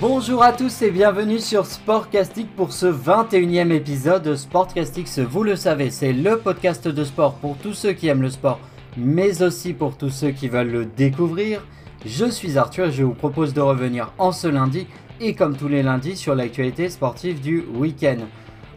Bonjour 0.00 0.44
à 0.44 0.52
tous 0.52 0.82
et 0.82 0.92
bienvenue 0.92 1.40
sur 1.40 1.66
Sportcastix 1.66 2.46
pour 2.56 2.72
ce 2.72 2.86
21e 2.86 3.72
épisode. 3.72 4.36
Sportcastix, 4.36 5.18
vous 5.18 5.42
le 5.42 5.56
savez, 5.56 5.90
c'est 5.90 6.12
le 6.12 6.38
podcast 6.38 6.86
de 6.86 7.02
sport 7.02 7.34
pour 7.34 7.56
tous 7.56 7.72
ceux 7.72 7.94
qui 7.94 8.06
aiment 8.06 8.22
le 8.22 8.30
sport, 8.30 8.60
mais 8.96 9.42
aussi 9.42 9.72
pour 9.72 9.96
tous 9.96 10.10
ceux 10.10 10.30
qui 10.30 10.46
veulent 10.46 10.70
le 10.70 10.84
découvrir. 10.84 11.66
Je 12.06 12.26
suis 12.26 12.58
Arthur 12.58 12.86
et 12.86 12.92
je 12.92 13.02
vous 13.02 13.12
propose 13.12 13.52
de 13.52 13.60
revenir 13.60 14.12
en 14.18 14.30
ce 14.30 14.46
lundi 14.46 14.86
et 15.20 15.34
comme 15.34 15.56
tous 15.56 15.66
les 15.66 15.82
lundis 15.82 16.14
sur 16.16 16.36
l'actualité 16.36 16.90
sportive 16.90 17.40
du 17.40 17.64
week-end. 17.74 18.18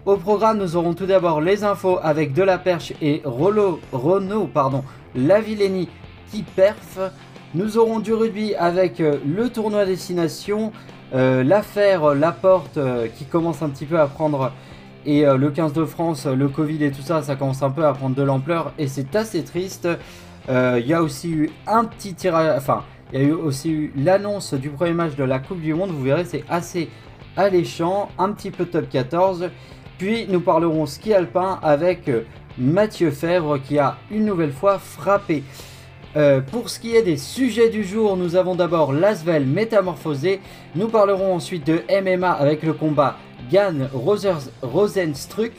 Au 0.07 0.17
programme, 0.17 0.57
nous 0.57 0.75
aurons 0.75 0.95
tout 0.95 1.05
d'abord 1.05 1.39
les 1.39 1.63
infos 1.63 1.99
avec 2.01 2.33
De 2.33 2.41
La 2.41 2.57
Perche 2.57 2.93
et 2.99 3.21
Renault 3.23 4.49
pardon, 4.51 4.83
Lavillenie 5.13 5.87
qui 6.31 6.41
perf. 6.41 6.97
Nous 7.53 7.77
aurons 7.77 7.99
du 7.99 8.11
rugby 8.11 8.55
avec 8.55 9.01
euh, 9.01 9.17
le 9.25 9.49
tournoi 9.49 9.85
destination, 9.85 10.71
l'affaire 11.11 12.15
Laporte 12.15 12.77
euh, 12.77 13.07
qui 13.07 13.25
commence 13.25 13.61
un 13.61 13.69
petit 13.69 13.85
peu 13.85 13.99
à 13.99 14.07
prendre 14.07 14.51
et 15.03 15.25
le 15.25 15.49
15 15.49 15.73
de 15.73 15.83
France, 15.83 16.27
le 16.27 16.47
Covid 16.47 16.83
et 16.83 16.91
tout 16.91 17.01
ça, 17.01 17.23
ça 17.23 17.35
commence 17.35 17.63
un 17.63 17.71
peu 17.71 17.83
à 17.83 17.91
prendre 17.91 18.15
de 18.15 18.21
l'ampleur 18.21 18.71
et 18.77 18.87
c'est 18.87 19.15
assez 19.15 19.43
triste. 19.43 19.87
Il 20.47 20.85
y 20.85 20.93
a 20.93 21.01
aussi 21.01 21.31
eu 21.31 21.49
un 21.65 21.85
petit 21.85 22.13
tirage, 22.13 22.55
enfin, 22.55 22.83
il 23.11 23.19
y 23.19 23.23
a 23.23 23.27
eu 23.27 23.31
aussi 23.31 23.71
eu 23.71 23.93
l'annonce 23.95 24.53
du 24.53 24.69
premier 24.69 24.93
match 24.93 25.15
de 25.15 25.23
la 25.23 25.39
Coupe 25.39 25.59
du 25.59 25.73
Monde. 25.73 25.89
Vous 25.89 26.03
verrez, 26.03 26.23
c'est 26.23 26.43
assez 26.49 26.87
alléchant, 27.35 28.09
un 28.19 28.31
petit 28.31 28.51
peu 28.51 28.65
top 28.65 28.89
14. 28.89 29.49
Puis 29.97 30.27
nous 30.29 30.39
parlerons 30.39 30.85
ski 30.85 31.15
alpin 31.15 31.59
avec 31.63 32.11
Mathieu 32.57 33.11
Fèvre 33.11 33.57
qui 33.59 33.79
a 33.79 33.97
une 34.11 34.25
nouvelle 34.25 34.51
fois 34.51 34.77
frappé. 34.77 35.43
Euh, 36.17 36.41
pour 36.41 36.69
ce 36.69 36.79
qui 36.79 36.95
est 36.95 37.03
des 37.03 37.17
sujets 37.17 37.69
du 37.69 37.85
jour, 37.85 38.17
nous 38.17 38.35
avons 38.35 38.55
d'abord 38.55 38.91
l'Asvel 38.91 39.45
métamorphosé. 39.45 40.41
Nous 40.75 40.89
parlerons 40.89 41.33
ensuite 41.33 41.65
de 41.65 41.81
MMA 41.89 42.31
avec 42.31 42.63
le 42.63 42.73
combat 42.73 43.17
Gann 43.49 43.89
Rosenstruck. 43.93 45.53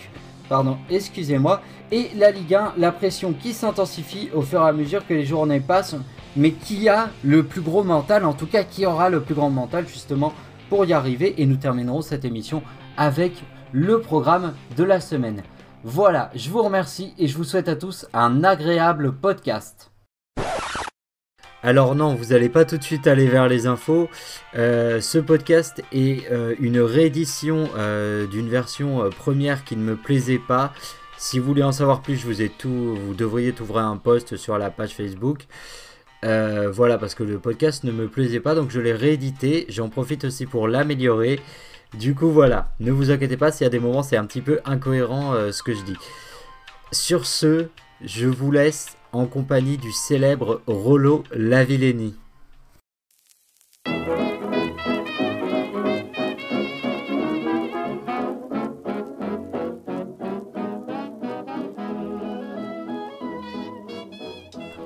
Pardon, 0.48 0.76
excusez-moi. 0.90 1.62
Et 1.90 2.10
la 2.16 2.30
Ligue 2.30 2.54
1, 2.54 2.74
la 2.76 2.92
pression 2.92 3.32
qui 3.32 3.54
s'intensifie 3.54 4.28
au 4.34 4.42
fur 4.42 4.60
et 4.60 4.68
à 4.68 4.72
mesure 4.72 5.06
que 5.06 5.14
les 5.14 5.24
journées 5.24 5.60
passent. 5.60 5.96
Mais 6.36 6.52
qui 6.52 6.88
a 6.88 7.10
le 7.22 7.42
plus 7.42 7.60
gros 7.60 7.82
mental, 7.82 8.24
en 8.24 8.32
tout 8.32 8.46
cas 8.46 8.64
qui 8.64 8.86
aura 8.86 9.10
le 9.10 9.20
plus 9.20 9.34
grand 9.34 9.50
mental 9.50 9.86
justement 9.86 10.32
pour 10.70 10.84
y 10.84 10.92
arriver. 10.92 11.34
Et 11.40 11.46
nous 11.46 11.56
terminerons 11.56 12.02
cette 12.02 12.24
émission 12.24 12.62
avec 12.96 13.32
le 13.72 14.00
programme 14.00 14.52
de 14.76 14.84
la 14.84 15.00
semaine. 15.00 15.42
Voilà, 15.84 16.30
je 16.34 16.50
vous 16.50 16.62
remercie 16.62 17.14
et 17.18 17.26
je 17.26 17.36
vous 17.36 17.44
souhaite 17.44 17.68
à 17.68 17.76
tous 17.76 18.06
un 18.12 18.44
agréable 18.44 19.12
podcast. 19.12 19.91
Alors 21.64 21.94
non, 21.94 22.16
vous 22.16 22.26
n'allez 22.26 22.48
pas 22.48 22.64
tout 22.64 22.76
de 22.76 22.82
suite 22.82 23.06
aller 23.06 23.28
vers 23.28 23.46
les 23.46 23.68
infos. 23.68 24.10
Euh, 24.56 25.00
ce 25.00 25.18
podcast 25.18 25.80
est 25.92 26.28
euh, 26.32 26.56
une 26.58 26.80
réédition 26.80 27.70
euh, 27.76 28.26
d'une 28.26 28.48
version 28.48 29.08
première 29.10 29.62
qui 29.62 29.76
ne 29.76 29.84
me 29.84 29.94
plaisait 29.94 30.40
pas. 30.40 30.72
Si 31.18 31.38
vous 31.38 31.46
voulez 31.46 31.62
en 31.62 31.70
savoir 31.70 32.02
plus, 32.02 32.16
je 32.16 32.26
vous 32.26 32.42
ai 32.42 32.48
tout, 32.48 32.96
vous 32.96 33.14
devriez 33.14 33.54
ouvrir 33.60 33.84
un 33.84 33.96
post 33.96 34.36
sur 34.36 34.58
la 34.58 34.70
page 34.70 34.90
Facebook. 34.90 35.46
voilà, 36.22 36.98
parce 36.98 37.14
que 37.14 37.22
le 37.22 37.38
podcast 37.38 37.84
ne 37.84 37.92
me 37.92 38.08
plaisait 38.08 38.40
pas, 38.40 38.56
donc 38.56 38.70
je 38.72 38.80
l'ai 38.80 38.92
réédité. 38.92 39.66
J'en 39.68 39.88
profite 39.88 40.24
aussi 40.24 40.46
pour 40.46 40.66
l'améliorer. 40.66 41.38
Du 41.94 42.16
coup, 42.16 42.30
voilà, 42.30 42.72
ne 42.80 42.90
vous 42.90 43.12
inquiétez 43.12 43.36
pas 43.36 43.52
s'il 43.52 43.64
y 43.64 43.66
a 43.68 43.70
des 43.70 43.78
moments 43.78 44.02
c'est 44.02 44.16
un 44.16 44.24
petit 44.24 44.40
peu 44.40 44.58
incohérent 44.64 45.34
ce 45.52 45.62
que 45.62 45.74
je 45.74 45.82
dis. 45.82 45.96
Sur 46.90 47.24
ce, 47.24 47.68
je 48.04 48.26
vous 48.26 48.50
laisse 48.50 48.96
en 49.12 49.26
compagnie 49.26 49.76
du 49.76 49.92
célèbre 49.92 50.62
Rollo 50.66 51.24
Lavillenie. 51.32 52.14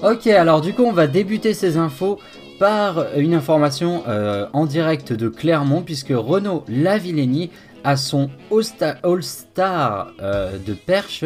Ok, 0.03 0.27
alors 0.29 0.61
du 0.61 0.73
coup 0.73 0.85
on 0.85 0.93
va 0.93 1.07
débuter 1.07 1.53
ces 1.55 1.79
infos 1.79 2.19
par 2.59 3.17
une 3.17 3.35
information 3.35 4.03
euh, 4.07 4.47
en 4.53 4.67
direct 4.67 5.13
de 5.13 5.29
Clermont 5.29 5.83
puisque 5.83 6.13
Renaud 6.15 6.65
Lavillenie 6.69 7.51
à 7.87 7.97
son 7.97 8.29
All-Star 8.51 10.09
euh, 10.21 10.59
de 10.59 10.75
perche 10.75 11.25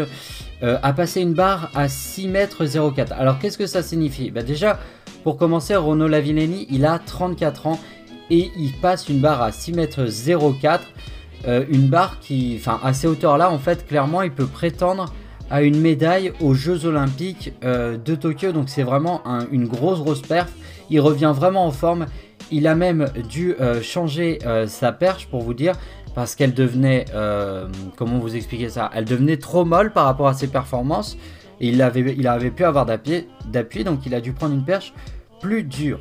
euh, 0.62 0.78
a 0.82 0.92
passé 0.92 1.22
une 1.22 1.32
barre 1.32 1.70
à 1.74 1.88
6 1.88 2.28
mètres 2.28 2.66
04. 2.66 3.12
Alors 3.12 3.38
qu'est-ce 3.38 3.56
que 3.56 3.66
ça 3.66 3.82
signifie? 3.82 4.30
Bah, 4.30 4.42
Déjà, 4.42 4.78
pour 5.24 5.38
commencer, 5.38 5.74
Renaud 5.74 6.06
Lavillenie, 6.06 6.66
il 6.70 6.84
a 6.84 6.98
34 6.98 7.66
ans 7.66 7.80
et 8.28 8.50
il 8.58 8.72
passe 8.74 9.08
une 9.08 9.20
barre 9.20 9.40
à 9.40 9.52
6 9.52 9.72
mètres 9.72 10.04
04. 10.60 10.84
Euh, 11.48 11.64
une 11.70 11.88
barre 11.88 12.20
qui, 12.20 12.56
enfin 12.60 12.78
à 12.84 12.92
ces 12.92 13.06
hauteurs-là, 13.06 13.50
en 13.50 13.58
fait, 13.58 13.86
clairement, 13.86 14.20
il 14.20 14.30
peut 14.30 14.46
prétendre 14.46 15.06
à 15.48 15.62
une 15.62 15.80
médaille 15.80 16.34
aux 16.40 16.52
Jeux 16.52 16.84
Olympiques 16.84 17.54
de 17.62 18.14
Tokyo. 18.14 18.52
Donc 18.52 18.68
c'est 18.68 18.84
vraiment 18.84 19.22
une 19.50 19.66
grosse, 19.66 19.98
grosse 19.98 20.22
perf. 20.22 20.52
Il 20.90 21.00
revient 21.00 21.32
vraiment 21.34 21.66
en 21.66 21.72
forme. 21.72 22.06
Il 22.52 22.68
a 22.68 22.76
même 22.76 23.10
dû 23.28 23.56
changer 23.82 24.38
sa 24.68 24.92
perche 24.92 25.26
pour 25.26 25.42
vous 25.42 25.54
dire 25.54 25.74
parce 26.14 26.34
qu'elle 26.34 26.54
devenait, 26.54 27.06
euh, 27.14 27.68
comment 27.96 28.18
vous 28.18 28.36
expliquer 28.36 28.68
ça? 28.68 28.90
Elle 28.94 29.04
devenait 29.04 29.36
trop 29.36 29.64
molle 29.64 29.92
par 29.92 30.04
rapport 30.04 30.28
à 30.28 30.34
ses 30.34 30.48
performances 30.48 31.16
et 31.60 31.68
il 31.68 31.82
avait, 31.82 32.00
il 32.00 32.52
pu 32.52 32.64
avoir 32.64 32.86
d'appui, 32.86 33.84
donc 33.84 34.06
il 34.06 34.14
a 34.14 34.20
dû 34.20 34.32
prendre 34.32 34.54
une 34.54 34.64
perche 34.64 34.92
plus 35.40 35.62
dure. 35.62 36.00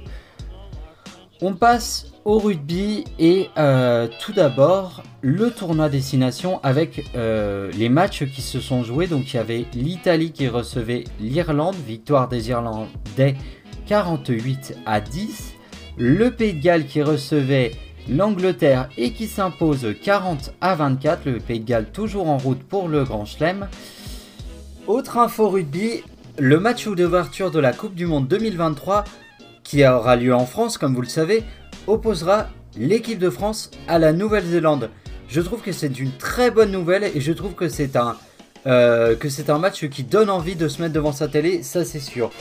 On 1.41 1.53
passe 1.53 2.07
au 2.25 2.37
rugby 2.37 3.05
et 3.17 3.49
euh, 3.57 4.09
tout 4.19 4.33
d'abord 4.33 5.03
le 5.21 5.51
tournoi 5.51 5.87
destination 5.87 6.59
avec 6.63 7.05
euh, 7.15 7.71
les 7.77 7.87
matchs 7.87 8.25
qui 8.25 8.41
se 8.41 8.59
sont 8.59 8.83
joués. 8.83 9.07
Donc 9.07 9.33
il 9.33 9.37
y 9.37 9.39
avait 9.39 9.65
l'Italie 9.73 10.33
qui 10.33 10.49
recevait 10.49 11.05
l'Irlande, 11.21 11.75
victoire 11.87 12.27
des 12.27 12.49
Irlandais 12.49 13.35
48 13.87 14.75
à 14.85 14.99
10. 14.99 15.53
Le 15.97 16.31
Pays 16.31 16.53
de 16.53 16.61
Galles 16.61 16.85
qui 16.85 17.01
recevait 17.01 17.71
l'Angleterre 18.09 18.89
et 18.97 19.11
qui 19.13 19.27
s'impose 19.27 19.87
40 20.03 20.53
à 20.61 20.75
24. 20.75 21.25
Le 21.25 21.39
Pays 21.39 21.59
de 21.59 21.65
Galles 21.65 21.91
toujours 21.91 22.29
en 22.29 22.37
route 22.37 22.63
pour 22.63 22.87
le 22.87 23.03
Grand 23.03 23.25
Chelem. 23.25 23.67
Autre 24.87 25.17
info 25.17 25.49
rugby, 25.49 26.03
le 26.37 26.59
match 26.59 26.87
d'ouverture 26.87 27.51
de 27.51 27.59
la 27.59 27.73
Coupe 27.73 27.95
du 27.95 28.05
Monde 28.05 28.27
2023 28.27 29.03
qui 29.63 29.85
aura 29.85 30.15
lieu 30.15 30.33
en 30.33 30.45
France 30.45 30.77
comme 30.77 30.95
vous 30.95 31.01
le 31.01 31.07
savez 31.07 31.43
opposera 31.85 32.47
l'équipe 32.75 33.19
de 33.19 33.29
France 33.29 33.69
à 33.87 33.99
la 33.99 34.13
Nouvelle-Zélande. 34.13 34.89
Je 35.27 35.41
trouve 35.41 35.61
que 35.61 35.71
c'est 35.71 35.99
une 35.99 36.11
très 36.11 36.49
bonne 36.49 36.71
nouvelle 36.71 37.03
et 37.03 37.21
je 37.21 37.31
trouve 37.33 37.53
que 37.53 37.69
c'est 37.69 37.95
un, 37.95 38.17
euh, 38.65 39.15
que 39.15 39.29
c'est 39.29 39.51
un 39.51 39.59
match 39.59 39.87
qui 39.87 40.03
donne 40.03 40.29
envie 40.29 40.55
de 40.55 40.67
se 40.67 40.81
mettre 40.81 40.93
devant 40.93 41.11
sa 41.11 41.27
télé, 41.27 41.61
ça 41.61 41.85
c'est 41.85 41.99
sûr. 41.99 42.31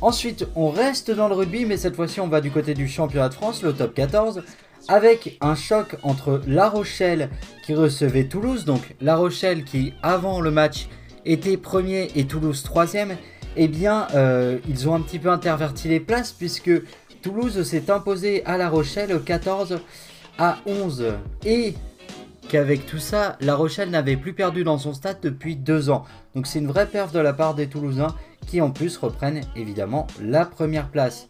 Ensuite, 0.00 0.46
on 0.56 0.70
reste 0.70 1.10
dans 1.10 1.28
le 1.28 1.34
rugby, 1.34 1.66
mais 1.66 1.76
cette 1.76 1.94
fois-ci 1.94 2.20
on 2.20 2.28
va 2.28 2.40
du 2.40 2.50
côté 2.50 2.74
du 2.74 2.88
championnat 2.88 3.28
de 3.28 3.34
France, 3.34 3.62
le 3.62 3.74
top 3.74 3.94
14 3.94 4.42
avec 4.88 5.38
un 5.40 5.54
choc 5.54 5.96
entre 6.02 6.42
La 6.46 6.68
Rochelle 6.68 7.30
qui 7.64 7.74
recevait 7.74 8.24
Toulouse, 8.24 8.64
donc 8.64 8.94
La 9.00 9.16
Rochelle 9.16 9.64
qui 9.64 9.92
avant 10.02 10.40
le 10.40 10.50
match 10.50 10.88
était 11.24 11.56
premier 11.56 12.10
et 12.16 12.26
Toulouse 12.26 12.62
troisième, 12.62 13.16
eh 13.56 13.68
bien 13.68 14.06
euh, 14.14 14.58
ils 14.68 14.88
ont 14.88 14.94
un 14.94 15.00
petit 15.00 15.18
peu 15.18 15.30
interverti 15.30 15.88
les 15.88 16.00
places 16.00 16.32
puisque 16.32 16.70
Toulouse 17.22 17.62
s'est 17.62 17.90
imposé 17.90 18.44
à 18.44 18.56
La 18.56 18.68
Rochelle 18.68 19.20
14 19.22 19.80
à 20.38 20.58
11 20.66 21.14
et 21.44 21.74
qu'avec 22.48 22.84
tout 22.86 22.98
ça, 22.98 23.36
La 23.40 23.54
Rochelle 23.54 23.90
n'avait 23.90 24.16
plus 24.16 24.32
perdu 24.32 24.64
dans 24.64 24.78
son 24.78 24.92
stade 24.92 25.18
depuis 25.22 25.56
deux 25.56 25.90
ans. 25.90 26.04
Donc 26.34 26.46
c'est 26.46 26.58
une 26.58 26.66
vraie 26.66 26.86
perf 26.86 27.12
de 27.12 27.20
la 27.20 27.32
part 27.32 27.54
des 27.54 27.68
Toulousains 27.68 28.14
qui 28.46 28.60
en 28.60 28.70
plus 28.70 28.96
reprennent 28.96 29.42
évidemment 29.56 30.06
la 30.20 30.44
première 30.44 30.88
place. 30.88 31.28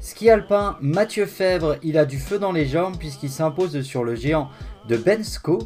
Ski 0.00 0.30
alpin, 0.30 0.78
Mathieu 0.80 1.26
Fèvre, 1.26 1.76
il 1.82 1.98
a 1.98 2.06
du 2.06 2.18
feu 2.18 2.38
dans 2.38 2.52
les 2.52 2.64
jambes 2.64 2.96
puisqu'il 2.98 3.28
s'impose 3.28 3.82
sur 3.82 4.02
le 4.02 4.14
géant 4.14 4.48
de 4.88 4.96
Bensko 4.96 5.58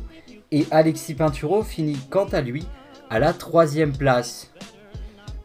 et 0.51 0.67
Alexis 0.73 1.15
Pinturo 1.15 1.63
finit 1.63 1.99
quant 2.11 2.27
à 2.27 2.41
lui 2.41 2.67
à 3.11 3.21
la 3.21 3.33
troisième 3.33 3.97
place. 3.97 4.53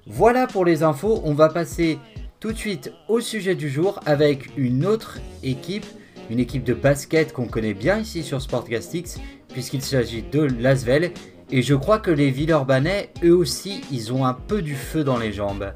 Voilà 0.07 0.47
pour 0.47 0.65
les 0.65 0.81
infos, 0.81 1.21
on 1.23 1.35
va 1.35 1.49
passer 1.49 1.99
tout 2.39 2.51
de 2.51 2.57
suite 2.57 2.91
au 3.07 3.19
sujet 3.19 3.53
du 3.53 3.69
jour 3.69 3.99
avec 4.07 4.57
une 4.57 4.87
autre 4.87 5.19
équipe, 5.43 5.85
une 6.31 6.39
équipe 6.39 6.63
de 6.63 6.73
basket 6.73 7.31
qu'on 7.31 7.47
connaît 7.47 7.75
bien 7.75 7.99
ici 7.99 8.23
sur 8.23 8.41
Sportcastix 8.41 9.19
puisqu'il 9.49 9.83
s'agit 9.83 10.23
de 10.23 10.41
Lasvel 10.41 11.11
et 11.51 11.61
je 11.61 11.75
crois 11.75 11.99
que 11.99 12.11
les 12.11 12.31
Villeurbanais, 12.31 13.11
eux 13.23 13.35
aussi, 13.35 13.81
ils 13.91 14.11
ont 14.13 14.25
un 14.25 14.33
peu 14.33 14.63
du 14.63 14.75
feu 14.75 15.03
dans 15.03 15.17
les 15.17 15.31
jambes. 15.31 15.73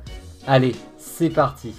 Allez, 0.48 0.74
c'est 0.98 1.30
parti. 1.30 1.74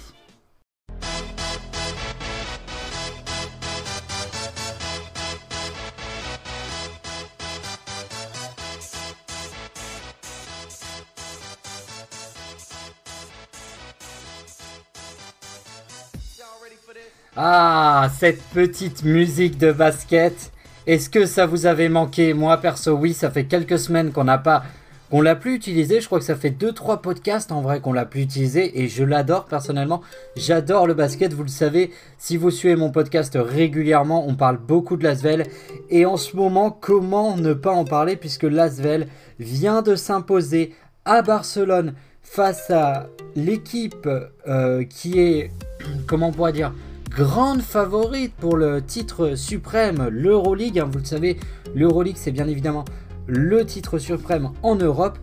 Ah, 17.47 18.09
cette 18.17 18.41
petite 18.55 19.03
musique 19.03 19.59
de 19.59 19.71
basket. 19.71 20.51
Est-ce 20.87 21.11
que 21.11 21.27
ça 21.27 21.45
vous 21.45 21.67
avait 21.67 21.89
manqué? 21.89 22.33
Moi 22.33 22.57
perso, 22.57 22.93
oui, 22.93 23.13
ça 23.13 23.29
fait 23.29 23.43
quelques 23.43 23.77
semaines 23.77 24.11
qu'on 24.11 24.23
n'a 24.23 24.39
pas 24.39 24.63
qu'on 25.11 25.21
l'a 25.21 25.35
plus 25.35 25.53
utilisé. 25.53 26.01
Je 26.01 26.07
crois 26.07 26.17
que 26.17 26.25
ça 26.25 26.35
fait 26.35 26.49
2-3 26.49 27.01
podcasts 27.01 27.51
en 27.51 27.61
vrai 27.61 27.81
qu'on 27.81 27.93
l'a 27.93 28.05
plus 28.05 28.23
utilisé 28.23 28.81
et 28.81 28.87
je 28.87 29.03
l'adore 29.03 29.45
personnellement. 29.45 30.01
J'adore 30.35 30.87
le 30.87 30.95
basket, 30.95 31.33
vous 31.33 31.43
le 31.43 31.49
savez. 31.49 31.91
Si 32.17 32.35
vous 32.35 32.49
suivez 32.49 32.75
mon 32.75 32.89
podcast 32.89 33.37
régulièrement, 33.39 34.27
on 34.27 34.33
parle 34.33 34.57
beaucoup 34.57 34.97
de 34.97 35.03
Lasvel. 35.03 35.45
Et 35.91 36.07
en 36.07 36.17
ce 36.17 36.35
moment, 36.35 36.71
comment 36.71 37.37
ne 37.37 37.53
pas 37.53 37.73
en 37.73 37.85
parler 37.85 38.15
puisque 38.15 38.45
Lasvel 38.45 39.07
vient 39.37 39.83
de 39.83 39.93
s'imposer 39.93 40.73
à 41.05 41.21
Barcelone 41.21 41.93
face 42.23 42.71
à 42.71 43.05
l'équipe 43.35 44.09
euh, 44.47 44.83
qui 44.85 45.19
est, 45.19 45.51
comment 46.07 46.29
on 46.29 46.31
pourrait 46.31 46.51
dire, 46.53 46.73
grande 47.15 47.61
favorite 47.61 48.33
pour 48.35 48.57
le 48.57 48.81
titre 48.81 49.35
suprême, 49.35 50.09
l'Euroleague. 50.11 50.79
Hein, 50.79 50.89
vous 50.91 50.99
le 50.99 51.05
savez, 51.05 51.37
l'Euroleague 51.73 52.17
c'est 52.17 52.31
bien 52.31 52.47
évidemment 52.47 52.83
le 53.25 53.65
titre 53.65 53.97
suprême 53.97 54.49
en 54.61 54.75
Europe. 54.75 55.17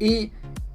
Et 0.00 0.30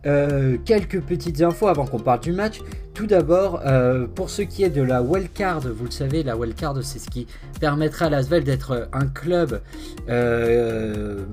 euh, 0.07 0.57
quelques 0.65 0.99
petites 1.01 1.41
infos 1.41 1.67
avant 1.67 1.85
qu'on 1.85 1.99
parle 1.99 2.21
du 2.21 2.31
match. 2.31 2.61
Tout 2.93 3.05
d'abord, 3.05 3.61
euh, 3.65 4.07
pour 4.07 4.29
ce 4.29 4.41
qui 4.41 4.63
est 4.63 4.69
de 4.69 4.81
la 4.81 5.01
wildcard, 5.01 5.61
vous 5.61 5.85
le 5.85 5.91
savez, 5.91 6.23
la 6.23 6.35
wildcard 6.35 6.77
c'est 6.81 6.99
ce 6.99 7.09
qui 7.09 7.27
permettra 7.59 8.05
à 8.05 8.09
Lasvel 8.09 8.43
d'être 8.43 8.89
un 8.93 9.07
club, 9.07 9.61
euh, 10.09 11.23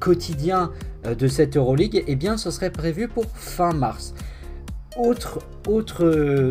quotidien 0.00 0.70
de 1.06 1.28
cette 1.28 1.56
Euroleague. 1.56 1.96
Et 1.96 2.04
eh 2.08 2.16
bien, 2.16 2.36
ce 2.36 2.50
serait 2.50 2.70
prévu 2.70 3.08
pour 3.08 3.26
fin 3.34 3.72
mars. 3.72 4.14
Autre, 4.96 5.40
autre 5.66 6.04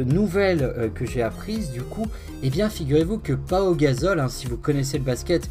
nouvelle 0.04 0.92
que 0.96 1.06
j'ai 1.06 1.22
apprise 1.22 1.72
du 1.72 1.82
coup, 1.82 2.08
eh 2.42 2.50
bien 2.50 2.70
figurez-vous 2.70 3.20
que 3.20 3.34
Pau 3.34 3.74
Gasol, 3.74 4.20
hein, 4.20 4.28
si 4.28 4.48
vous 4.48 4.58
connaissez 4.58 4.98
le 4.98 5.06
basket, 5.06 5.50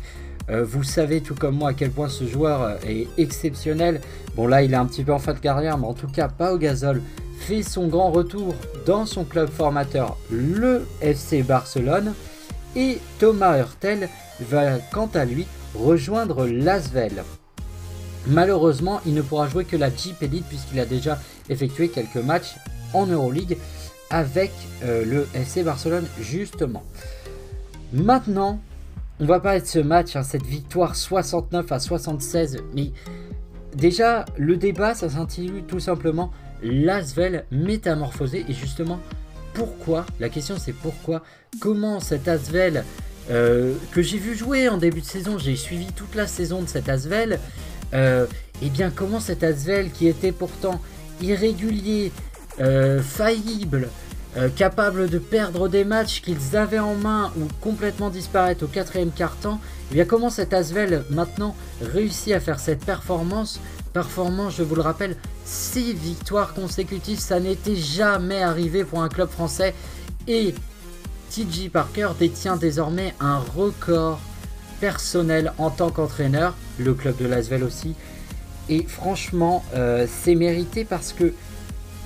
euh, 0.50 0.64
vous 0.64 0.82
savez 0.82 1.20
tout 1.20 1.34
comme 1.34 1.56
moi 1.56 1.70
à 1.70 1.72
quel 1.74 1.90
point 1.90 2.08
ce 2.08 2.26
joueur 2.26 2.62
euh, 2.62 2.74
est 2.86 3.08
exceptionnel. 3.16 4.00
Bon 4.36 4.46
là 4.46 4.62
il 4.62 4.72
est 4.72 4.76
un 4.76 4.86
petit 4.86 5.04
peu 5.04 5.12
en 5.12 5.18
fin 5.18 5.34
de 5.34 5.38
carrière, 5.38 5.78
mais 5.78 5.86
en 5.86 5.94
tout 5.94 6.08
cas 6.08 6.28
Pau 6.28 6.58
Gasol 6.58 7.00
fait 7.38 7.62
son 7.62 7.88
grand 7.88 8.10
retour 8.10 8.54
dans 8.86 9.06
son 9.06 9.24
club 9.24 9.48
formateur, 9.48 10.16
le 10.30 10.86
FC 11.00 11.42
Barcelone. 11.42 12.14
Et 12.74 12.98
Thomas 13.18 13.58
Hurtel 13.58 14.08
va 14.40 14.78
quant 14.92 15.10
à 15.14 15.24
lui 15.24 15.46
rejoindre 15.74 16.46
l'Asvel. 16.46 17.22
Malheureusement, 18.26 19.00
il 19.04 19.14
ne 19.14 19.22
pourra 19.22 19.48
jouer 19.48 19.64
que 19.64 19.76
la 19.76 19.94
Jeep 19.94 20.22
Elite 20.22 20.46
puisqu'il 20.48 20.80
a 20.80 20.86
déjà 20.86 21.18
effectué 21.50 21.88
quelques 21.88 22.16
matchs 22.16 22.54
en 22.94 23.06
Euroleague 23.06 23.56
avec 24.10 24.52
euh, 24.84 25.04
le 25.04 25.26
FC 25.34 25.62
Barcelone 25.62 26.06
justement. 26.20 26.82
Maintenant, 27.92 28.60
on 29.20 29.26
va 29.26 29.40
pas 29.40 29.56
être 29.56 29.66
ce 29.66 29.78
match, 29.78 30.16
hein, 30.16 30.22
cette 30.22 30.46
victoire 30.46 30.96
69 30.96 31.70
à 31.70 31.78
76, 31.78 32.58
mais 32.74 32.90
déjà 33.74 34.24
le 34.36 34.56
débat 34.56 34.94
ça 34.94 35.08
s'intitule 35.08 35.64
tout 35.64 35.80
simplement 35.80 36.30
l'Asvel 36.62 37.44
métamorphosé 37.50 38.44
et 38.48 38.52
justement 38.52 39.00
pourquoi? 39.54 40.06
La 40.20 40.28
question 40.28 40.56
c'est 40.58 40.72
pourquoi? 40.72 41.22
Comment 41.60 42.00
cet 42.00 42.28
Asvel 42.28 42.84
euh, 43.30 43.74
que 43.92 44.02
j'ai 44.02 44.18
vu 44.18 44.34
jouer 44.34 44.68
en 44.68 44.78
début 44.78 45.00
de 45.00 45.06
saison, 45.06 45.38
j'ai 45.38 45.56
suivi 45.56 45.86
toute 45.86 46.14
la 46.14 46.26
saison 46.26 46.62
de 46.62 46.68
cet 46.68 46.88
Asvel, 46.88 47.34
et 47.34 47.38
euh, 47.94 48.26
eh 48.62 48.68
bien 48.68 48.90
comment 48.90 49.20
cet 49.20 49.44
Asvel 49.44 49.90
qui 49.90 50.08
était 50.08 50.32
pourtant 50.32 50.80
irrégulier, 51.20 52.10
euh, 52.60 53.02
faillible, 53.02 53.88
euh, 54.36 54.48
capables 54.48 55.08
de 55.10 55.18
perdre 55.18 55.68
des 55.68 55.84
matchs 55.84 56.22
qu'ils 56.22 56.56
avaient 56.56 56.78
en 56.78 56.94
main 56.94 57.32
ou 57.38 57.48
complètement 57.60 58.10
disparaître 58.10 58.64
au 58.64 58.68
quatrième 58.68 59.10
quart-temps, 59.10 59.60
eh 59.90 59.94
bien 59.94 60.04
comment 60.04 60.30
cet 60.30 60.54
Asvel 60.54 61.04
maintenant 61.10 61.54
réussit 61.80 62.32
à 62.32 62.40
faire 62.40 62.58
cette 62.58 62.84
performance? 62.84 63.60
Performance, 63.92 64.54
je 64.56 64.62
vous 64.62 64.74
le 64.74 64.80
rappelle, 64.80 65.16
6 65.44 65.92
victoires 65.92 66.54
consécutives, 66.54 67.18
ça 67.18 67.40
n'était 67.40 67.76
jamais 67.76 68.42
arrivé 68.42 68.84
pour 68.84 69.02
un 69.02 69.10
club 69.10 69.28
français. 69.28 69.74
Et 70.26 70.54
TJ 71.30 71.68
Parker 71.70 72.10
détient 72.18 72.56
désormais 72.56 73.14
un 73.20 73.38
record 73.38 74.18
personnel 74.80 75.52
en 75.58 75.70
tant 75.70 75.90
qu'entraîneur, 75.90 76.54
le 76.78 76.94
club 76.94 77.16
de 77.16 77.26
Lasvel 77.26 77.62
aussi. 77.64 77.94
Et 78.68 78.84
franchement, 78.84 79.64
euh, 79.74 80.06
c'est 80.08 80.34
mérité 80.34 80.84
parce 80.84 81.12
que 81.12 81.32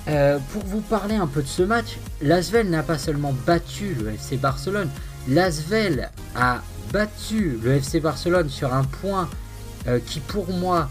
euh, 0.09 0.39
pour 0.53 0.63
vous 0.63 0.79
parler 0.79 1.15
un 1.15 1.27
peu 1.27 1.41
de 1.41 1.47
ce 1.47 1.63
match, 1.63 1.97
Lasvel 2.21 2.69
n'a 2.69 2.81
pas 2.81 2.97
seulement 2.97 3.33
battu 3.45 3.93
le 3.93 4.13
FC 4.13 4.37
Barcelone, 4.37 4.89
Lasvel 5.27 6.09
a 6.33 6.61
battu 6.93 7.59
le 7.61 7.73
FC 7.73 7.99
Barcelone 7.99 8.49
sur 8.49 8.73
un 8.73 8.85
point 8.85 9.29
euh, 9.87 9.99
qui 10.05 10.21
pour 10.21 10.49
moi 10.53 10.89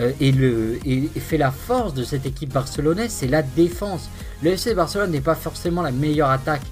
euh, 0.00 0.10
est 0.20 0.32
le, 0.32 0.80
fait 1.20 1.38
la 1.38 1.52
force 1.52 1.94
de 1.94 2.02
cette 2.02 2.26
équipe 2.26 2.52
barcelonaise, 2.52 3.12
c'est 3.12 3.28
la 3.28 3.42
défense. 3.42 4.10
Le 4.42 4.50
FC 4.50 4.74
Barcelone 4.74 5.12
n'est 5.12 5.20
pas 5.20 5.36
forcément 5.36 5.82
la 5.82 5.92
meilleure 5.92 6.30
attaque 6.30 6.64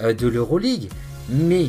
de 0.00 0.28
l'Euroleague, 0.28 0.88
mais 1.28 1.66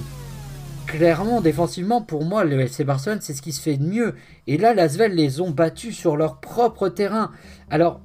clairement 0.86 1.42
défensivement 1.42 2.02
pour 2.02 2.24
moi 2.24 2.46
le 2.46 2.62
FC 2.62 2.84
Barcelone 2.84 3.20
c'est 3.22 3.34
ce 3.34 3.42
qui 3.42 3.52
se 3.52 3.62
fait 3.62 3.78
de 3.78 3.84
mieux. 3.84 4.16
Et 4.46 4.58
là 4.58 4.76
Lasvel 4.76 5.16
les 5.16 5.42
ont 5.42 5.50
battus 5.50 5.98
sur 5.98 6.18
leur 6.18 6.40
propre 6.40 6.88
terrain. 6.88 7.32
Alors 7.70 8.00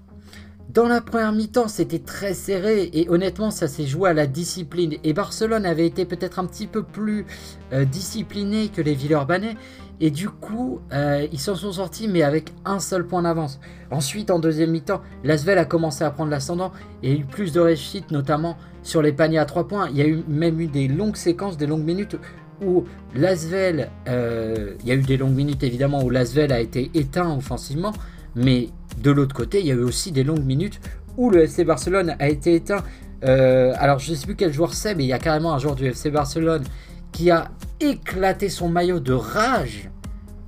dans 0.69 0.89
la 0.89 1.01
première 1.01 1.33
mi-temps, 1.33 1.69
c'était 1.69 2.01
très 2.01 2.35
serré 2.35 2.91
et 2.93 3.09
honnêtement, 3.09 3.51
ça 3.51 3.69
s'est 3.69 3.87
joué 3.87 4.11
à 4.11 4.15
la 4.15 4.27
discipline. 4.27 4.95
Et 5.05 5.13
Barcelone 5.13 5.65
avait 5.65 5.87
été 5.87 6.05
peut-être 6.05 6.39
un 6.39 6.45
petit 6.45 6.67
peu 6.67 6.83
plus 6.83 7.25
euh, 7.73 7.85
discipliné 7.85 8.69
que 8.69 8.83
les 8.83 8.95
Villeurbanais. 8.95 9.57
Et 10.01 10.11
du 10.11 10.29
coup, 10.29 10.81
euh, 10.93 11.27
ils 11.33 11.39
s'en 11.39 11.55
sont 11.55 11.73
sortis, 11.73 12.09
mais 12.09 12.23
avec 12.23 12.53
un 12.65 12.81
seul 12.81 13.07
point 13.07 13.23
d'avance. 13.23 13.61
Ensuite, 13.91 14.31
en 14.31 14.39
deuxième 14.39 14.71
mi-temps, 14.71 15.01
Lasvel 15.25 15.57
a 15.57 15.65
commencé 15.65 16.05
à 16.05 16.11
prendre 16.11 16.31
l'ascendant 16.31 16.73
et 17.03 17.13
a 17.13 17.15
eu 17.15 17.25
plus 17.25 17.53
de 17.53 17.61
réussite, 17.61 18.11
notamment 18.11 18.59
sur 18.83 19.01
les 19.01 19.13
paniers 19.13 19.39
à 19.39 19.47
trois 19.47 19.67
points. 19.67 19.89
Il 19.89 19.97
y 19.97 20.03
a 20.03 20.07
eu 20.07 20.23
même 20.29 20.61
eu 20.61 20.67
des 20.67 20.89
longues 20.89 21.17
séquences, 21.17 21.57
des 21.57 21.67
longues 21.67 21.85
minutes 21.85 22.17
où 22.63 22.85
Lasvel, 23.15 23.91
euh, 24.09 24.75
il 24.81 24.89
y 24.89 24.93
a 24.93 24.95
eu 24.95 25.03
des 25.03 25.17
longues 25.17 25.35
minutes 25.35 25.63
évidemment 25.63 26.03
où 26.03 26.11
Lasvel 26.11 26.53
a 26.53 26.61
été 26.61 26.91
éteint 26.95 27.35
offensivement, 27.37 27.93
mais 28.35 28.69
de 28.99 29.11
l'autre 29.11 29.35
côté, 29.35 29.61
il 29.61 29.67
y 29.67 29.71
a 29.71 29.75
eu 29.75 29.83
aussi 29.83 30.13
des 30.13 30.25
longues 30.25 30.45
minutes 30.45 30.81
où 31.17 31.31
le 31.31 31.43
FC 31.45 31.65
Barcelone 31.65 32.17
a 32.19 32.29
été 32.29 32.55
éteint. 32.55 32.83
Euh, 33.25 33.73
alors 33.79 33.99
je 33.99 34.11
ne 34.11 34.17
sais 34.17 34.27
plus 34.27 34.37
quel 34.37 34.53
joueur 34.53 34.75
c'est, 34.75 34.95
mais 34.95 35.05
il 35.05 35.09
y 35.09 35.13
a 35.13 35.19
carrément 35.19 35.55
un 35.55 35.59
joueur 35.59 35.75
du 35.75 35.87
FC 35.87 36.11
Barcelone 36.11 36.65
qui 37.13 37.31
a 37.31 37.51
éclaté 37.81 38.49
son 38.49 38.69
maillot 38.69 39.01
de 39.01 39.13
rage 39.13 39.91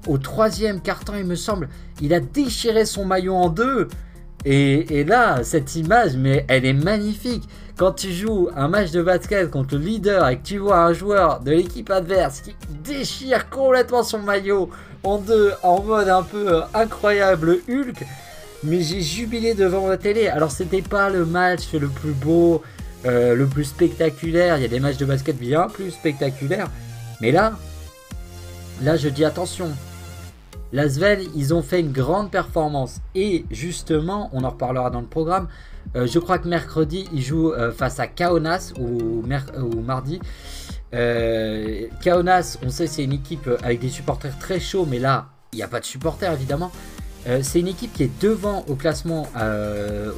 au 0.09 0.19
troisième 0.19 0.81
carton, 0.81 1.15
il 1.17 1.25
me 1.25 1.35
semble. 1.35 1.69
Il 2.01 2.15
a 2.15 2.21
déchiré 2.21 2.85
son 2.87 3.05
maillot 3.05 3.35
en 3.35 3.49
deux. 3.49 3.89
Et, 4.45 5.01
et, 5.01 5.05
là, 5.05 5.43
cette 5.43 5.75
image, 5.77 6.17
mais 6.17 6.45
elle 6.49 6.65
est 6.65 6.73
magnifique. 6.73 7.43
Quand 7.77 7.93
tu 7.93 8.13
joues 8.13 8.49
un 8.57 8.69
match 8.69 8.91
de 8.91 9.03
basket 9.03 9.51
contre 9.51 9.75
le 9.75 9.83
leader 9.83 10.29
et 10.29 10.39
que 10.39 10.43
tu 10.43 10.59
vois 10.59 10.79
un 10.79 10.93
joueur 10.93 11.41
de 11.41 11.51
l'équipe 11.51 11.91
adverse 11.91 12.41
qui 12.41 12.55
déchire 12.83 13.51
complètement 13.51 14.03
son 14.03 14.21
maillot 14.21 14.71
en 15.05 15.19
deux, 15.19 15.53
en 15.63 15.83
mode 15.83 16.09
un 16.09 16.23
peu 16.23 16.55
euh, 16.55 16.61
incroyable 16.75 17.59
Hulk, 17.69 18.05
mais 18.65 18.81
j'ai 18.83 19.01
jubilé 19.01 19.55
devant 19.55 19.89
la 19.89 19.97
télé. 19.97 20.29
Alors 20.29 20.51
c'était 20.51 20.83
pas 20.83 21.11
le 21.11 21.25
match 21.25 21.73
le 21.73 21.89
plus 21.89 22.13
beau, 22.13 22.63
euh, 23.07 23.35
le 23.35 23.47
plus 23.47 23.65
spectaculaire. 23.65 24.57
Il 24.57 24.63
y 24.63 24.65
a 24.65 24.69
des 24.69 24.81
matchs 24.81 24.97
de 24.97 25.05
basket 25.05 25.37
bien 25.37 25.69
plus 25.69 25.91
spectaculaires. 25.91 26.71
Mais 27.21 27.31
là, 27.31 27.59
là 28.83 28.97
je 28.97 29.09
dis 29.09 29.25
attention. 29.25 29.71
L'Asvel, 30.73 31.23
ils 31.35 31.55
ont 31.55 31.63
fait 31.63 31.81
une 31.81 31.93
grande 31.93 32.31
performance. 32.31 33.01
Et 33.15 33.45
justement, 33.51 34.29
on 34.33 34.45
en 34.45 34.51
reparlera 34.51 34.91
dans 34.91 35.01
le 35.01 35.07
programme. 35.07 35.49
Euh, 35.97 36.07
je 36.07 36.19
crois 36.19 36.39
que 36.39 36.47
mercredi, 36.47 37.09
ils 37.13 37.23
jouent 37.23 37.53
euh, 37.53 37.73
face 37.73 37.99
à 38.01 38.07
Kaunas 38.07 38.75
ou, 38.79 39.23
ou 39.23 39.81
mardi. 39.81 40.21
Kaunas, 42.03 42.59
on 42.63 42.69
sait, 42.69 42.87
c'est 42.87 43.05
une 43.05 43.13
équipe 43.13 43.49
avec 43.63 43.81
des 43.81 43.89
supporters 43.89 44.39
très 44.39 44.61
chauds, 44.61 44.87
mais 44.87 44.99
là, 44.99 45.29
il 45.53 45.57
n'y 45.57 45.63
a 45.63 45.69
pas 45.69 45.81
de 45.81 45.87
supporters 45.87 46.33
évidemment. 46.33 46.71
Euh, 47.27 47.41
c'est 47.43 47.61
une 47.61 47.69
équipe 47.69 47.93
qui 47.93 48.05
est 48.05 48.21
devant 48.23 48.65
au 48.69 48.75
classement, 48.75 49.27
euh, 49.37 50.13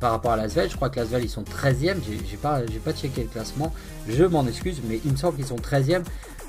par 0.00 0.10
rapport 0.10 0.32
à 0.32 0.36
l'Asvel. 0.36 0.68
Je 0.68 0.76
crois 0.76 0.90
que 0.90 0.98
l'Asvel 0.98 1.24
ils 1.24 1.30
sont 1.30 1.42
13e. 1.44 1.96
J'ai 2.28 2.36
pas, 2.36 2.60
pas 2.84 2.92
checké 2.92 3.22
le 3.22 3.28
classement. 3.28 3.72
Je 4.08 4.24
m'en 4.24 4.46
excuse, 4.46 4.80
mais 4.86 5.00
il 5.04 5.12
me 5.12 5.16
semble 5.16 5.36
qu'ils 5.36 5.46
sont 5.46 5.56
13e. 5.56 6.02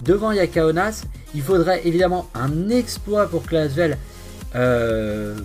Devant 0.04 0.32
Yakaonas, 0.32 1.04
il 1.36 1.44
faudrait 1.44 1.88
évidemment 1.88 2.28
un 2.34 2.70
exploit 2.70 3.28
pour 3.28 3.46
que 3.46 3.54
l'Asvel 3.54 3.98
euh, 4.56 5.38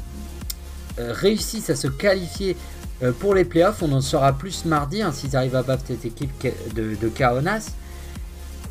réussisse 0.98 1.68
à 1.68 1.76
se 1.76 1.88
qualifier 1.88 2.56
pour 3.20 3.34
les 3.34 3.44
playoffs. 3.44 3.82
On 3.82 3.92
en 3.92 4.00
saura 4.00 4.32
plus 4.32 4.64
mardi 4.64 5.02
hein, 5.02 5.12
s'ils 5.12 5.36
arrivent 5.36 5.56
à 5.56 5.62
battre 5.62 5.84
cette 5.86 6.06
équipe 6.06 6.32
de, 6.74 6.94
de 6.94 7.08
Kaonas. 7.08 7.72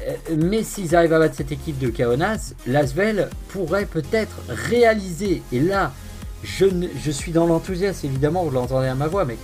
Euh, 0.06 0.14
mais 0.38 0.64
s'ils 0.64 0.96
arrivent 0.96 1.14
à 1.14 1.20
battre 1.20 1.36
cette 1.36 1.52
équipe 1.52 1.80
de 1.80 1.90
Kaonas, 1.90 2.54
Lasvel 2.68 3.30
pourrait 3.50 3.86
peut-être 3.86 4.38
réaliser, 4.50 5.42
et 5.52 5.60
là, 5.60 5.94
je, 6.44 7.12
suis 7.12 7.32
dans 7.32 7.48
l'enthousiasme, 7.48 8.06
évidemment, 8.06 8.44
vous 8.44 8.52
l'entendez 8.52 8.88
à 8.88 8.96
ma 8.96 9.08
voix, 9.08 9.26
mais 9.26 9.38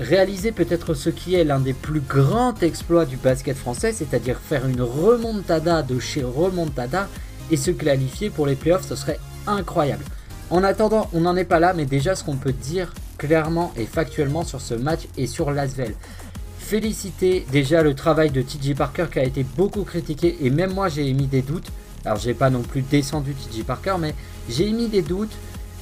réaliser 0.00 0.52
peut-être 0.52 0.94
ce 0.94 1.08
qui 1.08 1.34
est 1.34 1.44
l'un 1.44 1.60
des 1.60 1.72
plus 1.72 2.00
grands 2.00 2.54
exploits 2.60 3.06
du 3.06 3.16
basket 3.16 3.56
français, 3.56 3.92
c'est-à-dire 3.92 4.38
faire 4.38 4.66
une 4.66 4.82
remontada 4.82 5.82
de 5.82 5.98
chez 5.98 6.24
remontada 6.24 7.08
et 7.50 7.56
se 7.56 7.70
qualifier 7.70 8.28
pour 8.28 8.46
les 8.46 8.56
playoffs, 8.56 8.86
ce 8.88 8.96
serait 8.96 9.20
incroyable. 9.46 10.04
En 10.50 10.64
attendant, 10.64 11.08
on 11.12 11.20
n'en 11.20 11.36
est 11.36 11.44
pas 11.44 11.60
là, 11.60 11.72
mais 11.74 11.86
déjà 11.86 12.14
ce 12.14 12.24
qu'on 12.24 12.36
peut 12.36 12.52
dire 12.52 12.92
clairement 13.18 13.72
et 13.76 13.86
factuellement 13.86 14.44
sur 14.44 14.60
ce 14.60 14.74
match 14.74 15.08
et 15.16 15.26
sur 15.26 15.50
l'Asvel. 15.50 15.94
Féliciter 16.66 17.46
déjà 17.52 17.84
le 17.84 17.94
travail 17.94 18.30
de 18.30 18.42
TJ 18.42 18.74
Parker 18.74 19.06
qui 19.12 19.20
a 19.20 19.22
été 19.22 19.44
beaucoup 19.44 19.84
critiqué 19.84 20.36
et 20.40 20.50
même 20.50 20.74
moi 20.74 20.88
j'ai 20.88 21.06
émis 21.06 21.28
des 21.28 21.42
doutes. 21.42 21.68
Alors 22.04 22.18
j'ai 22.18 22.34
pas 22.34 22.50
non 22.50 22.62
plus 22.62 22.82
descendu 22.82 23.34
TJ 23.34 23.62
Parker, 23.62 23.94
mais 24.00 24.16
j'ai 24.48 24.66
émis 24.66 24.88
des 24.88 25.02
doutes 25.02 25.36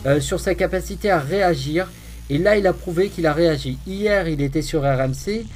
euh, 0.04 0.20
sur 0.20 0.40
sa 0.40 0.54
capacité 0.54 1.10
à 1.10 1.18
réagir. 1.18 1.90
Et 2.28 2.36
là, 2.36 2.58
il 2.58 2.66
a 2.66 2.74
prouvé 2.74 3.08
qu'il 3.08 3.26
a 3.26 3.32
réagi. 3.32 3.78
Hier, 3.86 4.28
il 4.28 4.42
était 4.42 4.60
sur 4.60 4.82
RMC 4.82 5.46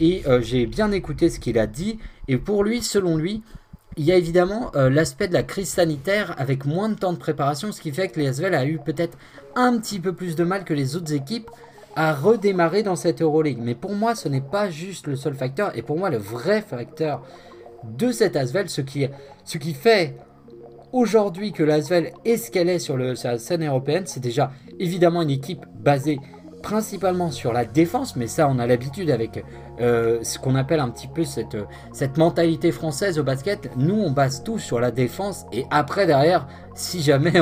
et 0.00 0.22
euh, 0.26 0.42
j'ai 0.42 0.66
bien 0.66 0.92
écouté 0.92 1.30
ce 1.30 1.40
qu'il 1.40 1.58
a 1.58 1.66
dit. 1.66 1.98
Et 2.28 2.36
pour 2.36 2.62
lui, 2.62 2.82
selon 2.82 3.16
lui, 3.16 3.42
il 3.96 4.04
y 4.04 4.12
a 4.12 4.16
évidemment 4.16 4.70
euh, 4.74 4.90
l'aspect 4.90 5.28
de 5.28 5.32
la 5.32 5.44
crise 5.44 5.70
sanitaire 5.70 6.34
avec 6.36 6.66
moins 6.66 6.90
de 6.90 6.94
temps 6.94 7.14
de 7.14 7.18
préparation, 7.18 7.72
ce 7.72 7.80
qui 7.80 7.90
fait 7.90 8.08
que 8.08 8.20
les 8.20 8.26
Asvel 8.26 8.54
a 8.54 8.66
eu 8.66 8.78
peut-être 8.84 9.16
un 9.56 9.78
petit 9.78 9.98
peu 9.98 10.12
plus 10.12 10.36
de 10.36 10.44
mal 10.44 10.64
que 10.64 10.74
les 10.74 10.94
autres 10.94 11.14
équipes 11.14 11.48
à 11.96 12.12
redémarrer 12.12 12.82
dans 12.82 12.96
cette 12.96 13.22
Euroleague. 13.22 13.58
Mais 13.60 13.74
pour 13.74 13.94
moi, 13.94 14.14
ce 14.14 14.28
n'est 14.28 14.40
pas 14.40 14.70
juste 14.70 15.06
le 15.06 15.16
seul 15.16 15.34
facteur. 15.34 15.76
Et 15.76 15.82
pour 15.82 15.98
moi, 15.98 16.10
le 16.10 16.16
vrai 16.16 16.60
facteur 16.60 17.22
de 17.84 18.10
cette 18.10 18.36
Asvel, 18.36 18.68
ce 18.68 18.80
qui, 18.80 19.74
fait 19.74 20.16
aujourd'hui 20.92 21.52
que 21.52 21.62
l'Asvel 21.62 22.12
est 22.24 22.36
ce 22.36 22.50
qu'elle 22.50 22.68
est 22.68 22.78
sur 22.78 22.96
la 22.96 23.38
scène 23.38 23.64
européenne, 23.66 24.04
c'est 24.06 24.20
déjà 24.20 24.52
évidemment 24.78 25.22
une 25.22 25.30
équipe 25.30 25.66
basée 25.78 26.18
principalement 26.64 27.30
sur 27.30 27.52
la 27.52 27.66
défense, 27.66 28.16
mais 28.16 28.26
ça 28.26 28.48
on 28.48 28.58
a 28.58 28.66
l'habitude 28.66 29.10
avec 29.10 29.44
euh, 29.80 30.18
ce 30.22 30.38
qu'on 30.38 30.54
appelle 30.54 30.80
un 30.80 30.88
petit 30.88 31.08
peu 31.08 31.22
cette, 31.22 31.58
cette 31.92 32.16
mentalité 32.16 32.72
française 32.72 33.18
au 33.18 33.22
basket. 33.22 33.70
Nous 33.76 33.94
on 33.94 34.10
base 34.10 34.42
tout 34.42 34.58
sur 34.58 34.80
la 34.80 34.90
défense 34.90 35.44
et 35.52 35.66
après 35.70 36.06
derrière, 36.06 36.46
si 36.74 37.02
jamais 37.02 37.34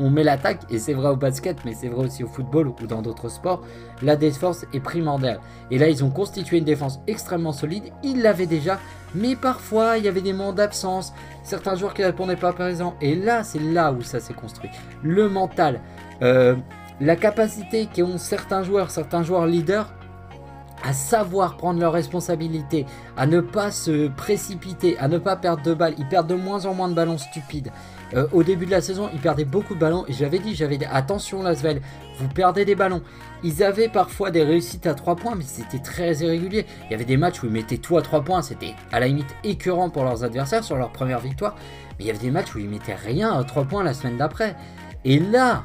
on, 0.00 0.08
met 0.08 0.24
l'attaque, 0.24 0.62
et 0.70 0.78
c'est 0.78 0.94
vrai 0.94 1.10
au 1.10 1.16
basket, 1.16 1.58
mais 1.66 1.74
c'est 1.74 1.88
vrai 1.88 2.06
aussi 2.06 2.24
au 2.24 2.28
football 2.28 2.68
ou 2.68 2.86
dans 2.86 3.02
d'autres 3.02 3.28
sports, 3.28 3.62
la 4.00 4.16
défense 4.16 4.64
est 4.72 4.80
primordiale. 4.80 5.40
Et 5.70 5.76
là 5.76 5.90
ils 5.90 6.02
ont 6.02 6.10
constitué 6.10 6.56
une 6.56 6.64
défense 6.64 6.98
extrêmement 7.06 7.52
solide, 7.52 7.92
ils 8.02 8.22
l'avaient 8.22 8.46
déjà, 8.46 8.80
mais 9.14 9.36
parfois 9.36 9.98
il 9.98 10.04
y 10.06 10.08
avait 10.08 10.22
des 10.22 10.32
moments 10.32 10.54
d'absence, 10.54 11.12
certains 11.42 11.76
joueurs 11.76 11.92
qui 11.92 12.00
ne 12.00 12.06
répondaient 12.06 12.36
pas 12.36 12.54
exemple, 12.70 12.96
et 13.02 13.16
là 13.16 13.44
c'est 13.44 13.60
là 13.60 13.92
où 13.92 14.00
ça 14.00 14.18
s'est 14.18 14.32
construit. 14.32 14.70
Le 15.02 15.28
mental. 15.28 15.78
Euh, 16.22 16.54
la 17.00 17.16
capacité 17.16 17.86
qu'ont 17.86 18.18
certains 18.18 18.62
joueurs, 18.62 18.90
certains 18.90 19.22
joueurs 19.22 19.46
leaders, 19.46 19.92
à 20.82 20.92
savoir 20.92 21.56
prendre 21.56 21.80
leurs 21.80 21.92
responsabilités, 21.92 22.86
à 23.16 23.26
ne 23.26 23.40
pas 23.40 23.70
se 23.70 24.08
précipiter, 24.08 24.98
à 24.98 25.08
ne 25.08 25.18
pas 25.18 25.36
perdre 25.36 25.62
de 25.62 25.74
balles. 25.74 25.94
Ils 25.98 26.08
perdent 26.08 26.26
de 26.26 26.34
moins 26.34 26.66
en 26.66 26.74
moins 26.74 26.88
de 26.88 26.94
ballons 26.94 27.18
stupides. 27.18 27.70
Euh, 28.14 28.26
au 28.32 28.42
début 28.42 28.66
de 28.66 28.70
la 28.70 28.80
saison, 28.80 29.08
ils 29.14 29.20
perdaient 29.20 29.44
beaucoup 29.44 29.74
de 29.74 29.80
ballons. 29.80 30.04
Et 30.08 30.12
j'avais 30.12 30.38
dit, 30.38 30.54
j'avais 30.54 30.76
dit, 30.76 30.84
attention 30.84 31.42
Lasvel, 31.42 31.80
vous 32.18 32.28
perdez 32.28 32.64
des 32.64 32.74
ballons. 32.74 33.02
Ils 33.42 33.62
avaient 33.62 33.88
parfois 33.88 34.30
des 34.30 34.42
réussites 34.42 34.86
à 34.86 34.94
3 34.94 35.16
points, 35.16 35.34
mais 35.34 35.44
c'était 35.46 35.78
très 35.78 36.14
irrégulier. 36.16 36.66
Il 36.86 36.92
y 36.92 36.94
avait 36.94 37.04
des 37.04 37.16
matchs 37.16 37.42
où 37.42 37.46
ils 37.46 37.52
mettaient 37.52 37.78
tout 37.78 37.96
à 37.96 38.02
3 38.02 38.22
points. 38.22 38.42
C'était 38.42 38.74
à 38.90 39.00
la 39.00 39.06
limite 39.06 39.34
écœurant 39.44 39.88
pour 39.88 40.04
leurs 40.04 40.24
adversaires 40.24 40.64
sur 40.64 40.76
leur 40.76 40.90
première 40.90 41.20
victoire. 41.20 41.54
Mais 41.98 42.04
il 42.04 42.06
y 42.06 42.10
avait 42.10 42.18
des 42.18 42.30
matchs 42.30 42.54
où 42.54 42.58
ils 42.58 42.68
mettaient 42.68 42.94
rien 42.94 43.32
à 43.32 43.44
3 43.44 43.64
points 43.64 43.84
la 43.84 43.94
semaine 43.94 44.16
d'après. 44.16 44.56
Et 45.04 45.18
là, 45.18 45.64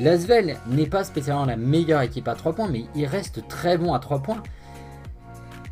L'Asvel 0.00 0.56
n'est 0.68 0.86
pas 0.86 1.04
spécialement 1.04 1.46
la 1.46 1.56
meilleure 1.56 2.02
équipe 2.02 2.28
à 2.28 2.34
3 2.34 2.52
points, 2.52 2.68
mais 2.68 2.84
il 2.94 3.06
reste 3.06 3.48
très 3.48 3.78
bon 3.78 3.94
à 3.94 3.98
3 3.98 4.22
points. 4.22 4.42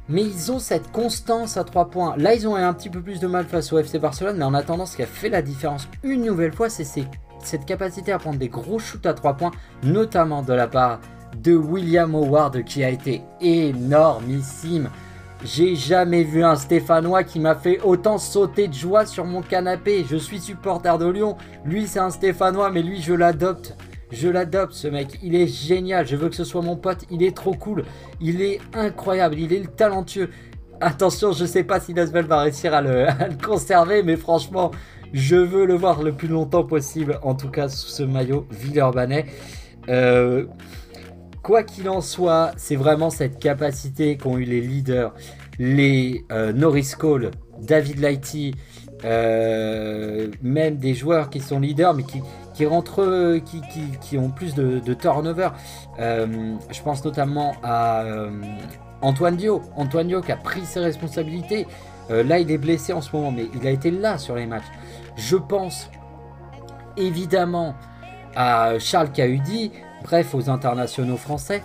Mais 0.08 0.22
ils 0.22 0.52
ont 0.52 0.58
cette 0.58 0.92
constance 0.92 1.56
à 1.56 1.64
3 1.64 1.90
points. 1.90 2.14
Là, 2.16 2.34
ils 2.34 2.46
ont 2.46 2.58
eu 2.58 2.60
un 2.60 2.74
petit 2.74 2.90
peu 2.90 3.00
plus 3.00 3.20
de 3.20 3.26
mal 3.26 3.44
face 3.46 3.72
au 3.72 3.78
FC 3.78 3.98
Barcelone, 3.98 4.36
mais 4.36 4.44
en 4.44 4.54
attendant, 4.54 4.86
ce 4.86 4.96
qui 4.96 5.02
a 5.02 5.06
fait 5.06 5.28
la 5.28 5.42
différence 5.42 5.88
une 6.02 6.24
nouvelle 6.24 6.52
fois, 6.52 6.68
c'est 6.68 6.84
cette 6.84 7.66
capacité 7.66 8.12
à 8.12 8.18
prendre 8.18 8.38
des 8.38 8.48
gros 8.48 8.78
shoots 8.78 9.06
à 9.06 9.14
3 9.14 9.34
points, 9.34 9.52
notamment 9.82 10.42
de 10.42 10.52
la 10.52 10.68
part 10.68 11.00
de 11.42 11.54
William 11.54 12.14
Howard, 12.14 12.64
qui 12.64 12.84
a 12.84 12.90
été 12.90 13.22
énormissime. 13.40 14.88
J'ai 15.44 15.74
jamais 15.74 16.22
vu 16.22 16.42
un 16.42 16.56
Stéphanois 16.56 17.24
qui 17.24 17.40
m'a 17.40 17.54
fait 17.54 17.80
autant 17.82 18.16
sauter 18.16 18.68
de 18.68 18.72
joie 18.72 19.04
sur 19.04 19.26
mon 19.26 19.42
canapé. 19.42 20.06
Je 20.08 20.16
suis 20.16 20.40
supporter 20.40 20.96
de 20.96 21.06
Lyon. 21.06 21.36
Lui, 21.66 21.86
c'est 21.86 21.98
un 21.98 22.10
Stéphanois, 22.10 22.70
mais 22.70 22.82
lui, 22.82 23.02
je 23.02 23.12
l'adopte. 23.12 23.76
Je 24.10 24.28
l'adopte 24.28 24.72
ce 24.72 24.88
mec, 24.88 25.18
il 25.22 25.34
est 25.34 25.46
génial, 25.46 26.06
je 26.06 26.16
veux 26.16 26.28
que 26.28 26.36
ce 26.36 26.44
soit 26.44 26.62
mon 26.62 26.76
pote, 26.76 27.04
il 27.10 27.22
est 27.22 27.36
trop 27.36 27.54
cool, 27.54 27.84
il 28.20 28.42
est 28.42 28.60
incroyable, 28.74 29.38
il 29.38 29.52
est 29.52 29.76
talentueux. 29.76 30.30
Attention, 30.80 31.32
je 31.32 31.44
sais 31.44 31.64
pas 31.64 31.80
si 31.80 31.94
Lasvel 31.94 32.26
va 32.26 32.40
réussir 32.40 32.74
à 32.74 32.82
le, 32.82 33.06
conserver, 33.44 34.02
mais 34.02 34.16
franchement, 34.16 34.70
je 35.12 35.36
veux 35.36 35.66
le 35.66 35.74
voir 35.74 36.02
le 36.02 36.12
plus 36.12 36.28
longtemps 36.28 36.64
possible, 36.64 37.18
en 37.22 37.34
tout 37.34 37.50
cas 37.50 37.68
sous 37.68 37.88
ce 37.88 38.02
maillot 38.02 38.46
Villeurbanais. 38.50 39.26
Euh, 39.88 40.46
quoi 41.42 41.62
qu'il 41.62 41.88
en 41.88 42.00
soit, 42.00 42.52
c'est 42.56 42.76
vraiment 42.76 43.10
cette 43.10 43.38
capacité 43.38 44.16
qu'ont 44.16 44.38
eu 44.38 44.44
les 44.44 44.60
leaders, 44.60 45.14
les 45.58 46.24
euh, 46.32 46.52
Norris 46.52 46.92
Cole, 46.98 47.30
David 47.60 48.00
Lighty, 48.00 48.54
euh, 49.04 50.28
même 50.42 50.76
des 50.76 50.94
joueurs 50.94 51.30
qui 51.30 51.40
sont 51.40 51.60
leaders, 51.60 51.94
mais 51.94 52.02
qui, 52.02 52.22
qui 52.54 52.66
rentrent, 52.66 53.38
qui, 53.44 53.60
qui, 54.00 54.16
ont 54.16 54.30
plus 54.30 54.54
de, 54.54 54.94
turnover. 54.94 55.50
Euh, 55.98 56.54
je 56.70 56.82
pense 56.82 57.04
notamment 57.04 57.54
à 57.62 58.02
euh, 58.02 58.30
Antoine 59.02 59.36
Dio. 59.36 59.60
Antoine 59.76 60.08
Dio 60.08 60.22
qui 60.22 60.32
a 60.32 60.36
pris 60.36 60.64
ses 60.64 60.80
responsabilités. 60.80 61.66
Euh, 62.10 62.22
là, 62.22 62.38
il 62.38 62.50
est 62.50 62.58
blessé 62.58 62.92
en 62.92 63.00
ce 63.00 63.14
moment, 63.14 63.30
mais 63.30 63.48
il 63.54 63.66
a 63.66 63.70
été 63.70 63.90
là 63.90 64.18
sur 64.18 64.36
les 64.36 64.46
matchs. 64.46 64.70
Je 65.16 65.36
pense 65.36 65.90
évidemment 66.96 67.74
à 68.36 68.78
Charles 68.78 69.10
Cahudi, 69.10 69.72
bref, 70.02 70.34
aux 70.34 70.48
internationaux 70.48 71.16
français. 71.16 71.62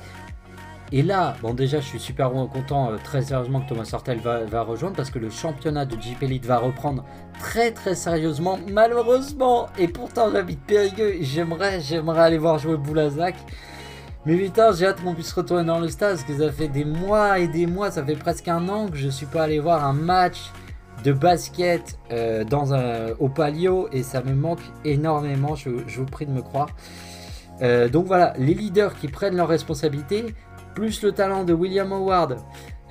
Et 0.92 1.04
là, 1.04 1.36
bon 1.42 1.54
déjà 1.54 1.80
je 1.80 1.86
suis 1.86 2.00
super 2.00 2.32
content, 2.32 2.92
euh, 2.92 2.98
très 3.04 3.22
sérieusement 3.22 3.62
que 3.62 3.70
Thomas 3.70 3.86
Sortel 3.86 4.20
va, 4.20 4.62
rejoindre 4.64 4.96
parce 4.96 5.12
que 5.12 5.20
le 5.20 5.30
championnat 5.30 5.86
de 5.86 6.00
Jeep 6.02 6.24
Elite 6.24 6.46
va 6.46 6.58
reprendre 6.58 7.06
très 7.40 7.72
très 7.72 7.94
sérieusement, 7.94 8.60
malheureusement. 8.72 9.68
Et 9.78 9.88
pourtant 9.88 10.32
j'habite 10.32 10.62
Périgueux, 10.62 11.18
j'aimerais, 11.22 11.80
j'aimerais 11.82 12.22
aller 12.22 12.40
voir 12.40 12.58
jouer 12.58 12.78
Boulazac. 12.78 13.36
Mais 14.26 14.36
putain, 14.36 14.74
j'ai 14.74 14.88
hâte 14.88 15.02
qu'on 15.02 15.14
puisse 15.14 15.32
retourner 15.32 15.64
dans 15.64 15.80
le 15.80 15.88
stade 15.88 16.16
parce 16.16 16.24
que 16.24 16.38
ça 16.38 16.52
fait 16.52 16.68
des 16.68 16.86
mois 16.86 17.40
et 17.40 17.48
des 17.48 17.68
mois, 17.68 17.90
ça 17.92 18.04
fait 18.04 18.16
presque 18.16 18.48
un 18.48 18.68
an 18.68 18.88
que 18.88 18.98
je 18.98 19.10
suis 19.10 19.26
pas 19.26 19.44
allé 19.44 19.60
voir 19.60 19.86
un 19.86 19.94
match 19.94 20.52
de 21.04 21.14
basket 21.14 21.98
euh, 22.12 22.44
dans 22.44 22.74
un, 22.74 23.12
au 23.20 23.30
Palio 23.30 23.88
et 23.92 24.04
ça 24.04 24.22
me 24.22 24.34
manque 24.34 24.60
énormément, 24.84 25.56
je, 25.56 25.70
vous 25.70 26.06
prie 26.06 26.26
de 26.26 26.32
me 26.32 26.42
croire. 26.42 26.70
Euh, 27.62 27.90
donc 27.90 28.08
voilà, 28.08 28.34
les 28.38 28.54
leaders 28.54 28.98
qui 29.00 29.08
prennent 29.08 29.36
leurs 29.36 29.48
responsabilités, 29.48 30.34
plus 30.74 31.02
le 31.04 31.12
talent 31.12 31.44
de 31.44 31.54
William 31.54 31.92
Howard, 31.92 32.38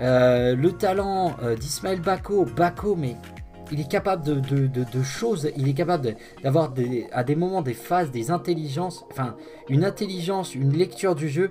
euh, 0.01 0.55
le 0.55 0.73
talent 0.73 1.35
euh, 1.43 1.57
d'Ismaël 1.57 2.01
Bako, 2.01 2.45
Bako, 2.45 2.95
mais 2.95 3.17
il 3.73 3.81
est 3.81 3.91
capable 3.91 4.25
de, 4.25 5.03
choses, 5.03 5.51
il 5.57 5.69
est 5.69 5.75
capable 5.75 6.15
d'avoir 6.43 6.73
à 7.13 7.25
des 7.25 7.37
moments 7.37 7.63
des 7.63 7.75
phases, 7.75 8.11
des 8.11 8.31
intelligences, 8.31 9.05
enfin 9.11 9.37
une 9.69 9.85
intelligence, 9.85 10.55
une 10.55 10.73
lecture 10.73 11.15
du 11.15 11.29
jeu 11.29 11.51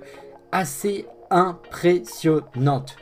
assez 0.50 1.06
impressionnante. 1.30 2.96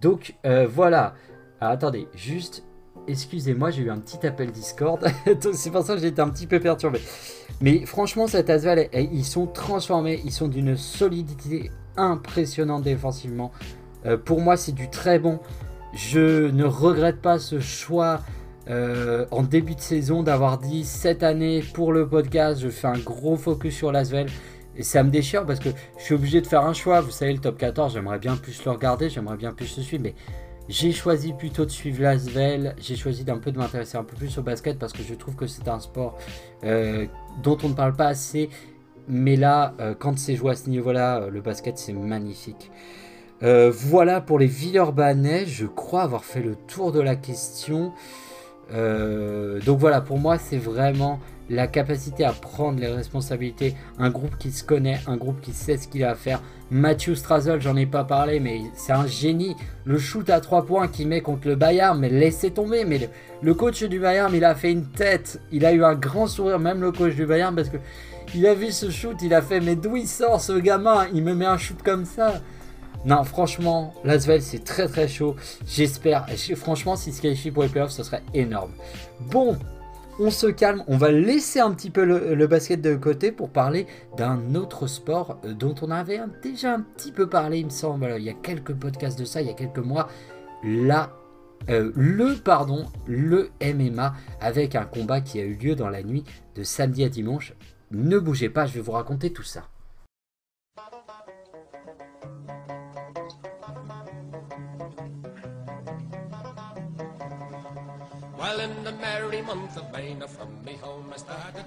Donc 0.00 0.36
euh, 0.46 0.66
voilà. 0.66 1.14
attendez, 1.60 2.08
juste, 2.14 2.64
excusez-moi, 3.06 3.70
j'ai 3.70 3.82
eu 3.82 3.90
un 3.90 3.98
petit 3.98 4.26
appel 4.26 4.50
Discord, 4.50 5.04
c'est 5.52 5.70
pour 5.70 5.82
ça 5.82 5.94
que 5.94 6.00
j'ai 6.00 6.08
été 6.08 6.22
un 6.22 6.30
petit 6.30 6.46
peu 6.46 6.60
perturbé. 6.60 7.00
Mais 7.60 7.84
franchement, 7.84 8.28
cet 8.28 8.48
Asval, 8.48 8.88
ils 8.94 9.24
sont 9.24 9.46
transformés, 9.46 10.22
ils 10.24 10.32
sont 10.32 10.48
d'une 10.48 10.76
solidité 10.76 11.70
impressionnant 11.98 12.80
défensivement. 12.80 13.52
Euh, 14.06 14.16
pour 14.16 14.40
moi, 14.40 14.56
c'est 14.56 14.72
du 14.72 14.88
très 14.88 15.18
bon. 15.18 15.40
Je 15.92 16.50
ne 16.50 16.64
regrette 16.64 17.20
pas 17.20 17.38
ce 17.38 17.60
choix 17.60 18.20
euh, 18.70 19.24
en 19.30 19.42
début 19.42 19.74
de 19.74 19.80
saison 19.80 20.22
d'avoir 20.22 20.58
dit 20.58 20.84
cette 20.84 21.22
année 21.22 21.64
pour 21.72 21.92
le 21.92 22.06
podcast, 22.06 22.60
je 22.60 22.68
fais 22.68 22.86
un 22.86 22.98
gros 22.98 23.36
focus 23.36 23.74
sur 23.74 23.92
Lasvel. 23.92 24.28
Et 24.76 24.82
ça 24.84 25.02
me 25.02 25.10
déchire 25.10 25.44
parce 25.44 25.58
que 25.58 25.70
je 25.98 26.04
suis 26.04 26.14
obligé 26.14 26.40
de 26.40 26.46
faire 26.46 26.64
un 26.64 26.72
choix. 26.72 27.00
Vous 27.00 27.10
savez, 27.10 27.32
le 27.32 27.40
top 27.40 27.58
14, 27.58 27.94
j'aimerais 27.94 28.18
bien 28.18 28.36
plus 28.36 28.64
le 28.64 28.70
regarder, 28.70 29.10
j'aimerais 29.10 29.36
bien 29.36 29.52
plus 29.52 29.76
le 29.76 29.82
suivre. 29.82 30.04
Mais 30.04 30.14
j'ai 30.68 30.92
choisi 30.92 31.32
plutôt 31.32 31.64
de 31.64 31.70
suivre 31.70 32.02
Lasvel. 32.02 32.76
J'ai 32.78 32.94
choisi 32.94 33.24
d'un 33.24 33.38
peu 33.38 33.50
de 33.50 33.58
m'intéresser 33.58 33.96
un 33.96 34.04
peu 34.04 34.14
plus 34.14 34.36
au 34.38 34.42
basket 34.42 34.78
parce 34.78 34.92
que 34.92 35.02
je 35.02 35.14
trouve 35.14 35.34
que 35.34 35.46
c'est 35.46 35.66
un 35.66 35.80
sport 35.80 36.16
euh, 36.62 37.06
dont 37.42 37.56
on 37.64 37.70
ne 37.70 37.74
parle 37.74 37.94
pas 37.94 38.06
assez 38.06 38.50
mais 39.08 39.36
là, 39.36 39.74
euh, 39.80 39.94
quand 39.98 40.18
c'est 40.18 40.36
joué 40.36 40.52
à 40.52 40.54
ce 40.54 40.68
niveau-là, 40.68 41.22
euh, 41.22 41.30
le 41.30 41.40
basket, 41.40 41.78
c'est 41.78 41.92
magnifique. 41.92 42.70
Euh, 43.42 43.72
voilà 43.72 44.20
pour 44.20 44.38
les 44.38 44.46
Villeurbanais. 44.46 45.46
Je 45.46 45.66
crois 45.66 46.02
avoir 46.02 46.24
fait 46.24 46.42
le 46.42 46.54
tour 46.54 46.92
de 46.92 47.00
la 47.00 47.16
question. 47.16 47.92
donc 48.70 49.78
voilà, 49.78 50.00
pour 50.00 50.18
moi, 50.18 50.38
c'est 50.38 50.58
vraiment 50.58 51.20
la 51.50 51.66
capacité 51.66 52.24
à 52.24 52.32
prendre 52.32 52.80
les 52.80 52.88
responsabilités, 52.88 53.74
un 53.98 54.10
groupe 54.10 54.36
qui 54.38 54.52
se 54.52 54.62
connaît, 54.62 54.98
un 55.06 55.16
groupe 55.16 55.40
qui 55.40 55.52
sait 55.52 55.76
ce 55.76 55.88
qu'il 55.88 56.04
a 56.04 56.10
à 56.10 56.14
faire. 56.14 56.42
Matthew 56.70 57.14
Strazel, 57.14 57.62
j'en 57.62 57.76
ai 57.76 57.86
pas 57.86 58.04
parlé, 58.04 58.40
mais 58.40 58.60
c'est 58.74 58.92
un 58.92 59.06
génie. 59.06 59.56
Le 59.84 59.98
shoot 59.98 60.28
à 60.28 60.40
3 60.40 60.66
points 60.66 60.88
qu'il 60.88 61.08
met 61.08 61.22
contre 61.22 61.48
le 61.48 61.56
Bayern, 61.56 61.98
mais 61.98 62.10
laissez 62.10 62.50
tomber. 62.50 62.84
Mais 62.84 63.08
le, 63.40 63.54
coach 63.54 63.82
du 63.82 63.98
Bayern, 63.98 64.34
il 64.34 64.44
a 64.44 64.54
fait 64.54 64.70
une 64.70 64.84
tête, 64.84 65.40
il 65.50 65.64
a 65.64 65.72
eu 65.72 65.82
un 65.82 65.94
grand 65.94 66.26
sourire, 66.26 66.58
même 66.58 66.82
le 66.82 66.92
coach 66.92 67.14
du 67.14 67.24
Bayern, 67.24 67.54
parce 67.54 67.70
que 67.70 67.78
il 68.34 68.46
a 68.46 68.54
vu 68.54 68.70
ce 68.70 68.90
shoot, 68.90 69.16
il 69.22 69.34
a 69.34 69.42
fait 69.42 69.60
mais 69.60 69.76
d'où 69.76 69.96
il 69.96 70.08
sort 70.08 70.40
ce 70.40 70.52
gamin? 70.52 71.06
Il 71.12 71.22
me 71.22 71.34
met 71.34 71.46
un 71.46 71.58
shoot 71.58 71.82
comme 71.82 72.04
ça. 72.04 72.34
Non, 73.04 73.22
franchement, 73.24 73.94
Lasvel 74.04 74.42
c'est 74.42 74.64
très 74.64 74.88
très 74.88 75.08
chaud. 75.08 75.36
J'espère, 75.66 76.26
franchement, 76.56 76.96
s'il 76.96 77.14
se 77.14 77.22
qualifie 77.22 77.50
pour 77.50 77.62
les 77.62 77.68
playoffs, 77.68 77.92
ce 77.92 78.02
serait 78.02 78.22
énorme. 78.34 78.72
Bon, 79.20 79.56
on 80.18 80.30
se 80.30 80.48
calme, 80.48 80.82
on 80.88 80.96
va 80.96 81.12
laisser 81.12 81.60
un 81.60 81.70
petit 81.72 81.90
peu 81.90 82.04
le, 82.04 82.46
basket 82.46 82.80
de 82.80 82.96
côté 82.96 83.30
pour 83.30 83.50
parler 83.50 83.86
d'un 84.16 84.54
autre 84.56 84.88
sport 84.88 85.38
euh, 85.44 85.54
dont 85.54 85.74
on 85.80 85.90
avait 85.90 86.20
déjà 86.42 86.74
un 86.74 86.80
petit 86.80 87.12
peu 87.12 87.28
parlé, 87.28 87.60
il 87.60 87.66
me 87.66 87.70
semble, 87.70 88.14
il 88.18 88.24
y 88.24 88.30
a 88.30 88.34
quelques 88.34 88.74
podcasts 88.74 89.18
de 89.18 89.24
ça, 89.24 89.40
il 89.40 89.46
y 89.46 89.50
a 89.50 89.54
quelques 89.54 89.78
mois. 89.78 90.08
Là, 90.64 91.12
euh, 91.70 91.92
le 91.94 92.34
pardon, 92.34 92.86
le 93.06 93.50
MMA 93.62 94.14
avec 94.40 94.74
un 94.74 94.84
combat 94.84 95.20
qui 95.20 95.38
a 95.40 95.44
eu 95.44 95.54
lieu 95.54 95.76
dans 95.76 95.88
la 95.88 96.02
nuit 96.02 96.24
de 96.56 96.64
samedi 96.64 97.04
à 97.04 97.08
dimanche. 97.08 97.54
Ne 97.90 98.18
bougez 98.18 98.50
pas, 98.50 98.66
je 98.66 98.74
vais 98.74 98.80
vous 98.80 98.92
raconter 98.92 99.32
tout 99.32 99.42
ça. 99.42 99.62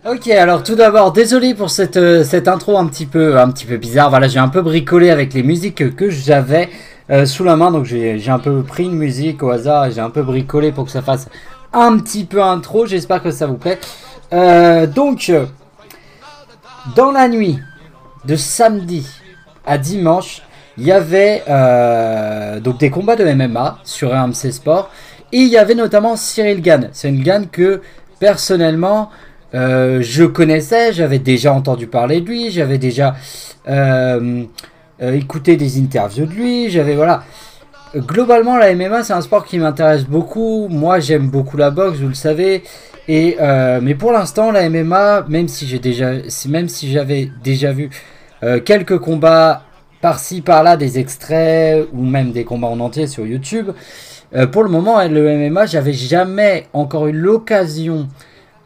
Ok, 0.06 0.28
alors 0.28 0.64
tout 0.64 0.76
d'abord, 0.76 1.12
désolé 1.12 1.54
pour 1.56 1.70
cette, 1.70 1.98
euh, 1.98 2.24
cette 2.24 2.48
intro 2.48 2.78
un 2.78 2.88
petit, 2.88 3.06
peu, 3.06 3.40
un 3.40 3.50
petit 3.52 3.66
peu 3.66 3.78
bizarre. 3.78 4.10
Voilà, 4.10 4.28
j'ai 4.28 4.40
un 4.40 4.50
peu 4.50 4.62
bricolé 4.62 5.10
avec 5.10 5.34
les 5.34 5.44
musiques 5.44 5.96
que 5.96 6.10
j'avais 6.10 6.70
euh, 7.10 7.26
sous 7.26 7.44
la 7.44 7.56
main. 7.56 7.72
Donc 7.72 7.86
j'ai 7.86 8.30
un 8.30 8.40
peu 8.40 8.62
pris 8.62 8.86
une 8.86 8.96
musique 8.96 9.42
au 9.42 9.50
hasard 9.50 9.90
j'ai 9.90 10.02
un 10.02 10.10
peu 10.10 10.22
bricolé 10.22 10.72
pour 10.72 10.86
que 10.86 10.92
ça 10.92 11.02
fasse 11.02 11.30
un 11.74 11.98
petit 11.98 12.26
peu 12.26 12.44
intro. 12.44 12.86
J'espère 12.86 13.24
que 13.24 13.32
ça 13.32 13.48
vous 13.48 13.58
plaît. 13.58 13.80
Euh, 14.34 14.88
donc, 14.88 15.32
dans 16.96 17.12
la 17.12 17.28
nuit 17.28 17.60
de 18.26 18.36
samedi 18.36 19.08
à 19.66 19.78
dimanche, 19.78 20.42
il 20.78 20.86
y 20.86 20.92
avait 20.92 21.44
donc 22.62 22.78
des 22.80 22.90
combats 22.90 23.16
de 23.16 23.26
MMA 23.26 23.80
sur 23.84 24.12
RMC 24.12 24.52
Sport. 24.52 24.90
Et 25.34 25.38
il 25.38 25.48
y 25.48 25.58
avait 25.58 25.76
notamment 25.76 26.16
Cyril 26.18 26.62
Gann. 26.62 26.90
Cyril 26.92 27.24
Gann 27.24 27.48
que 27.48 27.82
personnellement 28.20 29.10
euh, 29.54 30.00
je 30.02 30.24
connaissais, 30.24 30.94
j'avais 30.94 31.20
déjà 31.20 31.54
entendu 31.54 31.88
parler 31.88 32.22
de 32.22 32.28
lui, 32.28 32.52
j'avais 32.52 32.78
déjà 32.78 33.16
euh, 33.68 34.44
euh, 35.02 35.14
écouté 35.14 35.58
des 35.58 35.78
interviews 35.80 36.26
de 36.26 36.34
lui, 36.34 36.70
j'avais 36.70 36.96
voilà. 36.96 37.24
Globalement, 37.94 38.56
la 38.56 38.74
MMA 38.74 39.04
c'est 39.04 39.12
un 39.12 39.20
sport 39.20 39.46
qui 39.46 39.60
m'intéresse 39.60 40.06
beaucoup. 40.06 40.68
Moi, 40.70 41.02
j'aime 41.02 41.28
beaucoup 41.28 41.58
la 41.58 41.72
boxe, 41.72 41.98
vous 42.00 42.08
le 42.08 42.14
savez. 42.14 42.64
Et 43.08 43.38
mais 43.82 43.96
pour 43.96 44.12
l'instant, 44.12 44.52
la 44.52 44.70
MMA, 44.70 45.26
même 45.28 45.48
si 45.48 45.68
j'avais 46.92 47.30
déjà 47.44 47.72
vu 47.74 47.90
quelques 48.64 49.00
combats 49.00 49.64
par-ci 50.02 50.42
par-là, 50.42 50.78
des 50.78 51.00
extraits 51.00 51.88
ou 51.94 52.04
même 52.04 52.32
des 52.32 52.44
combats 52.44 52.68
en 52.68 52.80
entier 52.80 53.08
sur 53.08 53.26
YouTube. 53.26 53.72
Euh, 54.36 54.48
pour 54.48 54.64
le 54.64 54.70
moment, 54.70 55.02
le 55.08 55.50
MMA, 55.50 55.66
j'avais 55.66 55.94
jamais 55.94 56.68
encore 56.74 57.08
eu 57.08 57.12
l'occasion 57.12 58.08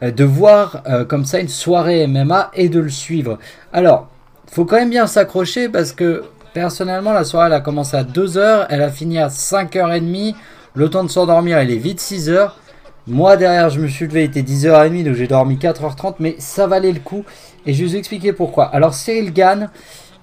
euh, 0.02 0.10
de 0.10 0.24
voir 0.24 0.82
euh, 0.88 1.04
comme 1.04 1.24
ça 1.24 1.40
une 1.40 1.48
soirée 1.48 2.06
MMA 2.06 2.50
et 2.54 2.68
de 2.68 2.80
le 2.80 2.88
suivre. 2.88 3.38
Alors, 3.72 4.08
faut 4.50 4.64
quand 4.64 4.76
même 4.76 4.90
bien 4.90 5.06
s'accrocher 5.06 5.68
parce 5.68 5.92
que 5.92 6.24
personnellement, 6.54 7.12
la 7.12 7.24
soirée 7.24 7.48
elle 7.48 7.54
a 7.54 7.60
commencé 7.60 7.96
à 7.96 8.04
2h, 8.04 8.66
elle 8.70 8.82
a 8.82 8.90
fini 8.90 9.18
à 9.18 9.28
5h30. 9.28 10.34
Le 10.74 10.90
temps 10.90 11.04
de 11.04 11.10
s'endormir, 11.10 11.60
il 11.62 11.70
est 11.70 11.78
vite 11.78 12.00
6h. 12.00 12.50
Moi 13.06 13.36
derrière, 13.36 13.70
je 13.70 13.80
me 13.80 13.86
suis 13.86 14.06
levé, 14.06 14.24
il 14.24 14.26
était 14.26 14.42
10h30, 14.42 15.04
donc 15.04 15.14
j'ai 15.14 15.28
dormi 15.28 15.56
4h30, 15.56 16.16
mais 16.18 16.34
ça 16.38 16.66
valait 16.66 16.92
le 16.92 17.00
coup. 17.00 17.24
Et 17.64 17.72
je 17.72 17.82
vais 17.82 17.90
vous 17.90 17.96
expliquer 17.96 18.32
pourquoi. 18.32 18.64
Alors 18.66 18.94
Cyril 18.94 19.32
Gann, 19.32 19.70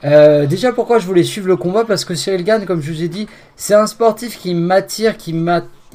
euh, 0.05 0.45
déjà, 0.45 0.73
pourquoi 0.73 0.99
je 0.99 1.05
voulais 1.05 1.23
suivre 1.23 1.47
le 1.47 1.55
combat? 1.55 1.85
Parce 1.85 2.03
que 2.03 2.15
Cyril 2.15 2.43
Gann, 2.43 2.65
comme 2.65 2.81
je 2.81 2.91
vous 2.91 3.03
ai 3.03 3.07
dit, 3.07 3.27
c'est 3.55 3.73
un 3.73 3.87
sportif 3.87 4.37
qui 4.37 4.53
m'attire, 4.53 5.17
qui, 5.17 5.33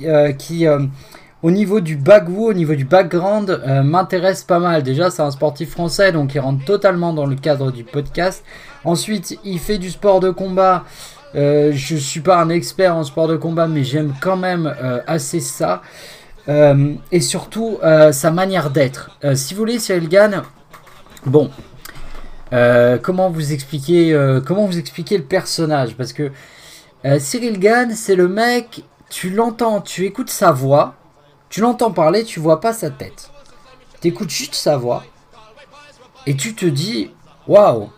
euh, 0.04 0.32
qui 0.32 0.66
euh, 0.66 0.80
au 1.42 1.50
niveau 1.50 1.80
du 1.80 1.98
au 2.38 2.52
niveau 2.54 2.74
du 2.74 2.84
background, 2.84 3.62
m'intéresse 3.84 4.42
pas 4.44 4.58
mal. 4.58 4.82
Déjà, 4.82 5.10
c'est 5.10 5.22
un 5.22 5.30
sportif 5.30 5.70
français, 5.70 6.10
donc 6.10 6.34
il 6.34 6.40
rentre 6.40 6.64
totalement 6.64 7.12
dans 7.12 7.26
le 7.26 7.36
cadre 7.36 7.70
du 7.70 7.84
podcast. 7.84 8.44
Ensuite, 8.84 9.38
il 9.44 9.58
fait 9.58 9.78
du 9.78 9.90
sport 9.90 10.20
de 10.20 10.30
combat. 10.30 10.84
je 11.34 11.96
suis 11.96 12.20
pas 12.20 12.40
un 12.40 12.48
expert 12.48 12.96
en 12.96 13.04
sport 13.04 13.28
de 13.28 13.36
combat, 13.36 13.68
mais 13.68 13.84
j'aime 13.84 14.14
quand 14.20 14.36
même 14.36 14.74
assez 15.06 15.38
ça. 15.38 15.82
Et 16.48 17.20
surtout, 17.20 17.78
sa 18.12 18.30
manière 18.30 18.70
d'être. 18.70 19.18
si 19.34 19.54
vous 19.54 19.58
voulez, 19.58 19.78
Cyril 19.78 20.08
Gann, 20.08 20.42
bon, 21.26 21.50
euh, 22.52 22.96
comment 22.98 23.30
vous 23.30 23.52
expliquer 23.52 24.14
euh, 24.14 24.40
comment 24.40 24.64
vous 24.64 24.78
expliquer 24.78 25.18
le 25.18 25.24
personnage? 25.24 25.96
Parce 25.96 26.12
que 26.12 26.30
euh, 27.04 27.18
Cyril 27.18 27.58
Gann 27.58 27.92
c'est 27.94 28.16
le 28.16 28.28
mec 28.28 28.84
tu 29.10 29.30
l'entends 29.30 29.80
tu 29.80 30.04
écoutes 30.04 30.30
sa 30.30 30.50
voix 30.50 30.94
tu 31.50 31.60
l'entends 31.60 31.90
parler 31.90 32.24
tu 32.24 32.40
vois 32.40 32.60
pas 32.60 32.72
sa 32.72 32.90
tête. 32.90 33.30
Tu 34.00 34.08
écoutes 34.08 34.30
juste 34.30 34.54
sa 34.54 34.76
voix 34.76 35.04
et 36.26 36.36
tu 36.36 36.54
te 36.54 36.64
dis 36.64 37.10
waouh 37.46 37.90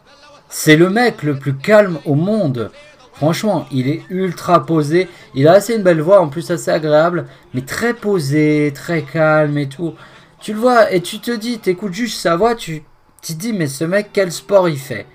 c'est 0.49 0.77
le 0.77 0.91
mec 0.91 1.23
le 1.23 1.39
plus 1.39 1.57
calme 1.57 1.99
au 2.05 2.17
monde 2.17 2.73
franchement 3.21 3.67
il 3.71 3.89
est 3.89 4.03
ultra 4.09 4.65
posé 4.65 5.09
il 5.35 5.47
a 5.47 5.53
assez 5.53 5.77
une 5.77 5.83
belle 5.83 6.01
voix 6.01 6.21
en 6.21 6.29
plus 6.29 6.51
assez 6.51 6.71
agréable 6.71 7.27
mais 7.55 7.61
très 7.61 7.95
posé 7.95 8.73
très 8.75 9.03
calme 9.03 9.59
et 9.59 9.69
tout 9.69 9.95
tu 10.41 10.55
le 10.55 10.59
vois 10.59 10.91
et 10.91 11.01
tu 11.01 11.21
te 11.21 11.31
dis 11.31 11.59
t'écoutes 11.59 11.93
juste 11.93 12.19
sa 12.19 12.37
voix 12.37 12.55
tu 12.55 13.35
te 13.35 13.39
dis, 13.39 13.53
mais 13.53 13.67
ce 13.67 13.85
mec, 13.85 14.11
quel 14.13 14.33
sport 14.33 14.69
il 14.69 14.79
fait? 14.79 15.07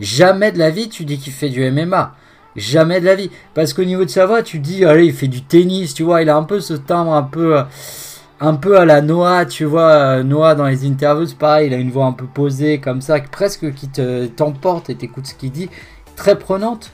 Jamais 0.00 0.52
de 0.52 0.58
la 0.58 0.70
vie, 0.70 0.88
tu 0.88 1.04
dis 1.04 1.18
qu'il 1.18 1.32
fait 1.32 1.48
du 1.48 1.68
MMA. 1.70 2.14
Jamais 2.56 3.00
de 3.00 3.06
la 3.06 3.14
vie. 3.14 3.30
Parce 3.54 3.72
qu'au 3.72 3.84
niveau 3.84 4.04
de 4.04 4.10
sa 4.10 4.26
voix, 4.26 4.42
tu 4.42 4.58
dis, 4.58 4.84
allez, 4.84 5.06
il 5.06 5.12
fait 5.12 5.28
du 5.28 5.42
tennis, 5.42 5.94
tu 5.94 6.02
vois, 6.02 6.22
il 6.22 6.28
a 6.28 6.36
un 6.36 6.42
peu 6.42 6.60
ce 6.60 6.74
timbre 6.74 7.12
un 7.12 7.22
peu, 7.22 7.58
euh, 7.58 7.62
un 8.40 8.54
peu 8.54 8.78
à 8.78 8.84
la 8.84 9.00
Noah, 9.00 9.46
tu 9.46 9.64
vois. 9.64 9.92
Euh, 9.92 10.22
Noah, 10.22 10.54
dans 10.54 10.66
les 10.66 10.86
interviews, 10.86 11.34
pareil, 11.38 11.68
il 11.68 11.74
a 11.74 11.76
une 11.76 11.90
voix 11.90 12.06
un 12.06 12.12
peu 12.12 12.26
posée, 12.26 12.78
comme 12.78 13.00
ça, 13.00 13.20
presque 13.20 13.72
qui 13.74 13.88
te, 13.88 14.26
t'emporte 14.26 14.90
et 14.90 14.96
t'écoutes 14.96 15.26
ce 15.26 15.34
qu'il 15.34 15.52
dit. 15.52 15.70
Très 16.16 16.38
prenante. 16.38 16.90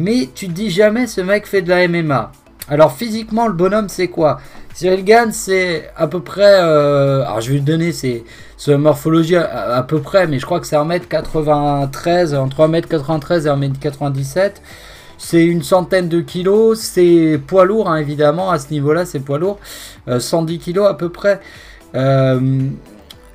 Mais 0.00 0.30
tu 0.34 0.48
dis 0.48 0.70
jamais, 0.70 1.06
ce 1.06 1.20
mec 1.20 1.46
fait 1.46 1.60
de 1.60 1.68
la 1.68 1.86
MMA. 1.86 2.32
Alors, 2.68 2.92
physiquement, 2.92 3.48
le 3.48 3.52
bonhomme, 3.52 3.88
c'est 3.88 4.08
quoi? 4.08 4.40
Cyril 4.74 5.04
Gann, 5.04 5.30
c'est 5.32 5.90
à 5.96 6.06
peu 6.06 6.20
près. 6.20 6.60
Euh, 6.62 7.22
alors, 7.22 7.40
je 7.40 7.48
vais 7.48 7.56
lui 7.56 7.62
donner 7.62 7.92
ses, 7.92 8.24
morphologie 8.68 9.36
à, 9.36 9.84
peu 9.86 10.00
près, 10.00 10.26
mais 10.26 10.38
je 10.38 10.46
crois 10.46 10.58
que 10.60 10.66
c'est 10.66 10.76
1m93, 10.76 12.36
entre 12.36 12.60
1m93 12.66 13.46
et 13.46 13.68
1m97. 13.68 14.52
C'est 15.18 15.44
une 15.44 15.62
centaine 15.62 16.08
de 16.08 16.20
kilos, 16.20 16.78
c'est 16.78 17.38
poids 17.46 17.66
lourd, 17.66 17.90
hein, 17.90 17.96
évidemment, 17.96 18.50
à 18.50 18.58
ce 18.58 18.70
niveau-là, 18.70 19.04
c'est 19.04 19.20
poids 19.20 19.38
lourd. 19.38 19.58
110 20.18 20.54
euh, 20.54 20.58
kilos 20.58 20.88
à 20.88 20.94
peu 20.94 21.10
près. 21.10 21.40
Euh, 21.94 22.40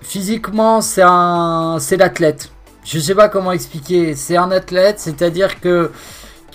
physiquement, 0.01 0.82
c'est 0.82 1.04
un, 1.06 1.78
l'athlète. 1.99 2.49
Je 2.86 2.99
sais 2.99 3.15
pas 3.15 3.30
comment 3.30 3.51
expliquer. 3.51 4.15
C'est 4.15 4.38
un 4.38 4.51
athlète, 4.51 4.99
c'est-à-dire 4.99 5.60
que 5.60 5.91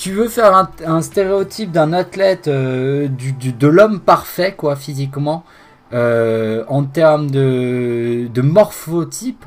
tu 0.00 0.12
veux 0.12 0.28
faire 0.28 0.66
un, 0.86 1.02
stéréotype 1.02 1.72
d'un 1.72 1.92
athlète, 1.92 2.48
euh, 2.48 3.06
de 3.06 3.66
l'homme 3.66 4.00
parfait, 4.00 4.54
quoi, 4.56 4.74
physiquement, 4.74 5.44
euh, 5.92 6.64
en 6.68 6.84
termes 6.84 7.30
de, 7.30 8.40
morphotype, 8.40 9.44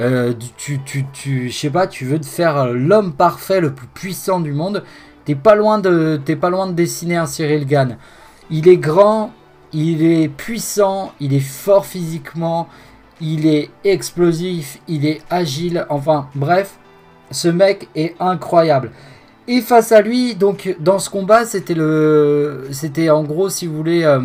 euh, 0.00 0.32
tu, 0.56 0.80
tu, 0.84 1.06
tu 1.12 1.52
sais 1.52 1.70
pas, 1.70 1.86
tu 1.86 2.06
veux 2.06 2.20
faire 2.20 2.72
l'homme 2.72 3.12
parfait, 3.12 3.60
le 3.60 3.72
plus 3.72 3.86
puissant 3.86 4.40
du 4.40 4.52
monde, 4.52 4.82
t'es 5.24 5.36
pas 5.36 5.54
loin 5.54 5.78
de, 5.78 6.20
pas 6.40 6.50
loin 6.50 6.66
de 6.66 6.72
dessiner 6.72 7.14
un 7.14 7.26
Cyril 7.26 7.64
Gann. 7.64 7.96
Il 8.50 8.66
est 8.66 8.78
grand, 8.78 9.30
il 9.72 10.02
est 10.02 10.26
puissant, 10.26 11.12
il 11.20 11.34
est 11.34 11.38
fort 11.38 11.86
physiquement, 11.86 12.66
il 13.20 13.46
est 13.46 13.70
explosif, 13.84 14.80
il 14.88 15.06
est 15.06 15.22
agile, 15.30 15.86
enfin 15.88 16.28
bref, 16.34 16.80
ce 17.30 17.46
mec 17.46 17.88
est 17.94 18.16
incroyable. 18.18 18.90
Et 19.46 19.60
face 19.60 19.92
à 19.92 20.00
lui, 20.00 20.34
donc 20.34 20.74
dans 20.80 20.98
ce 20.98 21.10
combat, 21.10 21.44
c'était 21.44 21.74
le, 21.74 22.66
c'était 22.72 23.10
en 23.10 23.24
gros, 23.24 23.50
si 23.50 23.66
vous 23.66 23.76
voulez, 23.76 24.02
euh, 24.02 24.20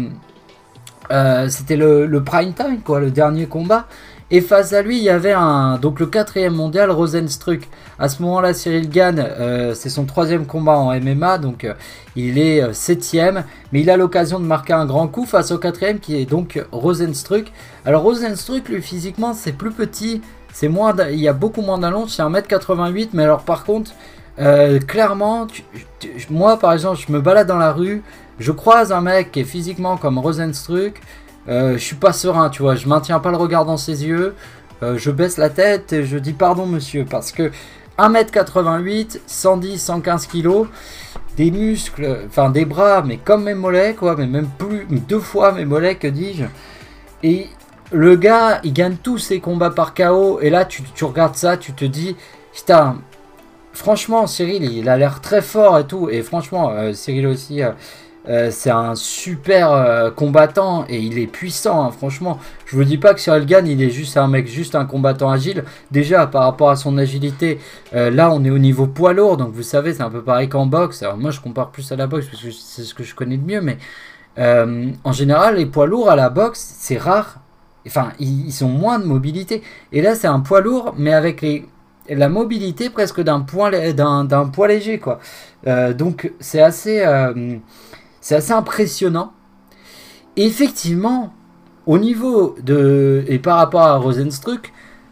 euh, 1.11 1.49
c'était 1.49 1.75
le, 1.75 2.23
prime 2.23 2.53
time, 2.53 2.79
quoi, 2.83 3.01
le 3.01 3.11
dernier 3.11 3.45
combat. 3.45 3.85
Et 4.31 4.39
face 4.39 4.71
à 4.73 4.81
lui, 4.81 4.97
il 4.97 5.03
y 5.03 5.09
avait 5.09 5.33
un, 5.33 5.77
donc 5.77 5.99
le 5.99 6.05
quatrième 6.05 6.53
mondial, 6.53 6.89
Rosenstruck. 6.89 7.67
À 7.97 8.07
ce 8.07 8.21
moment-là, 8.21 8.53
Cyril 8.53 8.89
Gann, 8.89 9.19
euh, 9.19 9.73
c'est 9.73 9.89
son 9.89 10.05
troisième 10.05 10.45
combat 10.45 10.77
en 10.77 10.97
MMA, 10.97 11.39
donc 11.39 11.67
il 12.15 12.37
est 12.37 12.71
septième. 12.73 13.43
Mais 13.73 13.81
il 13.81 13.89
a 13.89 13.97
l'occasion 13.97 14.39
de 14.39 14.45
marquer 14.45 14.73
un 14.73 14.85
grand 14.85 15.07
coup 15.09 15.25
face 15.25 15.51
au 15.51 15.57
quatrième, 15.57 15.99
qui 15.99 16.15
est 16.15 16.25
donc 16.25 16.63
Rosenstruck. 16.71 17.51
Alors 17.85 18.03
Rosenstruck, 18.03 18.69
lui, 18.69 18.81
physiquement, 18.81 19.33
c'est 19.33 19.51
plus 19.51 19.71
petit. 19.71 20.21
C'est 20.53 20.69
moins, 20.69 20.95
il 21.11 21.19
y 21.19 21.27
a 21.27 21.33
beaucoup 21.33 21.61
moins 21.61 21.77
d'allonge, 21.77 22.11
c'est 22.11 22.23
1m88. 22.23 23.09
Mais 23.13 23.23
alors, 23.23 23.41
par 23.41 23.65
contre, 23.65 23.91
clairement, 24.87 25.47
moi, 26.29 26.57
par 26.57 26.73
exemple, 26.73 26.99
je 27.05 27.11
me 27.11 27.19
balade 27.19 27.47
dans 27.47 27.57
la 27.57 27.73
rue, 27.73 28.03
je 28.39 28.51
croise 28.51 28.91
un 28.91 29.01
mec 29.01 29.31
qui 29.31 29.41
est 29.41 29.45
physiquement 29.45 29.97
comme 29.97 30.17
Rosenstruck. 30.17 31.01
Euh, 31.47 31.73
je 31.73 31.83
suis 31.83 31.95
pas 31.95 32.13
serein, 32.13 32.49
tu 32.49 32.61
vois, 32.61 32.75
je 32.75 32.87
maintiens 32.87 33.19
pas 33.19 33.31
le 33.31 33.37
regard 33.37 33.65
dans 33.65 33.77
ses 33.77 34.05
yeux, 34.05 34.35
euh, 34.83 34.97
je 34.97 35.09
baisse 35.09 35.37
la 35.37 35.49
tête 35.49 35.93
et 35.93 36.05
je 36.05 36.17
dis 36.17 36.33
pardon 36.33 36.67
monsieur, 36.67 37.05
parce 37.09 37.31
que 37.31 37.51
1m88, 37.97 39.19
110, 39.25 39.77
115 39.81 40.27
kg, 40.27 40.67
des 41.37 41.49
muscles, 41.49 42.19
enfin 42.27 42.49
des 42.49 42.65
bras, 42.65 43.01
mais 43.01 43.17
comme 43.17 43.45
mes 43.45 43.55
mollets, 43.55 43.95
quoi, 43.95 44.15
mais 44.15 44.27
même 44.27 44.47
plus, 44.59 44.85
deux 44.89 45.19
fois 45.19 45.53
mes 45.53 45.65
mollets, 45.65 45.95
que 45.95 46.07
dis-je. 46.07 46.45
Et 47.23 47.47
le 47.91 48.15
gars, 48.15 48.59
il 48.63 48.73
gagne 48.73 48.97
tous 49.01 49.17
ses 49.17 49.39
combats 49.39 49.71
par 49.71 49.93
KO, 49.95 50.39
et 50.41 50.49
là 50.49 50.65
tu, 50.65 50.83
regardes 51.01 51.35
ça, 51.35 51.57
tu 51.57 51.73
te 51.73 51.85
dis, 51.85 52.15
putain, 52.53 52.97
franchement, 53.73 54.27
Cyril, 54.27 54.63
il 54.63 54.89
a 54.89 54.97
l'air 54.97 55.21
très 55.21 55.41
fort 55.41 55.79
et 55.79 55.87
tout, 55.87 56.09
et 56.09 56.21
franchement, 56.21 56.71
euh, 56.71 56.93
Cyril 56.93 57.27
aussi 57.27 57.61
euh, 58.29 58.49
c'est 58.51 58.69
un 58.69 58.95
super 58.95 59.71
euh, 59.71 60.11
combattant 60.11 60.85
et 60.87 60.99
il 60.99 61.17
est 61.17 61.27
puissant, 61.27 61.83
hein, 61.85 61.91
franchement. 61.91 62.37
Je 62.65 62.75
vous 62.75 62.83
dis 62.83 62.97
pas 62.97 63.13
que 63.13 63.19
Cyril 63.19 63.45
Gann, 63.45 63.65
il 63.65 63.81
est 63.81 63.89
juste 63.89 64.17
un 64.17 64.27
mec, 64.27 64.47
juste 64.47 64.75
un 64.75 64.85
combattant 64.85 65.31
agile. 65.31 65.63
Déjà, 65.89 66.27
par 66.27 66.43
rapport 66.43 66.69
à 66.69 66.75
son 66.75 66.97
agilité, 66.97 67.59
euh, 67.95 68.11
là, 68.11 68.29
on 68.31 68.43
est 68.43 68.49
au 68.51 68.59
niveau 68.59 68.87
poids 68.87 69.13
lourd, 69.13 69.37
donc 69.37 69.53
vous 69.53 69.63
savez, 69.63 69.93
c'est 69.93 70.03
un 70.03 70.11
peu 70.11 70.21
pareil 70.21 70.47
qu'en 70.49 70.65
boxe. 70.67 71.01
Alors, 71.01 71.17
moi, 71.17 71.31
je 71.31 71.39
compare 71.39 71.71
plus 71.71 71.91
à 71.91 71.95
la 71.95 72.07
boxe 72.07 72.27
parce 72.27 72.43
que 72.43 72.51
c'est 72.51 72.83
ce 72.83 72.93
que 72.93 73.03
je 73.03 73.15
connais 73.15 73.37
de 73.37 73.45
mieux, 73.45 73.61
mais 73.61 73.77
en 75.03 75.11
général, 75.11 75.57
les 75.57 75.65
poids 75.65 75.85
lourds 75.85 76.09
à 76.09 76.15
la 76.15 76.29
boxe, 76.29 76.75
c'est 76.79 76.97
rare. 76.97 77.39
Enfin, 77.87 78.11
ils, 78.19 78.51
sont 78.51 78.69
moins 78.69 78.99
de 78.99 79.05
mobilité. 79.05 79.63
Et 79.91 80.01
là, 80.01 80.15
c'est 80.15 80.27
un 80.27 80.39
poids 80.39 80.61
lourd, 80.61 80.93
mais 80.97 81.13
avec 81.13 81.41
les, 81.41 81.65
la 82.15 82.29
mobilité 82.29 82.89
presque 82.89 83.21
d'un 83.21 83.41
poids, 83.41 83.71
d'un 83.93 84.45
poids 84.47 84.67
léger, 84.67 84.99
quoi. 84.99 85.19
donc, 85.93 86.31
c'est 86.39 86.61
assez. 86.61 87.03
C'est 88.21 88.35
assez 88.35 88.51
impressionnant. 88.51 89.33
effectivement, 90.35 91.33
au 91.85 91.97
niveau 91.97 92.55
de. 92.63 93.23
Et 93.27 93.39
par 93.39 93.57
rapport 93.57 93.81
à 93.81 93.97
Rosenstruck, 93.97 94.71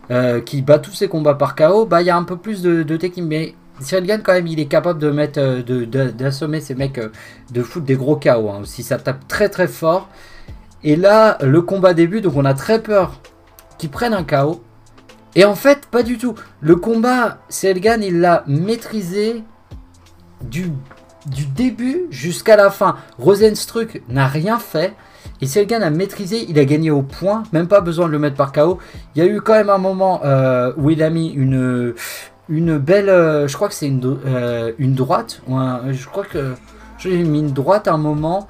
euh, 0.09 0.39
qui 0.39 0.61
bat 0.61 0.79
tous 0.79 0.93
ses 0.93 1.09
combats 1.09 1.33
par 1.33 1.55
KO, 1.55 1.85
bah, 1.85 2.01
il 2.01 2.05
y 2.05 2.09
a 2.09 2.15
un 2.15 2.23
peu 2.23 2.37
plus 2.37 2.61
de, 2.61 2.83
technique. 2.97 3.25
Mais 3.25 3.55
Cyril 3.81 4.21
quand 4.23 4.33
même, 4.33 4.47
il 4.47 4.59
est 4.59 4.67
capable 4.67 4.99
de 4.99 5.11
mettre, 5.11 5.39
euh, 5.39 5.85
d'assommer 6.11 6.61
ces 6.61 6.75
mecs, 6.75 6.97
euh, 6.97 7.09
de 7.51 7.61
foutre 7.61 7.85
des 7.85 7.95
gros 7.95 8.15
KO. 8.15 8.49
Hein, 8.49 8.59
aussi, 8.61 8.83
ça 8.83 8.97
tape 8.97 9.27
très 9.27 9.49
très 9.49 9.67
fort. 9.67 10.07
Et 10.83 10.95
là, 10.95 11.37
le 11.41 11.61
combat 11.61 11.93
débute, 11.93 12.23
donc 12.23 12.35
on 12.35 12.45
a 12.45 12.53
très 12.53 12.81
peur 12.81 13.19
qu'ils 13.77 13.89
prennent 13.89 14.13
un 14.13 14.23
KO. 14.23 14.61
Et 15.37 15.45
en 15.45 15.55
fait, 15.55 15.85
pas 15.85 16.03
du 16.03 16.17
tout. 16.17 16.35
Le 16.59 16.75
combat, 16.75 17.37
Gann, 17.63 18.03
il 18.03 18.19
l'a 18.19 18.43
maîtrisé 18.47 19.43
du 20.41 20.71
début 21.55 22.07
jusqu'à 22.09 22.55
la 22.55 22.71
fin. 22.71 22.97
Rosenstruck 23.19 24.01
n'a 24.09 24.27
rien 24.27 24.57
fait. 24.57 24.93
Et 25.41 25.45
Selgan 25.45 25.81
a 25.81 25.91
maîtrisé, 25.91 26.45
il 26.49 26.57
a 26.57 26.65
gagné 26.65 26.89
au 26.89 27.03
point, 27.03 27.43
même 27.53 27.67
pas 27.67 27.81
besoin 27.81 28.07
de 28.07 28.11
le 28.11 28.19
mettre 28.19 28.35
par 28.35 28.51
KO. 28.51 28.79
Il 29.15 29.23
y 29.23 29.27
a 29.27 29.29
eu 29.29 29.39
quand 29.41 29.53
même 29.53 29.69
un 29.69 29.77
moment 29.77 30.21
euh, 30.23 30.73
où 30.77 30.89
il 30.89 31.03
a 31.03 31.11
mis 31.11 31.27
une, 31.27 31.93
une 32.49 32.77
belle, 32.79 33.09
euh, 33.09 33.47
je 33.47 33.55
crois 33.55 33.67
que 33.67 33.75
c'est 33.75 33.87
une, 33.87 34.17
euh, 34.25 34.71
une 34.79 34.95
droite, 34.95 35.41
je 35.47 36.05
crois 36.07 36.23
que 36.23 36.55
j'ai 36.97 37.23
mis 37.23 37.39
une 37.39 37.51
droite 37.51 37.87
à 37.87 37.93
un 37.93 37.97
moment. 37.97 38.47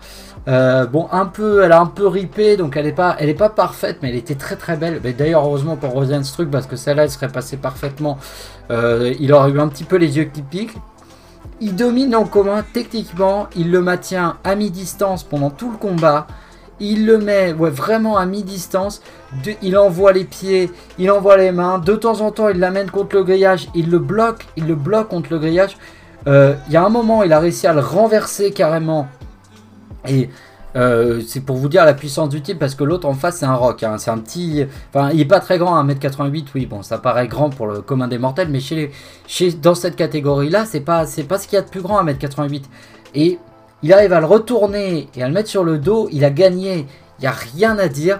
Bon, 0.47 1.07
un 1.11 1.25
peu, 1.25 1.63
elle 1.63 1.71
a 1.71 1.79
un 1.81 1.85
peu 1.85 2.07
ripé, 2.07 2.57
donc 2.57 2.77
elle 2.77 2.87
est 2.87 2.93
pas, 2.93 3.15
elle 3.19 3.29
est 3.29 3.33
pas 3.33 3.49
parfaite, 3.49 3.99
mais 4.01 4.09
elle 4.09 4.15
était 4.15 4.35
très 4.35 4.55
très 4.55 4.77
belle. 4.77 5.01
D'ailleurs, 5.17 5.45
heureusement 5.45 5.75
pour 5.75 5.91
Rosenstruck, 5.91 6.49
parce 6.49 6.67
que 6.67 6.75
celle-là, 6.75 7.03
elle 7.03 7.11
serait 7.11 7.27
passée 7.27 7.57
parfaitement. 7.57 8.17
il 8.69 9.33
aurait 9.33 9.51
eu 9.51 9.59
un 9.59 9.67
petit 9.67 9.83
peu 9.83 9.97
les 9.97 10.17
yeux 10.17 10.25
qui 10.25 10.41
piquent. 10.41 10.77
Il 11.59 11.75
domine 11.75 12.15
en 12.15 12.25
commun 12.25 12.63
techniquement, 12.71 13.47
il 13.55 13.71
le 13.71 13.81
maintient 13.81 14.37
à 14.43 14.55
mi-distance 14.55 15.23
pendant 15.23 15.49
tout 15.49 15.71
le 15.71 15.77
combat. 15.77 16.27
Il 16.79 17.07
le 17.07 17.17
met 17.17 17.51
ouais, 17.53 17.71
vraiment 17.71 18.17
à 18.17 18.27
mi-distance. 18.27 19.01
Il 19.63 19.75
envoie 19.75 20.11
les 20.11 20.23
pieds, 20.23 20.69
il 20.99 21.09
envoie 21.09 21.35
les 21.35 21.51
mains. 21.51 21.79
De 21.79 21.95
temps 21.95 22.21
en 22.21 22.29
temps, 22.29 22.49
il 22.49 22.59
l'amène 22.59 22.91
contre 22.91 23.15
le 23.15 23.23
grillage. 23.23 23.69
Il 23.73 23.89
le 23.89 23.97
bloque, 23.97 24.45
il 24.55 24.67
le 24.67 24.75
bloque 24.75 25.07
contre 25.07 25.29
le 25.31 25.39
grillage. 25.39 25.77
Euh, 26.27 26.53
il 26.67 26.73
y 26.73 26.77
a 26.77 26.85
un 26.85 26.89
moment, 26.89 27.23
il 27.23 27.33
a 27.33 27.39
réussi 27.39 27.65
à 27.65 27.73
le 27.73 27.79
renverser 27.79 28.51
carrément. 28.51 29.07
Et 30.07 30.29
euh, 30.75 31.21
c'est 31.25 31.41
pour 31.41 31.55
vous 31.55 31.69
dire 31.69 31.85
la 31.85 31.93
puissance 31.93 32.29
du 32.29 32.41
type 32.41 32.59
parce 32.59 32.75
que 32.75 32.83
l'autre 32.83 33.07
en 33.07 33.13
face 33.13 33.37
c'est 33.37 33.45
un 33.45 33.55
rock. 33.55 33.83
Hein. 33.83 33.97
C'est 33.97 34.11
un 34.11 34.17
petit. 34.17 34.65
Enfin, 34.93 35.09
il 35.11 35.21
est 35.21 35.25
pas 35.25 35.39
très 35.39 35.57
grand, 35.57 35.83
1m88, 35.83 36.45
oui, 36.55 36.65
bon, 36.65 36.83
ça 36.83 36.97
paraît 36.97 37.27
grand 37.27 37.49
pour 37.49 37.67
le 37.67 37.81
commun 37.81 38.07
des 38.07 38.17
mortels, 38.17 38.49
mais 38.49 38.59
chez 38.59 38.91
chez, 39.25 39.51
dans 39.53 39.75
cette 39.75 39.95
catégorie-là, 39.95 40.65
c'est 40.65 40.81
pas, 40.81 41.05
c'est 41.05 41.23
pas 41.23 41.39
ce 41.39 41.47
qu'il 41.47 41.55
y 41.55 41.59
a 41.59 41.63
de 41.63 41.69
plus 41.69 41.81
grand, 41.81 42.03
1m88. 42.03 42.63
Et 43.15 43.39
il 43.83 43.93
arrive 43.93 44.13
à 44.13 44.19
le 44.19 44.25
retourner 44.25 45.07
et 45.15 45.23
à 45.23 45.27
le 45.27 45.33
mettre 45.33 45.49
sur 45.49 45.63
le 45.63 45.77
dos, 45.77 46.09
il 46.11 46.25
a 46.25 46.29
gagné, 46.29 46.87
il 47.19 47.21
n'y 47.21 47.27
a 47.27 47.31
rien 47.31 47.77
à 47.79 47.87
dire. 47.87 48.19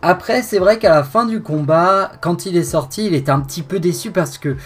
Après, 0.00 0.42
c'est 0.42 0.58
vrai 0.58 0.78
qu'à 0.78 0.90
la 0.90 1.02
fin 1.02 1.26
du 1.26 1.42
combat, 1.42 2.12
quand 2.20 2.46
il 2.46 2.56
est 2.56 2.62
sorti, 2.62 3.06
il 3.06 3.14
était 3.14 3.32
un 3.32 3.40
petit 3.40 3.62
peu 3.62 3.80
déçu 3.80 4.12
parce 4.12 4.38
que, 4.38 4.56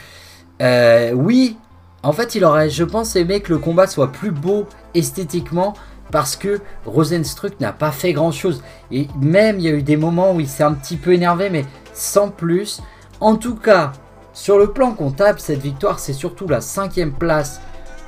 euh, 0.61 1.13
oui, 1.13 1.57
en 2.03 2.13
fait, 2.13 2.35
il 2.35 2.45
aurait, 2.45 2.69
je 2.69 2.85
pense, 2.85 3.17
aimé 3.17 3.41
que 3.41 3.53
le 3.53 3.59
combat 3.59 3.87
soit 3.87 4.13
plus 4.13 4.31
beau 4.31 4.67
esthétiquement 4.95 5.75
parce 6.13 6.37
que 6.37 6.61
Rosenstruck 6.87 7.59
n'a 7.59 7.73
pas 7.73 7.91
fait 7.91 8.13
grand 8.13 8.31
chose. 8.31 8.63
Et 8.93 9.09
même 9.21 9.59
il 9.59 9.65
y 9.65 9.69
a 9.69 9.73
eu 9.73 9.83
des 9.83 9.97
moments 9.97 10.33
où 10.35 10.39
il 10.39 10.47
s'est 10.49 10.63
un 10.63 10.75
petit 10.75 10.97
peu 10.97 11.13
énervé, 11.15 11.51
mais 11.51 11.65
sans 11.93 12.29
plus. 12.29 12.81
En 13.21 13.35
tout 13.35 13.57
cas, 13.57 13.93
sur 14.33 14.59
le 14.59 14.69
plan 14.69 14.93
comptable, 14.93 15.41
cette 15.41 15.61
victoire, 15.61 15.99
c'est 15.99 16.13
surtout 16.13 16.47
la 16.47 16.61
cinquième 16.61 17.13
place 17.13 17.61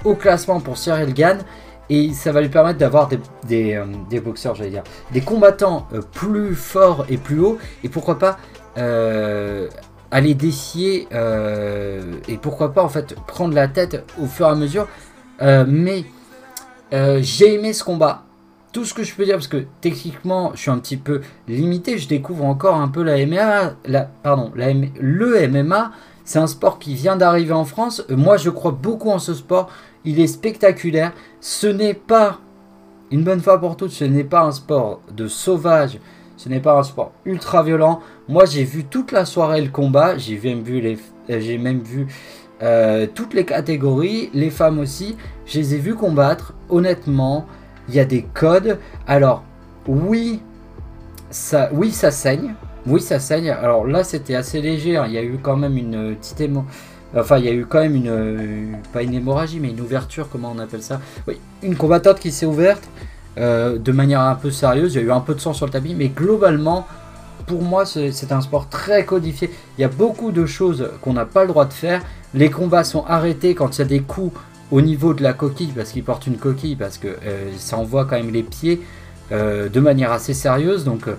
au 0.05 0.15
classement 0.15 0.61
pour 0.61 0.79
Cyril 0.79 1.13
Gann. 1.15 1.39
Et 1.91 2.13
ça 2.13 2.33
va 2.33 2.41
lui 2.41 2.49
permettre 2.49 2.79
d'avoir 2.79 3.09
des, 3.47 3.75
euh, 3.75 4.21
boxeurs, 4.21 4.55
j'allais 4.55 4.71
dire, 4.71 4.85
des 5.13 5.21
combattants 5.21 5.87
euh, 5.93 6.01
plus 6.01 6.55
forts 6.55 7.05
et 7.09 7.19
plus 7.19 7.41
hauts. 7.41 7.59
Et 7.83 7.89
pourquoi 7.89 8.19
pas 8.19 8.39
euh, 8.79 9.69
aller 10.11 10.35
défier 10.35 11.09
et 12.29 12.37
pourquoi 12.39 12.73
pas 12.73 12.83
en 12.83 12.89
fait 12.89 13.15
prendre 13.27 13.55
la 13.55 13.67
tête 13.69 14.05
au 14.21 14.27
fur 14.27 14.47
et 14.47 14.51
à 14.51 14.55
mesure. 14.55 14.87
mais 15.41 16.05
euh, 16.95 17.19
j'ai 17.23 17.55
aimé 17.55 17.73
ce 17.73 17.83
combat. 17.83 18.23
Tout 18.73 18.85
ce 18.85 18.95
que 18.95 19.03
je 19.03 19.15
peux 19.15 19.25
dire, 19.25 19.35
parce 19.35 19.49
que 19.49 19.65
techniquement, 19.81 20.53
je 20.55 20.61
suis 20.61 20.71
un 20.71 20.79
petit 20.79 20.97
peu 20.97 21.21
limité, 21.49 21.99
je 21.99 22.09
découvre 22.09 22.45
encore 22.45 22.77
un 22.77 22.89
peu 22.89 23.03
la 23.03 23.25
MMA. 23.27 23.75
Pardon, 24.23 24.53
le 24.55 25.49
MMA, 25.49 25.93
c'est 26.25 26.39
un 26.39 26.47
sport 26.47 26.79
qui 26.79 26.95
vient 26.95 27.17
d'arriver 27.17 27.53
en 27.53 27.65
France. 27.65 28.05
Euh, 28.11 28.17
moi, 28.17 28.37
je 28.37 28.51
crois 28.51 28.73
beaucoup 28.73 29.11
en 29.11 29.19
ce 29.19 29.35
sport. 29.35 29.71
Il 30.05 30.21
est 30.21 30.29
spectaculaire. 30.29 31.13
Ce 31.41 31.67
n'est 31.67 31.95
pas, 31.95 32.39
une 33.11 33.25
bonne 33.25 33.41
fois 33.41 33.61
pour 33.61 33.77
toutes, 33.77 33.91
ce 33.91 34.05
n'est 34.05 34.25
pas 34.25 34.43
un 34.43 34.53
sport 34.53 35.03
de 35.13 35.29
sauvage. 35.29 35.99
Ce 36.37 36.49
n'est 36.49 36.61
pas 36.61 36.79
un 36.79 36.83
sport 36.83 37.13
ultra 37.25 37.63
violent. 37.63 38.01
Moi, 38.29 38.45
j'ai 38.45 38.65
vu 38.65 38.85
toute 38.85 39.13
la 39.13 39.25
soirée 39.25 39.63
le 39.63 39.71
combat. 39.71 40.17
J'ai 40.17 40.39
même 40.43 40.63
vu 40.63 40.81
les, 40.81 40.99
j'ai 41.29 41.59
même 41.59 41.81
vu 41.81 42.07
euh, 42.63 43.07
toutes 43.13 43.35
les 43.35 43.45
catégories, 43.45 44.31
les 44.33 44.51
femmes 44.51 44.79
aussi, 44.79 45.17
je 45.47 45.59
les 45.59 45.75
ai 45.75 45.79
vues 45.79 45.95
combattre. 45.95 46.55
Honnêtement, 46.69 47.47
il 47.89 47.95
y 47.95 48.01
a 48.01 48.05
des 48.05 48.23
codes. 48.23 48.79
Alors, 49.07 49.45
oui, 49.87 50.41
ça, 51.31 51.69
oui, 51.73 51.93
ça 51.93 52.11
saigne. 52.11 52.55
Oui, 52.87 53.01
ça 53.01 53.19
saigne. 53.19 53.51
Alors 53.51 53.87
là, 53.87 54.05
c'était 54.05 54.35
assez 54.35 54.61
léger. 54.61 54.97
Hein. 54.97 55.05
Il 55.07 55.13
y 55.13 55.19
a 55.19 55.23
eu 55.23 55.39
quand 55.43 55.57
même 55.57 55.77
une 55.77 56.15
petite 56.17 56.41
émo... 56.41 56.65
Enfin, 57.17 57.39
il 57.39 57.45
y 57.45 57.49
a 57.49 57.53
eu 57.53 57.65
quand 57.65 57.81
même 57.81 57.95
une... 57.95 58.77
Pas 58.93 59.03
une 59.03 59.15
hémorragie, 59.15 59.61
mais 59.61 59.71
une 59.71 59.81
ouverture, 59.81 60.29
comment 60.31 60.53
on 60.55 60.59
appelle 60.59 60.83
ça? 60.83 61.01
Oui, 61.29 61.39
une 61.63 61.77
combattante 61.77 62.19
qui 62.19 62.33
s'est 62.33 62.47
ouverte 62.47 62.83
euh, 63.39 63.79
de 63.79 63.93
manière 63.93 64.21
un 64.21 64.35
peu 64.35 64.51
sérieuse. 64.51 64.95
Il 64.95 65.01
y 65.01 65.05
a 65.05 65.07
eu 65.07 65.13
un 65.13 65.21
peu 65.21 65.35
de 65.35 65.41
sang 65.41 65.53
sur 65.53 65.67
le 65.67 65.73
tapis, 65.73 65.95
mais 65.95 66.09
globalement, 66.09 66.87
pour 67.47 67.63
moi, 67.63 67.85
c'est 67.87 68.33
un 68.33 68.41
sport 68.41 68.69
très 68.69 69.05
codifié. 69.05 69.51
Il 69.79 69.83
y 69.83 69.85
a 69.85 69.89
beaucoup 69.89 70.33
de 70.33 70.45
choses 70.45 70.91
qu'on 71.03 71.13
n'a 71.13 71.25
pas 71.25 71.43
le 71.43 71.49
droit 71.49 71.67
de 71.67 71.73
faire. 71.73 72.03
Les 72.35 72.51
combats 72.51 72.85
sont 72.85 73.05
arrêtés 73.07 73.55
quand 73.55 73.77
il 73.77 73.83
y 73.83 73.83
a 73.83 73.87
des 73.87 74.01
coups 74.01 74.37
au 74.75 74.81
niveau 74.81 75.15
de 75.15 75.23
la 75.23 75.35
coquille, 75.35 75.71
parce 75.73 75.93
qu'il 75.93 76.03
porte 76.03 76.27
une 76.27 76.37
coquille, 76.37 76.75
parce 76.75 76.99
que 76.99 77.07
euh, 77.07 77.53
ça 77.59 77.79
envoie 77.79 78.07
quand 78.07 78.17
même 78.17 78.33
les 78.33 78.43
pieds 78.43 78.83
euh, 79.31 79.69
de 79.69 79.79
manière 79.79 80.11
assez 80.11 80.35
sérieuse. 80.35 80.83
Donc, 80.83 81.07
euh, 81.07 81.15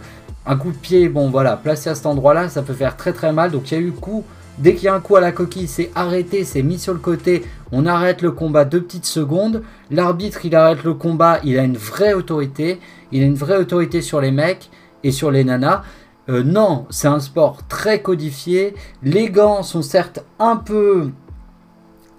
un 0.45 0.57
coup 0.57 0.71
de 0.71 0.77
pied, 0.77 1.07
bon 1.07 1.29
voilà, 1.29 1.55
placé 1.55 1.89
à 1.89 1.95
cet 1.95 2.05
endroit-là, 2.05 2.49
ça 2.49 2.63
peut 2.63 2.73
faire 2.73 2.97
très 2.97 3.13
très 3.13 3.31
mal. 3.31 3.51
Donc, 3.51 3.71
il 3.71 3.75
y 3.75 3.77
a 3.77 3.81
eu 3.81 3.93
coup. 3.93 4.25
Dès 4.57 4.73
qu'il 4.73 4.83
y 4.83 4.87
a 4.89 4.93
un 4.93 4.99
coup 4.99 5.15
à 5.15 5.21
la 5.21 5.31
coquille, 5.31 5.69
c'est 5.69 5.89
arrêté, 5.95 6.43
c'est 6.43 6.63
mis 6.63 6.77
sur 6.77 6.91
le 6.91 6.99
côté. 6.99 7.45
On 7.71 7.85
arrête 7.85 8.21
le 8.21 8.31
combat 8.31 8.65
deux 8.65 8.81
petites 8.81 9.05
secondes. 9.05 9.63
L'arbitre, 9.89 10.43
il 10.43 10.53
arrête 10.53 10.83
le 10.83 10.93
combat. 10.93 11.39
Il 11.45 11.57
a 11.57 11.63
une 11.63 11.77
vraie 11.77 12.13
autorité. 12.13 12.81
Il 13.13 13.23
a 13.23 13.25
une 13.25 13.35
vraie 13.35 13.57
autorité 13.57 14.01
sur 14.01 14.19
les 14.19 14.31
mecs 14.31 14.69
et 15.05 15.11
sur 15.11 15.31
les 15.31 15.45
nanas. 15.45 15.83
non, 16.27 16.87
c'est 16.89 17.07
un 17.07 17.21
sport 17.21 17.65
très 17.69 18.01
codifié. 18.01 18.75
Les 19.01 19.29
gants 19.29 19.63
sont 19.63 19.81
certes 19.81 20.23
un 20.39 20.57
peu, 20.57 21.11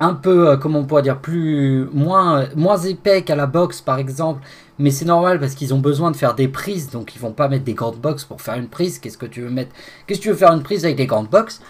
un 0.00 0.14
peu, 0.14 0.50
euh, 0.50 0.56
comment 0.56 0.80
on 0.80 0.84
pourrait 0.84 1.02
dire, 1.02 1.18
plus 1.20 1.88
moins, 1.92 2.46
épais 2.84 3.22
qu'à 3.22 3.36
la 3.36 3.46
boxe 3.46 3.80
par 3.80 3.98
exemple. 3.98 4.42
Mais 4.78 4.90
c'est 4.90 5.06
normal 5.06 5.40
parce 5.40 5.54
qu'ils 5.54 5.72
ont 5.72 5.78
besoin 5.78 6.10
de 6.10 6.16
faire 6.16 6.34
des 6.34 6.48
prises, 6.48 6.90
donc 6.90 7.14
ils 7.14 7.20
vont 7.20 7.32
pas 7.32 7.48
mettre 7.48 7.64
des 7.64 7.74
gants 7.74 7.92
de 7.92 7.96
boxe 7.96 8.24
pour 8.24 8.42
faire 8.42 8.54
une 8.54 8.68
prise. 8.68 8.98
Qu'est-ce 8.98 9.18
que 9.18 9.26
tu 9.26 9.40
veux 9.40 9.50
mettre? 9.50 9.74
Qu'est-ce 10.06 10.20
que 10.20 10.24
tu 10.24 10.30
veux 10.30 10.36
faire 10.36 10.52
une 10.52 10.62
prise 10.62 10.84
avec 10.84 10.96
des 10.96 11.06
gants 11.06 11.22
de 11.22 11.28
boxe 11.28 11.62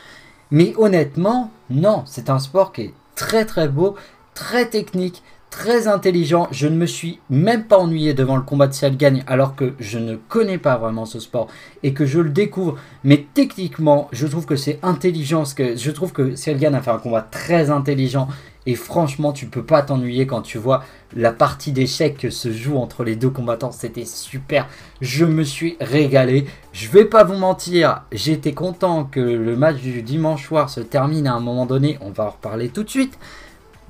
Mais 0.50 0.74
honnêtement, 0.76 1.50
non, 1.70 2.02
c'est 2.06 2.30
un 2.30 2.40
sport 2.40 2.72
qui 2.72 2.82
est 2.82 2.94
très 3.14 3.44
très 3.44 3.68
beau, 3.68 3.94
très 4.34 4.68
technique, 4.68 5.22
très 5.56 5.88
intelligent. 5.88 6.48
Je 6.50 6.68
ne 6.68 6.76
me 6.76 6.84
suis 6.84 7.18
même 7.30 7.64
pas 7.64 7.78
ennuyé 7.78 8.12
devant 8.12 8.36
le 8.36 8.42
combat 8.42 8.66
de 8.66 8.88
Gagne 8.90 9.24
alors 9.26 9.56
que 9.56 9.72
je 9.80 9.98
ne 9.98 10.14
connais 10.14 10.58
pas 10.58 10.76
vraiment 10.76 11.06
ce 11.06 11.18
sport 11.18 11.48
et 11.82 11.94
que 11.94 12.04
je 12.04 12.20
le 12.20 12.28
découvre. 12.28 12.76
Mais 13.04 13.24
techniquement, 13.32 14.08
je 14.12 14.26
trouve 14.26 14.44
que 14.44 14.54
c'est 14.54 14.78
intelligent. 14.82 15.44
Que 15.56 15.74
je 15.74 15.90
trouve 15.90 16.12
que 16.12 16.34
Gagne 16.58 16.74
a 16.74 16.82
fait 16.82 16.90
un 16.90 16.98
combat 16.98 17.22
très 17.22 17.70
intelligent. 17.70 18.28
Et 18.66 18.74
franchement, 18.74 19.32
tu 19.32 19.46
peux 19.46 19.62
pas 19.62 19.80
t'ennuyer 19.80 20.26
quand 20.26 20.42
tu 20.42 20.58
vois 20.58 20.84
la 21.14 21.32
partie 21.32 21.72
d'échecs 21.72 22.18
que 22.18 22.30
se 22.30 22.52
joue 22.52 22.76
entre 22.76 23.02
les 23.02 23.16
deux 23.16 23.30
combattants. 23.30 23.72
C'était 23.72 24.04
super. 24.04 24.68
Je 25.00 25.24
me 25.24 25.42
suis 25.42 25.78
régalé. 25.80 26.46
Je 26.74 26.90
vais 26.90 27.06
pas 27.06 27.24
vous 27.24 27.36
mentir, 27.36 28.02
j'étais 28.12 28.52
content 28.52 29.04
que 29.04 29.20
le 29.20 29.56
match 29.56 29.76
du 29.76 30.02
dimanche 30.02 30.46
soir 30.46 30.68
se 30.68 30.80
termine 30.80 31.26
à 31.26 31.34
un 31.34 31.40
moment 31.40 31.64
donné. 31.64 31.96
On 32.02 32.10
va 32.10 32.24
en 32.24 32.30
reparler 32.30 32.68
tout 32.68 32.82
de 32.82 32.90
suite 32.90 33.18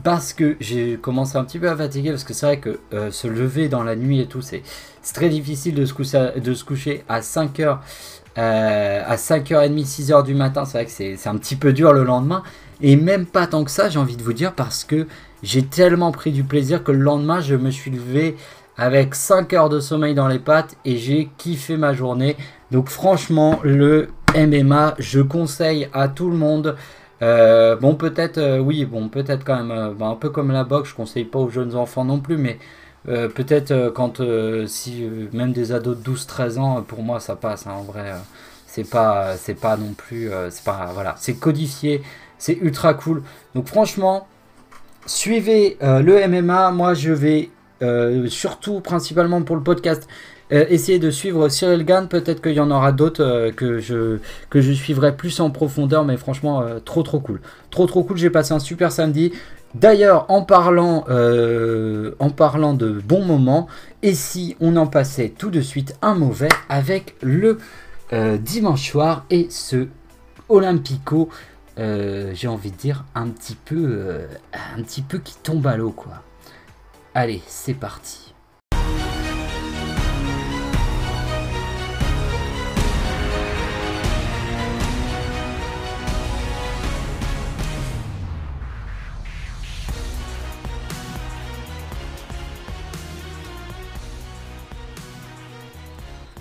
parce 0.03 0.33
que 0.33 0.57
j'ai 0.61 0.97
commencé 0.97 1.37
un 1.37 1.45
petit 1.45 1.59
peu 1.59 1.69
à 1.69 1.77
fatiguer, 1.77 2.11
parce 2.11 2.25
que 2.25 2.35
c'est 2.35 2.47
vrai 2.47 2.59
que 2.59 2.79
euh, 2.93 3.11
se 3.11 3.27
lever 3.27 3.69
dans 3.69 3.83
la 3.83 3.97
nuit 3.97 4.21
et 4.21 4.27
tout, 4.27 4.43
c'est 4.43 4.63
très 5.15 5.29
difficile 5.29 5.75
de 5.75 5.85
se 5.85 5.95
coucher, 5.95 6.33
coucher 6.67 7.05
à 7.09 7.21
5h, 7.21 7.79
euh, 8.39 9.03
à 9.07 9.17
5h30, 9.17 9.87
6h 9.87 10.25
du 10.25 10.35
matin, 10.35 10.65
c'est 10.65 10.79
vrai 10.79 10.87
que 10.87 11.17
c'est 11.17 11.29
un 11.29 11.37
petit 11.37 11.57
peu 11.57 11.73
dur 11.73 11.93
le 11.93 12.05
lendemain, 12.05 12.43
et 12.81 12.97
même 12.97 13.27
pas 13.27 13.47
tant 13.47 13.65
que 13.65 13.71
ça, 13.71 13.89
j'ai 13.89 13.99
envie 13.99 14.17
de 14.17 14.23
vous 14.23 14.35
dire, 14.35 14.53
parce 14.53 14.85
que 14.85 15.07
j'ai 15.43 15.65
tellement 15.65 16.13
pris 16.13 16.33
du 16.33 16.45
plaisir 16.45 16.85
que 16.85 16.93
le 16.93 16.99
lendemain, 16.99 17.41
je 17.41 17.55
me 17.55 17.71
suis 17.71 17.91
levé 17.91 18.37
avec 18.77 19.15
5 19.15 19.53
heures 19.55 19.69
de 19.69 19.81
sommeil 19.81 20.15
dans 20.15 20.29
les 20.29 20.39
pattes, 20.39 20.77
et 20.85 20.99
j'ai 20.99 21.31
kiffé 21.39 21.77
ma 21.77 21.95
journée. 21.95 22.37
Donc 22.71 22.89
franchement, 22.89 23.61
le 23.63 24.09
MMA, 24.37 24.97
je 24.99 25.21
conseille 25.21 25.89
à 25.93 26.09
tout 26.09 26.29
le 26.29 26.37
monde. 26.37 26.77
Euh, 27.23 27.77
bon, 27.77 27.95
peut-être, 27.95 28.39
euh, 28.39 28.59
oui, 28.59 28.85
bon, 28.85 29.09
peut-être 29.09 29.45
quand 29.45 29.57
même, 29.57 29.71
euh, 29.71 29.95
bah, 29.95 30.07
un 30.07 30.17
peu 30.17 30.31
comme 30.31 30.53
la 30.53 30.65
boxe, 30.65 30.91
je 30.91 30.95
conseille 30.95 31.25
pas 31.25 31.39
aux 31.39 31.49
jeunes 31.49 31.75
enfants 31.75 32.05
non 32.05 32.21
plus, 32.21 32.37
mais 32.37 32.59
peut-être 33.07 33.93
quand, 33.95 34.21
si 34.67 35.09
même 35.33 35.53
des 35.53 35.71
ados 35.71 35.97
de 35.97 36.03
12-13 36.03 36.59
ans, 36.59 36.83
pour 36.83 37.05
moi, 37.05 37.21
ça 37.21 37.37
passe, 37.37 37.65
hein, 37.69 37.75
en 37.79 37.83
vrai, 37.83 38.13
c'est 38.67 38.91
pas, 38.91 39.37
c'est 39.37 39.55
pas 39.55 39.77
non 39.77 39.93
plus, 39.95 40.29
c'est 40.51 40.65
pas, 40.65 40.91
voilà, 40.93 41.15
c'est 41.17 41.35
codifié, 41.35 42.03
c'est 42.37 42.55
ultra 42.55 42.95
cool. 42.95 43.23
Donc, 43.55 43.69
franchement, 43.69 44.27
suivez 45.07 45.77
le 45.81 46.27
MMA, 46.27 46.73
moi, 46.73 46.95
je 46.95 47.13
vais 47.13 47.51
surtout, 48.29 48.81
principalement 48.81 49.41
pour 49.43 49.55
le 49.55 49.63
podcast, 49.63 50.09
essayez 50.51 50.99
de 50.99 51.11
suivre 51.11 51.49
Cyril 51.49 51.85
Gann, 51.85 52.09
peut-être 52.09 52.41
qu'il 52.41 52.53
y 52.53 52.61
en 52.61 52.71
aura 52.71 52.93
d'autres 52.93 53.23
euh, 53.23 53.51
que, 53.51 53.81
je, 53.81 54.73
suivrai 54.73 55.17
plus 55.17 55.41
en 55.41 55.51
profondeur, 55.51 56.05
mais 56.05 56.17
franchement, 56.17 56.63
euh, 56.63 56.79
trop 56.79 57.03
trop 57.03 57.21
cool. 57.21 57.41
Trop 57.71 57.87
trop 57.87 58.05
cool, 58.05 58.17
j'ai 58.17 58.31
passé 58.31 58.53
un 58.53 58.59
super 58.59 58.93
samedi. 58.93 59.33
D'ailleurs, 59.75 60.27
en, 60.31 60.43
parlant, 60.43 61.05
en 62.19 62.31
parlant 62.31 62.73
de 62.73 62.93
bons 62.93 63.25
moments, 63.25 63.67
et 64.03 64.15
si 64.15 64.57
on 64.61 64.75
en 64.77 64.87
passait 64.87 65.29
tout 65.29 65.51
de 65.51 65.61
suite 65.61 65.99
un 66.01 66.15
mauvais 66.15 66.49
avec 66.71 67.15
le 67.21 67.59
dimanche 68.39 68.91
soir 68.91 69.27
et 69.29 69.49
ce 69.51 69.89
Olympico, 70.49 71.29
j'ai 71.77 72.49
envie 72.49 72.71
de 72.71 72.77
dire, 72.77 73.05
un 73.15 73.29
petit 73.29 73.57
peu, 73.57 74.21
un 74.55 74.81
petit 74.83 75.03
peu 75.03 75.19
qui 75.19 75.37
tombe 75.43 75.67
à 75.67 75.77
l'eau, 75.77 75.91
quoi. 75.91 76.23
Allez, 77.15 77.43
c'est 77.47 77.75
parti. 77.75 78.26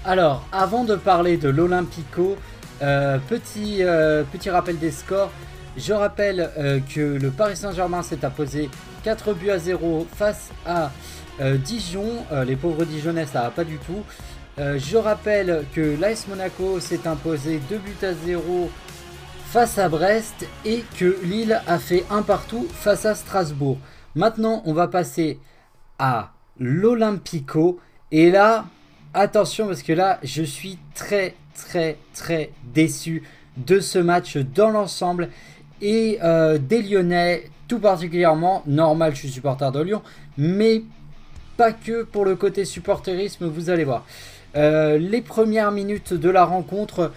Alors, 0.07 0.45
avant 0.51 0.83
de 0.83 0.95
parler 0.95 1.35
de 1.37 1.49
l'Olympico, 1.49 2.37
euh, 2.83 3.17
petit, 3.27 3.77
euh, 3.81 4.23
petit 4.23 4.51
rappel 4.51 4.77
des 4.77 4.91
scores. 4.91 5.31
Je 5.77 5.93
rappelle 5.93 6.51
euh, 6.59 6.79
que 6.79 7.01
le 7.01 7.31
Paris 7.31 7.57
Saint-Germain 7.57 8.03
s'est 8.03 8.23
imposé 8.23 8.69
4 9.03 9.33
buts 9.33 9.49
à 9.49 9.57
0 9.57 10.05
face 10.15 10.51
à 10.65 10.91
Dijon. 11.65 12.23
les 12.45 12.55
pauvres 12.55 12.85
Dijonnais, 12.85 13.25
ça 13.25 13.41
va 13.41 13.49
pas 13.49 13.65
du 13.65 13.77
tout. 13.77 14.03
je 14.57 14.95
rappelle 14.95 15.65
que 15.73 15.99
l'AS 15.99 16.27
Monaco 16.29 16.79
s'est 16.79 17.05
imposé 17.07 17.59
2 17.69 17.77
buts 17.77 18.05
à 18.05 18.13
0 18.13 18.69
face 19.47 19.77
à 19.77 19.89
Brest 19.89 20.47
et 20.63 20.85
que 20.97 21.19
Lille 21.23 21.61
a 21.67 21.77
fait 21.77 22.05
un 22.09 22.21
partout 22.21 22.65
face 22.71 23.05
à 23.05 23.15
Strasbourg. 23.15 23.77
Maintenant, 24.15 24.61
on 24.65 24.71
va 24.71 24.87
passer 24.87 25.39
à 25.99 26.31
l'Olympico. 26.57 27.79
Et 28.11 28.31
là, 28.31 28.63
attention 29.15 29.67
parce 29.67 29.81
que 29.81 29.93
là, 29.93 30.19
je 30.23 30.43
suis 30.43 30.77
très, 30.93 31.35
très, 31.55 31.97
très 32.13 32.51
déçu 32.73 33.23
de 33.57 33.79
ce 33.79 33.97
match 33.97 34.37
dans 34.37 34.69
l'ensemble 34.69 35.29
et 35.81 36.19
euh, 36.23 36.57
des 36.57 36.81
Lyonnais 36.81 37.45
tout 37.67 37.79
particulièrement. 37.79 38.61
Normal, 38.67 39.13
je 39.15 39.19
suis 39.19 39.29
supporter 39.29 39.71
de 39.71 39.81
Lyon, 39.81 40.01
mais 40.37 40.83
pas 41.57 41.71
que 41.71 42.03
pour 42.03 42.25
le 42.25 42.35
côté 42.35 42.65
supporterisme, 42.65 43.47
vous 43.47 43.69
allez 43.69 43.85
voir. 43.85 44.05
Euh, 44.55 44.97
les 44.97 45.21
premières 45.21 45.71
minutes 45.71 46.13
de 46.13 46.29
la 46.29 46.45
rencontre, 46.45 47.11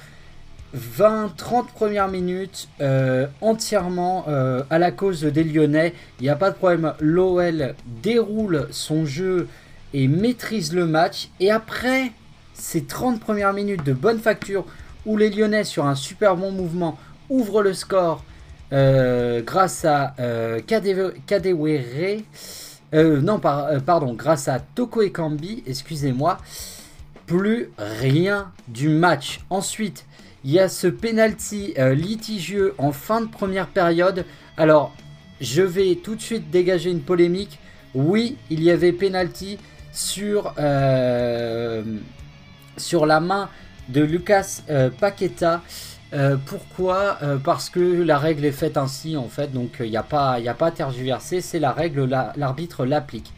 20-30 0.77 1.67
premières 1.75 2.09
minutes, 2.09 2.69
euh, 2.81 3.27
entièrement 3.41 4.27
à 4.71 4.79
la 4.79 4.91
cause 4.93 5.23
des 5.25 5.45
Lyonnais. 5.45 5.95
Il 6.21 6.25
n'y 6.25 6.31
a 6.31 6.37
pas 6.37 6.51
de 6.51 6.57
problème. 6.57 6.95
L'OL 7.01 7.75
déroule 8.03 8.69
son 8.71 9.05
jeu 9.05 9.49
et 9.95 10.09
maîtrise 10.09 10.73
le 10.73 10.87
match. 10.87 11.29
Et 11.41 11.51
après 11.51 12.13
ces 12.59 12.85
30 12.85 13.21
premières 13.21 13.53
minutes 13.53 13.85
de 13.85 13.93
bonne 13.93 14.19
facture 14.19 14.65
où 15.07 15.17
les 15.17 15.31
Lyonnais, 15.31 15.65
sur 15.65 15.87
un 15.87 15.95
super 15.95 16.37
bon 16.37 16.51
mouvement, 16.51 16.99
ouvrent 17.31 17.63
le 17.63 17.73
score 17.73 18.25
euh, 18.73 19.41
grâce 19.43 19.85
à 19.85 20.15
euh, 20.19 20.61
Kadewere. 20.61 22.23
Euh, 22.95 23.21
non, 23.21 23.41
euh, 23.45 23.81
pardon, 23.81 24.15
grâce 24.15 24.49
à 24.49 24.61
Toko 24.61 25.03
Ekambi, 25.03 25.63
excusez-moi. 25.67 26.39
Plus 27.27 27.71
rien 27.79 28.53
du 28.69 28.89
match. 28.89 29.41
Ensuite, 29.51 30.07
il 30.45 30.51
y 30.51 30.59
a 30.59 30.69
ce 30.69 30.87
penalty 30.87 31.75
litigieux 31.77 32.75
en 32.79 32.91
fin 32.91 33.21
de 33.21 33.27
première 33.27 33.67
période. 33.67 34.25
Alors, 34.57 34.95
je 35.41 35.61
vais 35.61 35.97
tout 35.97 36.15
de 36.15 36.23
suite 36.23 36.51
dégager 36.51 36.91
une 36.91 37.03
polémique. 37.03 37.59
Oui, 37.95 38.37
il 38.49 38.63
y 38.63 38.71
avait 38.71 38.93
penalty 38.93 39.59
sur, 39.93 40.55
euh, 40.59 41.83
sur 42.77 43.07
la 43.07 43.21
main 43.21 43.49
de 43.89 44.03
Lucas 44.03 44.63
euh, 44.71 44.91
Paqueta. 44.91 45.63
Euh, 46.15 46.37
pourquoi? 46.47 47.19
Parce 47.45 47.69
que 47.69 47.81
la 47.81 48.19
règle 48.19 48.47
est 48.47 48.53
faite 48.53 48.79
ainsi 48.79 49.17
en 49.17 49.29
fait, 49.29 49.53
donc 49.53 49.77
il 49.81 49.91
n'y 49.91 49.97
a, 49.97 50.03
pas, 50.03 50.39
a 50.45 50.55
pas 50.55 50.69
à 50.69 50.71
tergiverser, 50.71 51.43
c'est 51.43 51.59
la 51.59 51.73
règle, 51.73 52.07
l'arbitre 52.37 52.87
l'applique. 52.87 53.33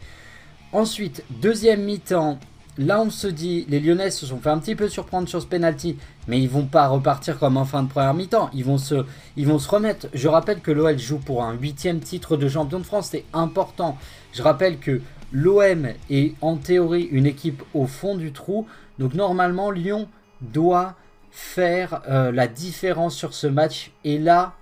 Ensuite, 0.71 1.25
deuxième 1.29 1.83
mi-temps, 1.83 2.39
là 2.77 3.01
on 3.01 3.09
se 3.09 3.27
dit, 3.27 3.65
les 3.67 3.81
Lyonnais 3.81 4.09
se 4.09 4.25
sont 4.25 4.37
fait 4.37 4.51
un 4.51 4.57
petit 4.57 4.75
peu 4.75 4.87
surprendre 4.87 5.27
sur 5.27 5.41
ce 5.41 5.47
penalty, 5.47 5.97
mais 6.29 6.39
ils 6.39 6.47
vont 6.49 6.65
pas 6.65 6.87
repartir 6.87 7.37
comme 7.39 7.57
en 7.57 7.65
fin 7.65 7.83
de 7.83 7.89
première 7.89 8.13
mi-temps, 8.13 8.49
ils 8.53 8.63
vont 8.63 8.77
se, 8.77 9.05
ils 9.35 9.47
vont 9.47 9.59
se 9.59 9.67
remettre. 9.69 10.07
Je 10.13 10.29
rappelle 10.29 10.61
que 10.61 10.71
l'OL 10.71 10.97
joue 10.97 11.19
pour 11.19 11.43
un 11.43 11.51
huitième 11.53 11.99
titre 11.99 12.37
de 12.37 12.47
champion 12.47 12.79
de 12.79 12.85
France, 12.85 13.09
c'est 13.11 13.25
important. 13.33 13.97
Je 14.31 14.41
rappelle 14.41 14.77
que 14.77 15.01
L'OM 15.31 15.87
est 16.09 16.35
en 16.41 16.57
théorie 16.57 17.03
une 17.03 17.25
équipe 17.25 17.63
au 17.73 17.87
fond 17.87 18.15
du 18.15 18.33
trou. 18.33 18.67
Donc 18.99 19.13
normalement, 19.13 19.71
Lyon 19.71 20.07
doit 20.41 20.95
faire 21.31 22.01
euh, 22.09 22.31
la 22.31 22.47
différence 22.47 23.15
sur 23.15 23.33
ce 23.33 23.47
match. 23.47 23.91
Et 24.03 24.19
là, 24.19 24.53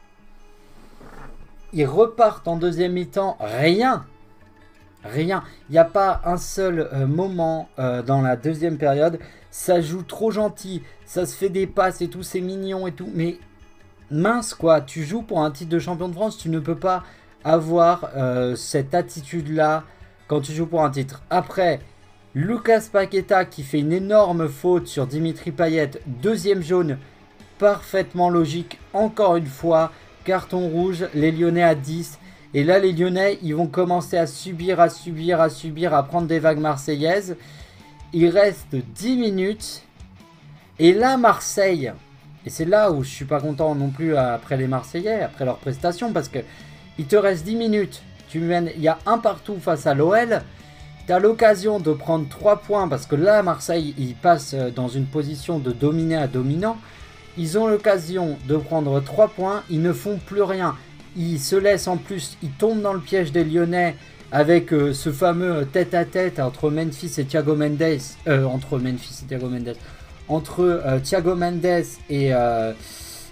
ils 1.74 1.86
repartent 1.86 2.48
en 2.48 2.56
deuxième 2.56 2.94
mi-temps. 2.94 3.38
Rien. 3.40 4.06
Rien. 5.04 5.44
Il 5.70 5.74
n'y 5.74 5.80
a 5.80 5.86
pas 5.86 6.22
un 6.26 6.38
seul 6.38 6.88
euh, 6.94 7.08
moment 7.08 7.70
euh, 7.80 8.04
dans 8.04 8.22
la 8.22 8.36
deuxième 8.36 8.78
période. 8.78 9.20
Ça 9.50 9.82
joue 9.82 10.04
trop 10.04 10.30
gentil. 10.30 10.84
Ça 11.06 11.26
se 11.26 11.36
fait 11.36 11.50
des 11.50 11.66
passes 11.66 12.02
et 12.02 12.10
tout. 12.10 12.22
C'est 12.22 12.42
mignon 12.42 12.86
et 12.86 12.92
tout. 12.92 13.10
Mais 13.16 13.40
mince 14.12 14.54
quoi. 14.54 14.82
Tu 14.82 15.04
joues 15.04 15.24
pour 15.24 15.42
un 15.42 15.50
titre 15.50 15.72
de 15.72 15.80
champion 15.80 16.10
de 16.10 16.14
France. 16.14 16.38
Tu 16.38 16.50
ne 16.50 16.60
peux 16.60 16.78
pas 16.78 17.04
avoir 17.44 18.10
cette 18.58 18.94
attitude-là 18.94 19.86
quand 20.30 20.42
tu 20.42 20.54
joues 20.54 20.68
pour 20.68 20.84
un 20.84 20.92
titre. 20.92 21.24
Après, 21.30 21.82
Lucas 22.36 22.84
Paqueta 22.94 23.44
qui 23.44 23.64
fait 23.64 23.80
une 23.80 23.92
énorme 23.92 24.48
faute 24.48 24.88
sur 24.88 25.08
Dimitri 25.08 25.52
Payet. 25.52 25.92
Deuxième 26.06 26.62
jaune, 26.62 27.00
parfaitement 27.58 28.30
logique. 28.30 28.80
Encore 28.94 29.36
une 29.36 29.48
fois, 29.48 29.92
carton 30.24 30.70
rouge, 30.70 31.08
les 31.16 31.32
Lyonnais 31.32 31.64
à 31.64 31.74
10. 31.74 32.20
Et 32.54 32.64
là, 32.64 32.78
les 32.78 32.94
Lyonnais, 32.94 33.40
ils 33.42 33.56
vont 33.56 33.66
commencer 33.66 34.18
à 34.18 34.28
subir, 34.28 34.80
à 34.80 34.90
subir, 34.90 35.42
à 35.42 35.50
subir, 35.50 35.96
à 35.96 36.04
prendre 36.04 36.28
des 36.28 36.40
vagues 36.40 36.60
marseillaises. 36.60 37.36
Il 38.14 38.30
reste 38.30 38.76
10 38.76 39.18
minutes. 39.18 39.84
Et 40.78 40.94
là, 40.94 41.18
Marseille, 41.18 41.92
et 42.46 42.50
c'est 42.52 42.66
là 42.66 42.92
où 42.92 43.04
je 43.04 43.10
suis 43.10 43.26
pas 43.26 43.42
content 43.42 43.74
non 43.74 43.90
plus 43.90 44.16
après 44.16 44.58
les 44.58 44.68
Marseillais, 44.68 45.24
après 45.24 45.44
leur 45.44 45.58
prestation, 45.58 46.14
parce 46.14 46.30
que 46.30 46.40
il 47.00 47.06
te 47.06 47.16
reste 47.16 47.46
10 47.46 47.56
minutes. 47.56 48.04
Tu 48.30 48.40
mènes, 48.40 48.72
il 48.76 48.82
y 48.82 48.88
a 48.88 49.00
un 49.06 49.18
partout 49.18 49.58
face 49.60 49.88
à 49.88 49.94
l'OL. 49.94 50.42
Tu 51.06 51.14
as 51.14 51.20
l'occasion 51.20 51.80
de 51.80 51.92
prendre 51.92 52.30
3 52.30 52.58
points, 52.58 52.88
parce 52.88 53.06
que 53.06 53.16
là, 53.16 53.44
Marseille, 53.44 53.94
ils 53.98 54.16
passent 54.16 54.56
dans 54.76 54.88
une 54.88 55.06
position 55.06 55.60
de 55.60 55.72
dominer 55.72 56.16
à 56.16 56.28
dominant. 56.28 56.78
Ils 57.38 57.58
ont 57.58 57.68
l'occasion 57.68 58.38
de 58.48 58.58
prendre 58.58 59.00
3 59.00 59.30
points, 59.30 59.64
ils 59.70 59.82
ne 59.82 59.94
font 59.94 60.20
plus 60.24 60.44
rien. 60.44 60.76
Ils 61.18 61.40
se 61.40 61.56
laissent 61.56 61.88
en 61.88 61.98
plus, 61.98 62.38
ils 62.44 62.52
tombent 62.52 62.82
dans 62.82 62.94
le 62.94 63.00
piège 63.00 63.32
des 63.32 63.44
Lyonnais 63.44 63.96
avec 64.32 64.72
euh, 64.72 64.94
ce 64.94 65.12
fameux 65.12 65.66
tête-à-tête 65.66 66.40
entre 66.40 66.70
Memphis 66.70 67.14
et 67.18 67.26
Thiago 67.26 67.56
Mendes. 67.56 67.82
Euh, 68.28 68.46
entre 68.46 68.78
Memphis 68.78 69.22
et 69.24 69.28
Thiago 69.28 69.50
Mendes 69.50 69.76
entre 70.30 70.62
euh, 70.62 71.00
Thiago 71.00 71.36
Mendes 71.36 71.66
et, 72.10 72.34
euh, 72.34 72.72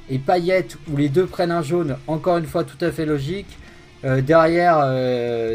et 0.09 0.19
où 0.91 0.97
les 0.97 1.09
deux 1.09 1.27
prennent 1.27 1.51
un 1.51 1.61
jaune, 1.61 1.95
encore 2.07 2.37
une 2.37 2.45
fois 2.45 2.63
tout 2.63 2.83
à 2.83 2.91
fait 2.91 3.05
logique. 3.05 3.57
Euh, 4.05 4.21
derrière, 4.21 4.79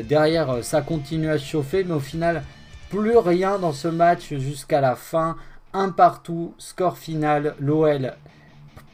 derrière, 0.05 0.65
ça 0.65 0.83
continue 0.83 1.31
à 1.31 1.39
chauffer, 1.39 1.85
mais 1.85 1.95
au 1.95 2.01
final, 2.01 2.43
plus 2.91 3.17
rien 3.17 3.59
dans 3.59 3.73
ce 3.73 3.89
match 3.89 4.35
jusqu'à 4.35 4.81
la 4.81 4.97
fin. 4.97 5.37
Un 5.73 5.91
partout, 5.91 6.55
score 6.59 6.99
final, 6.99 7.55
l'OL 7.59 8.15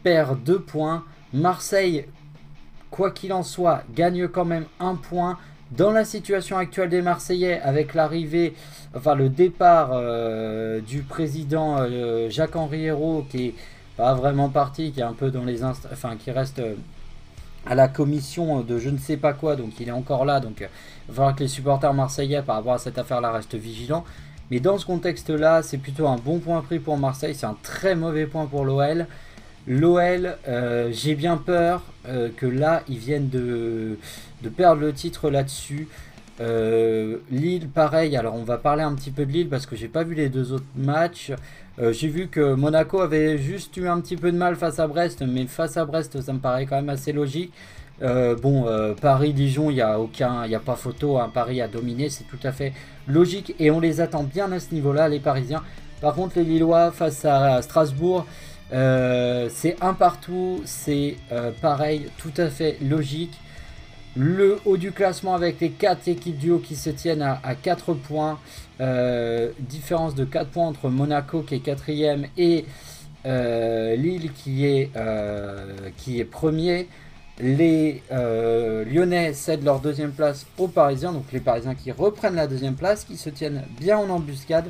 perd 0.02 0.42
deux 0.44 0.60
points. 0.60 1.04
Marseille, 1.32 2.06
quoi 2.90 3.10
qu'il 3.10 3.32
en 3.32 3.42
soit, 3.42 3.82
gagne 3.94 4.28
quand 4.28 4.44
même 4.44 4.66
un 4.80 4.94
point. 4.94 5.38
Dans 5.70 5.90
la 5.90 6.04
situation 6.04 6.56
actuelle 6.56 6.88
des 6.88 7.02
Marseillais, 7.02 7.60
avec 7.60 7.94
l'arrivée, 7.94 8.54
enfin 8.94 9.14
le 9.14 9.28
départ 9.28 9.90
euh, 9.92 10.80
du 10.80 11.02
président 11.02 11.76
euh, 11.80 12.30
Jacques-Henri 12.30 12.88
qui 13.28 13.48
est 13.48 13.54
pas 13.96 14.14
vraiment 14.14 14.48
parti, 14.48 14.92
qui 14.92 15.00
est 15.00 15.04
un 15.04 15.12
peu 15.12 15.30
dans 15.30 15.44
les 15.44 15.62
enfin 15.64 16.16
qui 16.16 16.30
reste 16.30 16.60
euh, 16.60 16.74
à 17.68 17.74
la 17.74 17.86
commission 17.86 18.60
de 18.62 18.78
je 18.78 18.88
ne 18.88 18.98
sais 18.98 19.16
pas 19.16 19.32
quoi, 19.34 19.54
donc 19.54 19.78
il 19.78 19.88
est 19.88 19.92
encore 19.92 20.24
là, 20.24 20.40
donc 20.40 20.60
il 20.60 20.68
va 21.08 21.14
falloir 21.14 21.36
que 21.36 21.40
les 21.40 21.48
supporters 21.48 21.92
marseillais 21.92 22.42
par 22.42 22.56
rapport 22.56 22.72
à 22.74 22.78
cette 22.78 22.98
affaire-là 22.98 23.30
restent 23.30 23.54
vigilants. 23.54 24.04
Mais 24.50 24.60
dans 24.60 24.78
ce 24.78 24.86
contexte-là, 24.86 25.62
c'est 25.62 25.78
plutôt 25.78 26.08
un 26.08 26.16
bon 26.16 26.38
point 26.38 26.62
pris 26.62 26.78
pour 26.78 26.96
Marseille, 26.96 27.34
c'est 27.34 27.46
un 27.46 27.56
très 27.62 27.94
mauvais 27.94 28.26
point 28.26 28.46
pour 28.46 28.64
l'OL. 28.64 29.06
L'OL, 29.66 30.36
j'ai 30.90 31.14
bien 31.14 31.36
peur 31.36 31.82
que 32.36 32.46
là, 32.46 32.82
ils 32.88 32.96
viennent 32.96 33.28
de 33.28 33.98
de 34.42 34.48
perdre 34.48 34.80
le 34.80 34.92
titre 34.92 35.30
là-dessus. 35.30 35.88
Euh, 36.40 37.18
Lille, 37.30 37.68
pareil. 37.68 38.16
Alors, 38.16 38.34
on 38.34 38.44
va 38.44 38.58
parler 38.58 38.82
un 38.82 38.94
petit 38.94 39.10
peu 39.10 39.26
de 39.26 39.32
Lille 39.32 39.48
parce 39.48 39.66
que 39.66 39.76
j'ai 39.76 39.88
pas 39.88 40.04
vu 40.04 40.14
les 40.14 40.28
deux 40.28 40.52
autres 40.52 40.64
matchs. 40.76 41.32
Euh, 41.78 41.92
j'ai 41.92 42.08
vu 42.08 42.28
que 42.28 42.54
Monaco 42.54 43.00
avait 43.00 43.38
juste 43.38 43.76
eu 43.76 43.88
un 43.88 44.00
petit 44.00 44.16
peu 44.16 44.32
de 44.32 44.36
mal 44.36 44.56
face 44.56 44.78
à 44.78 44.86
Brest, 44.86 45.22
mais 45.26 45.46
face 45.46 45.76
à 45.76 45.84
Brest, 45.84 46.20
ça 46.20 46.32
me 46.32 46.38
paraît 46.38 46.66
quand 46.66 46.76
même 46.76 46.88
assez 46.88 47.12
logique. 47.12 47.52
Euh, 48.02 48.36
bon, 48.36 48.66
Paris-Dijon, 49.00 49.70
il 49.70 49.74
n'y 49.74 49.80
a 49.80 49.98
aucun, 49.98 50.46
il 50.46 50.54
a 50.54 50.60
pas 50.60 50.76
photo. 50.76 51.18
Hein. 51.18 51.30
Paris 51.32 51.60
a 51.60 51.68
dominé, 51.68 52.08
c'est 52.08 52.24
tout 52.24 52.38
à 52.44 52.52
fait 52.52 52.72
logique 53.08 53.54
et 53.58 53.70
on 53.70 53.80
les 53.80 54.00
attend 54.00 54.22
bien 54.22 54.50
à 54.52 54.60
ce 54.60 54.72
niveau-là, 54.72 55.08
les 55.08 55.20
Parisiens. 55.20 55.62
Par 56.00 56.14
contre, 56.14 56.36
les 56.36 56.44
Lillois 56.44 56.92
face 56.92 57.24
à 57.24 57.60
Strasbourg, 57.62 58.24
c'est 58.70 59.76
un 59.80 59.94
partout, 59.94 60.60
c'est 60.64 61.16
pareil, 61.60 62.08
tout 62.18 62.32
à 62.36 62.48
fait 62.48 62.76
logique. 62.80 63.36
Le 64.20 64.58
haut 64.64 64.76
du 64.76 64.90
classement 64.90 65.36
avec 65.36 65.60
les 65.60 65.70
4 65.70 66.08
équipes 66.08 66.38
du 66.38 66.50
haut 66.50 66.58
qui 66.58 66.74
se 66.74 66.90
tiennent 66.90 67.22
à, 67.22 67.54
4 67.54 67.94
points. 67.94 68.40
Euh, 68.80 69.52
différence 69.60 70.16
de 70.16 70.24
4 70.24 70.48
points 70.50 70.66
entre 70.66 70.88
Monaco 70.88 71.42
qui 71.42 71.54
est 71.54 71.60
quatrième 71.60 72.26
et 72.36 72.64
euh, 73.26 73.94
Lille 73.94 74.32
qui 74.32 74.66
est, 74.66 74.90
euh, 74.96 75.90
qui 75.96 76.18
est 76.18 76.24
premier. 76.24 76.88
Les 77.38 78.02
Lyonnais 78.10 79.34
cèdent 79.34 79.62
leur 79.62 79.78
deuxième 79.78 80.10
place 80.10 80.46
aux 80.58 80.66
Parisiens, 80.66 81.12
donc 81.12 81.30
les 81.32 81.38
Parisiens 81.38 81.76
qui 81.76 81.92
reprennent 81.92 82.34
la 82.34 82.48
deuxième 82.48 82.74
place, 82.74 83.04
qui 83.04 83.16
se 83.16 83.30
tiennent 83.30 83.62
bien 83.78 83.98
en 83.98 84.10
embuscade. 84.10 84.68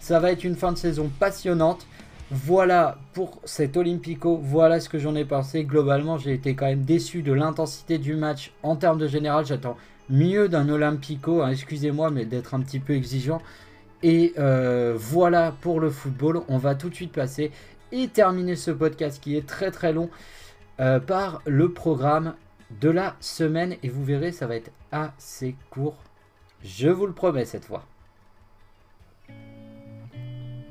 Ça 0.00 0.20
va 0.20 0.30
être 0.30 0.44
une 0.44 0.56
fin 0.56 0.72
de 0.72 0.76
saison 0.76 1.10
passionnante. 1.18 1.86
Voilà 2.32 2.96
pour 3.12 3.40
cet 3.44 3.76
Olympico, 3.76 4.36
voilà 4.36 4.78
ce 4.78 4.88
que 4.88 5.00
j'en 5.00 5.16
ai 5.16 5.24
pensé. 5.24 5.64
Globalement, 5.64 6.16
j'ai 6.16 6.32
été 6.32 6.54
quand 6.54 6.66
même 6.66 6.84
déçu 6.84 7.22
de 7.22 7.32
l'intensité 7.32 7.98
du 7.98 8.14
match 8.14 8.52
en 8.62 8.76
termes 8.76 8.98
de 8.98 9.08
général. 9.08 9.44
J'attends 9.44 9.76
mieux 10.08 10.48
d'un 10.48 10.68
Olympico, 10.68 11.42
hein, 11.42 11.50
excusez-moi, 11.50 12.12
mais 12.12 12.24
d'être 12.24 12.54
un 12.54 12.60
petit 12.60 12.78
peu 12.78 12.94
exigeant. 12.94 13.42
Et 14.04 14.32
euh, 14.38 14.94
voilà 14.96 15.56
pour 15.60 15.80
le 15.80 15.90
football. 15.90 16.42
On 16.46 16.58
va 16.58 16.76
tout 16.76 16.88
de 16.88 16.94
suite 16.94 17.12
passer 17.12 17.50
et 17.90 18.06
terminer 18.06 18.54
ce 18.54 18.70
podcast 18.70 19.20
qui 19.20 19.36
est 19.36 19.46
très 19.46 19.72
très 19.72 19.92
long 19.92 20.08
euh, 20.78 21.00
par 21.00 21.42
le 21.46 21.72
programme 21.72 22.34
de 22.80 22.90
la 22.90 23.16
semaine. 23.18 23.74
Et 23.82 23.88
vous 23.88 24.04
verrez, 24.04 24.30
ça 24.30 24.46
va 24.46 24.54
être 24.54 24.70
assez 24.92 25.56
court. 25.70 25.96
Je 26.62 26.88
vous 26.88 27.06
le 27.06 27.12
promets 27.12 27.44
cette 27.44 27.64
fois. 27.64 27.84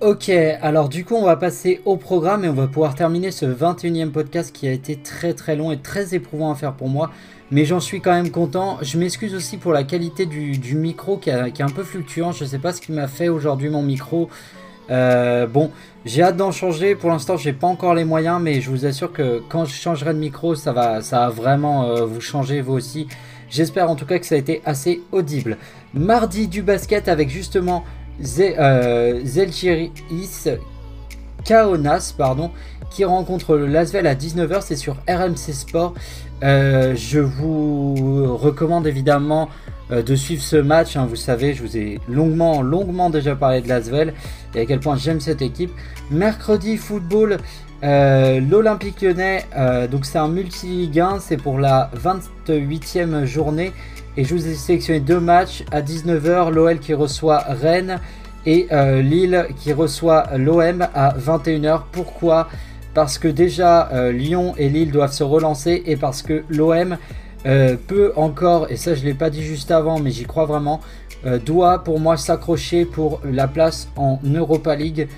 Ok, 0.02 0.30
alors 0.30 0.88
du 0.88 1.04
coup 1.04 1.16
on 1.16 1.26
va 1.26 1.36
passer 1.36 1.82
au 1.84 1.98
programme 1.98 2.46
et 2.46 2.48
on 2.48 2.54
va 2.54 2.68
pouvoir 2.68 2.96
terminer 2.96 3.32
ce 3.32 3.46
21e 3.46 4.12
podcast 4.12 4.56
qui 4.56 4.66
a 4.66 4.72
été 4.72 4.96
très 4.96 5.34
très 5.34 5.58
long 5.58 5.74
et 5.74 5.78
très 5.78 6.16
éprouvant 6.16 6.52
à 6.52 6.56
faire 6.56 6.74
pour 6.74 6.88
moi. 6.88 7.12
Mais 7.52 7.66
j'en 7.66 7.82
suis 7.82 8.00
quand 8.00 8.14
même 8.14 8.32
content. 8.32 8.78
Je 8.82 8.98
m'excuse 8.98 9.36
aussi 9.36 9.58
pour 9.58 9.74
la 9.74 9.84
qualité 9.84 10.26
du, 10.26 10.76
micro 10.76 11.18
qui, 11.18 11.30
est 11.32 11.62
un 11.62 11.70
peu 11.70 11.84
fluctuant. 11.84 12.32
Je 12.32 12.46
ne 12.46 12.50
sais 12.50 12.60
pas 12.60 12.72
ce 12.72 12.80
qui 12.80 12.94
m'a 12.94 13.10
fait 13.10 13.28
aujourd'hui 13.28 13.70
mon 13.70 13.82
micro. 13.82 14.30
Euh, 14.90 15.48
bon, 15.48 15.70
j'ai 16.06 16.24
hâte 16.24 16.38
d'en 16.38 16.54
changer. 16.54 16.96
Pour 16.96 17.10
l'instant, 17.10 17.36
j'ai 17.36 17.52
pas 17.52 17.68
encore 17.68 17.94
les 17.94 18.06
moyens, 18.06 18.40
mais 18.42 18.62
je 18.62 18.70
vous 18.70 18.86
assure 18.86 19.12
que 19.12 19.42
quand 19.50 19.66
je 19.66 19.74
changerai 19.74 20.14
de 20.14 20.20
micro, 20.20 20.56
ça 20.56 20.72
va, 20.72 21.02
ça 21.02 21.20
va 21.20 21.30
vraiment 21.30 21.84
euh, 21.84 22.06
vous 22.06 22.22
changer 22.22 22.62
vous 22.62 22.74
aussi. 22.74 23.08
J'espère 23.50 23.90
en 23.90 23.96
tout 23.96 24.06
cas 24.06 24.20
que 24.20 24.26
ça 24.26 24.36
a 24.36 24.38
été 24.38 24.62
assez 24.64 25.02
audible. 25.12 25.58
Mardi 25.94 26.48
du 26.48 26.62
basket 26.62 27.10
avec 27.10 27.30
justement 27.30 27.84
euh, 28.40 29.22
Zelchiris 29.24 30.50
Kaonas, 31.46 32.14
pardon, 32.18 32.52
qui 32.90 33.06
rencontre 33.06 33.56
le 33.56 33.68
Lasvel 33.68 34.08
à 34.08 34.16
19h, 34.16 34.62
c'est 34.62 34.76
sur 34.76 34.96
RMC 35.08 35.54
Sport. 35.54 35.94
Euh, 36.44 36.96
je 36.96 37.20
vous 37.20 38.36
recommande 38.38 38.88
évidemment 38.88 39.50
euh, 39.92 40.02
de 40.02 40.16
suivre 40.16 40.42
ce 40.42 40.58
match. 40.58 40.96
Hein. 40.98 41.06
vous 41.10 41.16
savez, 41.16 41.54
je 41.54 41.64
vous 41.64 41.78
ai 41.78 42.00
longuement, 42.08 42.62
longuement 42.62 43.10
déjà 43.10 43.36
parlé 43.36 43.62
de 43.62 43.68
Lasvel 43.68 44.14
et 44.56 44.62
à 44.62 44.66
quel 44.66 44.80
point 44.80 44.98
j'aime 44.98 45.20
cette 45.20 45.42
équipe. 45.42 45.72
Mercredi, 46.12 46.78
football, 46.78 47.38
l'Olympique 47.82 49.02
lyonnais, 49.02 49.46
donc 49.90 50.06
c'est 50.06 50.18
un 50.18 50.28
multi-ligue 50.28 51.02
c'est 51.22 51.38
pour 51.38 51.60
la 51.60 51.90
28e 51.96 53.24
journée. 53.24 53.72
Et 54.18 54.24
je 54.24 54.34
vous 54.34 54.48
ai 54.48 54.56
sélectionné 54.56 55.00
deux 55.00 55.20
matchs 55.20 55.64
à 55.72 55.82
19h, 55.82 56.52
l'OL 56.52 56.80
qui 56.80 56.94
reçoit 56.94 57.40
Rennes 57.48 58.00
et 58.46 58.68
euh, 58.72 59.02
Lille 59.02 59.48
qui 59.58 59.74
reçoit 59.74 60.26
l'OM 60.36 60.88
à 60.94 61.16
21h. 61.18 61.82
Pourquoi? 61.92 62.48
Parce 62.94 63.18
que 63.18 63.28
déjà 63.28 63.90
euh, 63.92 64.12
Lyon 64.12 64.56
et 64.58 64.70
Lille 64.70 64.92
doivent 64.92 65.14
se 65.14 65.24
relancer 65.24 65.84
et 65.86 65.96
parce 65.96 66.22
que 66.22 66.44
l'OM 66.50 66.98
euh, 67.46 67.78
peut 67.88 68.12
encore, 68.16 68.70
et 68.70 68.76
ça 68.76 68.96
je 68.96 69.02
ne 69.02 69.06
l'ai 69.06 69.14
pas 69.14 69.30
dit 69.30 69.44
juste 69.44 69.72
avant 69.72 70.00
mais 70.00 70.12
j'y 70.12 70.26
crois 70.26 70.46
vraiment, 70.46 70.82
doit 71.46 71.84
pour 71.84 72.00
moi 72.00 72.16
s'accrocher 72.16 72.86
pour 72.86 73.20
la 73.26 73.50
place 73.50 73.90
en 73.98 74.20
Europa 74.24 74.74
League. 74.74 75.10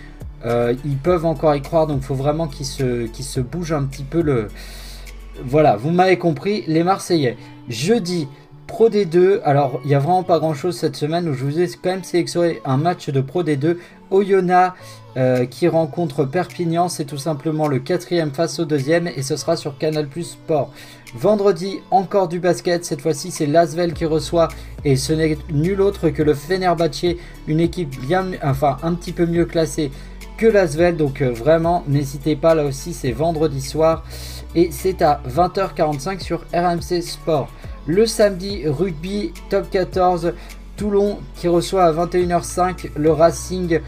ils 0.44 0.98
peuvent 0.98 1.28
encore 1.28 1.54
y 1.54 1.62
croire 1.62 1.86
donc 1.86 2.00
il 2.02 2.06
faut 2.06 2.16
vraiment 2.16 2.48
qu'ils 2.48 2.66
se, 2.66 3.06
qu 3.06 3.22
se 3.22 3.40
bougent 3.40 3.74
un 3.74 3.84
petit 3.84 4.04
peu 4.04 4.22
le... 4.22 4.48
Voilà, 5.46 5.76
vous 5.76 5.92
m'avez 5.92 6.18
compris, 6.18 6.64
les 6.68 6.84
Marseillais. 6.84 7.38
Jeudi, 7.70 8.28
Pro 8.72 8.90
D2, 8.90 9.42
alors 9.44 9.82
il 9.84 9.90
n'y 9.90 9.96
a 9.96 10.00
vraiment 10.00 10.24
pas 10.24 10.40
grand 10.40 10.54
chose 10.54 10.78
cette 10.78 10.96
semaine 10.96 11.28
où 11.28 11.34
je 11.34 11.44
vous 11.44 11.60
ai 11.60 11.68
quand 11.68 11.90
même 11.90 12.06
sélectionné 12.06 12.62
un 12.64 12.78
match 12.78 13.10
de 13.10 13.20
Pro 13.20 13.44
D2. 13.44 13.76
Oyonnax 14.12 14.78
euh, 15.18 15.46
qui 15.46 15.68
rencontre 15.68 16.24
Perpignan, 16.24 16.88
c'est 16.88 17.04
tout 17.04 17.18
simplement 17.18 17.68
le 17.68 17.80
quatrième 17.80 18.32
face 18.32 18.60
au 18.60 18.66
deuxième 18.66 19.08
et 19.08 19.24
ce 19.24 19.36
sera 19.36 19.58
sur 19.58 19.78
Canal 19.78 20.08
Plus 20.08 20.24
Sport. 20.24 20.72
Vendredi, 21.14 21.82
encore 21.92 22.30
du 22.30 22.40
basket, 22.40 22.86
cette 22.86 23.02
fois-ci 23.02 23.30
c'est 23.30 23.46
Lasvel 23.46 23.92
qui 23.92 24.06
reçoit 24.06 24.48
et 24.86 24.96
ce 24.96 25.12
n'est 25.12 25.38
nul 25.52 25.82
autre 25.82 26.08
que 26.08 26.24
le 26.24 26.34
Fenerbahce, 26.34 27.18
une 27.48 27.60
équipe 27.60 28.00
bien, 28.00 28.28
enfin 28.42 28.78
un 28.84 28.94
petit 28.94 29.12
peu 29.12 29.26
mieux 29.26 29.46
classée 29.46 29.92
que 30.38 30.48
Lasvel, 30.48 30.96
donc 30.96 31.22
euh, 31.22 31.30
vraiment 31.30 31.84
n'hésitez 31.90 32.38
pas, 32.38 32.56
là 32.56 32.64
aussi 32.64 32.94
c'est 32.94 33.12
vendredi 33.12 33.60
soir. 33.60 34.06
Et 34.56 34.70
c'est 34.72 35.02
à 35.02 35.22
20h45 35.28 36.22
sur 36.22 36.46
RMC 36.54 37.02
Sport. 37.02 37.50
Le 37.88 38.06
samedi, 38.06 38.68
rugby 38.68 39.34
top 39.50 39.70
14. 39.70 40.34
Toulon 40.78 41.20
qui 41.36 41.48
reçoit 41.48 41.84
à 41.84 41.92
21h05 41.92 42.92
le 42.96 43.12
Racing. 43.12 43.82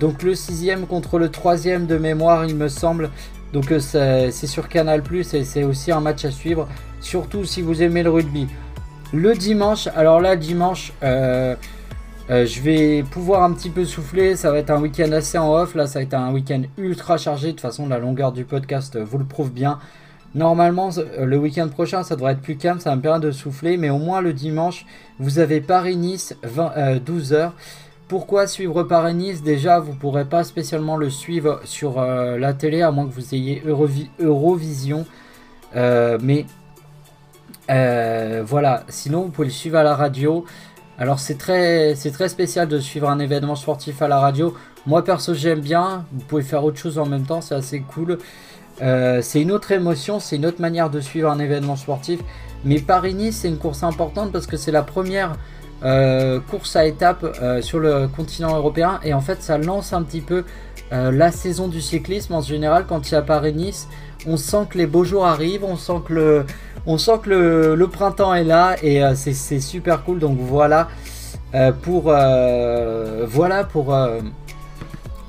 donc 0.00 0.22
le 0.22 0.34
sixième 0.34 0.86
contre 0.86 1.18
le 1.18 1.28
troisième 1.30 1.86
de 1.86 1.98
mémoire, 1.98 2.44
il 2.46 2.56
me 2.56 2.68
semble. 2.68 3.10
Donc 3.52 3.72
c'est 3.78 4.32
sur 4.32 4.68
Canal 4.68 5.02
et 5.12 5.44
c'est 5.44 5.62
aussi 5.62 5.92
un 5.92 6.00
match 6.00 6.24
à 6.24 6.32
suivre, 6.32 6.66
surtout 7.00 7.44
si 7.44 7.62
vous 7.62 7.82
aimez 7.82 8.02
le 8.02 8.10
rugby. 8.10 8.48
Le 9.12 9.34
dimanche, 9.34 9.86
alors 9.94 10.20
là 10.20 10.34
dimanche, 10.34 10.92
euh, 11.04 11.54
je 12.28 12.60
vais 12.60 13.04
pouvoir 13.04 13.44
un 13.44 13.52
petit 13.52 13.70
peu 13.70 13.84
souffler, 13.84 14.34
ça 14.34 14.50
va 14.50 14.58
être 14.58 14.70
un 14.70 14.80
week-end 14.80 15.12
assez 15.12 15.38
en 15.38 15.54
off, 15.54 15.76
là 15.76 15.86
ça 15.86 16.00
va 16.00 16.02
être 16.02 16.14
un 16.14 16.32
week-end 16.32 16.62
ultra 16.78 17.16
chargé, 17.16 17.48
de 17.48 17.52
toute 17.52 17.60
façon 17.60 17.86
la 17.86 17.98
longueur 17.98 18.32
du 18.32 18.44
podcast 18.44 18.98
vous 18.98 19.18
le 19.18 19.24
prouve 19.24 19.52
bien. 19.52 19.78
Normalement 20.34 20.90
euh, 20.98 21.24
le 21.24 21.36
week-end 21.36 21.68
prochain 21.68 22.02
ça 22.02 22.16
devrait 22.16 22.32
être 22.32 22.40
plus 22.40 22.56
calme, 22.56 22.80
ça 22.80 22.90
va 22.90 22.96
me 22.96 23.02
permettre 23.02 23.26
de 23.26 23.30
souffler, 23.30 23.76
mais 23.76 23.90
au 23.90 23.98
moins 23.98 24.20
le 24.20 24.32
dimanche 24.32 24.84
vous 25.18 25.38
avez 25.38 25.60
Paris-Nice 25.60 26.36
12h. 26.44 27.34
Euh, 27.34 27.48
Pourquoi 28.08 28.46
suivre 28.46 28.82
Paris-Nice? 28.82 29.42
Déjà 29.42 29.78
vous 29.78 29.92
ne 29.92 29.98
pourrez 29.98 30.24
pas 30.24 30.42
spécialement 30.42 30.96
le 30.96 31.08
suivre 31.08 31.60
sur 31.64 32.00
la 32.00 32.52
télé 32.52 32.82
à 32.82 32.90
moins 32.90 33.06
que 33.06 33.12
vous 33.12 33.34
ayez 33.34 33.62
Eurovision. 34.18 35.06
mais 35.74 36.46
voilà, 37.68 38.84
sinon 38.88 39.22
vous 39.22 39.30
pouvez 39.30 39.48
le 39.48 39.52
suivre 39.52 39.78
à 39.78 39.84
la 39.84 39.94
radio. 39.94 40.44
Alors 40.98 41.18
c'est 41.18 41.38
très, 41.38 41.94
c'est 41.96 42.12
très 42.12 42.28
spécial 42.28 42.68
de 42.68 42.78
suivre 42.78 43.08
un 43.08 43.18
événement 43.18 43.56
sportif 43.56 44.02
à 44.02 44.08
la 44.08 44.18
radio. 44.18 44.54
Moi 44.86 45.02
perso 45.02 45.32
j'aime 45.34 45.60
bien, 45.60 46.04
vous 46.12 46.24
pouvez 46.24 46.42
faire 46.42 46.62
autre 46.64 46.78
chose 46.78 46.98
en 46.98 47.06
même 47.06 47.24
temps, 47.24 47.40
c'est 47.40 47.54
assez 47.54 47.80
cool. 47.80 48.18
Euh, 48.82 49.20
c'est 49.22 49.40
une 49.40 49.52
autre 49.52 49.72
émotion, 49.72 50.18
c'est 50.20 50.36
une 50.36 50.46
autre 50.46 50.60
manière 50.60 50.90
de 50.90 51.00
suivre 51.00 51.30
un 51.30 51.38
événement 51.38 51.76
sportif. 51.76 52.20
Mais 52.64 52.80
Paris-Nice 52.80 53.40
c'est 53.42 53.48
une 53.48 53.58
course 53.58 53.82
importante 53.82 54.32
parce 54.32 54.46
que 54.46 54.56
c'est 54.56 54.72
la 54.72 54.82
première 54.82 55.36
euh, 55.84 56.40
course 56.40 56.76
à 56.76 56.86
étapes 56.86 57.24
euh, 57.42 57.60
sur 57.60 57.78
le 57.78 58.08
continent 58.08 58.56
européen 58.56 59.00
et 59.04 59.12
en 59.12 59.20
fait 59.20 59.42
ça 59.42 59.58
lance 59.58 59.92
un 59.92 60.02
petit 60.02 60.22
peu 60.22 60.44
la 60.90 61.32
saison 61.32 61.66
du 61.66 61.80
cyclisme 61.80 62.34
en 62.34 62.40
général 62.40 62.84
quand 62.88 63.10
il 63.10 63.14
y 63.14 63.16
a 63.16 63.22
Paris-Nice. 63.22 63.88
On 64.28 64.36
sent 64.36 64.68
que 64.70 64.78
les 64.78 64.86
beaux 64.86 65.02
jours 65.02 65.26
arrivent, 65.26 65.64
on 65.64 65.76
sent 65.76 66.02
que 66.06 66.12
le, 66.12 66.44
on 66.86 66.98
sent 66.98 67.18
que 67.24 67.74
le, 67.74 67.88
printemps 67.88 68.32
est 68.32 68.44
là 68.44 68.76
et 68.80 69.02
c'est 69.16 69.58
super 69.58 70.04
cool. 70.04 70.20
Donc 70.20 70.38
voilà 70.38 70.86
pour, 71.82 72.02
voilà 72.02 73.64
pour 73.64 73.92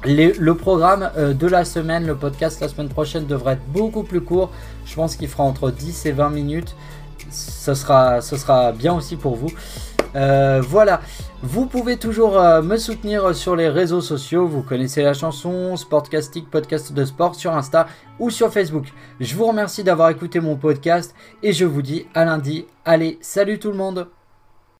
le 0.05 0.53
programme 0.53 1.09
de 1.17 1.47
la 1.47 1.65
semaine. 1.65 2.05
Le 2.05 2.15
podcast 2.15 2.61
la 2.61 2.67
semaine 2.67 2.89
prochaine 2.89 3.25
devrait 3.25 3.53
être 3.53 3.65
beaucoup 3.67 4.03
plus 4.03 4.21
court. 4.21 4.51
Je 4.85 4.95
pense 4.95 5.15
qu'il 5.15 5.27
fera 5.27 5.43
entre 5.43 5.71
10 5.71 6.05
et 6.05 6.11
20 6.11 6.29
minutes. 6.29 6.75
Ce 7.31 7.73
sera, 7.73 8.21
ce 8.21 8.37
sera 8.37 8.71
bien 8.71 8.93
aussi 8.93 9.15
pour 9.15 9.35
vous. 9.35 9.51
voilà. 10.13 11.01
Vous 11.47 11.67
pouvez 11.67 11.97
toujours 11.97 12.39
euh, 12.39 12.63
me 12.63 12.75
soutenir 12.75 13.35
sur 13.35 13.55
les 13.55 13.69
réseaux 13.69 14.01
sociaux. 14.01 14.47
Vous 14.47 14.63
connaissez 14.63 15.03
la 15.03 15.13
chanson 15.13 15.75
Sportcastic, 15.75 16.49
podcast 16.49 16.91
de 16.91 17.05
sport 17.05 17.35
sur 17.35 17.53
Insta 17.53 17.87
ou 18.17 18.31
sur 18.31 18.51
Facebook. 18.51 18.87
Je 19.19 19.35
vous 19.35 19.45
remercie 19.45 19.83
d'avoir 19.83 20.09
écouté 20.09 20.39
mon 20.39 20.55
podcast 20.55 21.13
et 21.43 21.53
je 21.53 21.65
vous 21.65 21.83
dis 21.83 22.07
à 22.15 22.25
lundi. 22.25 22.65
Allez, 22.83 23.19
salut 23.21 23.59
tout 23.59 23.69
le 23.69 23.77
monde 23.77 24.07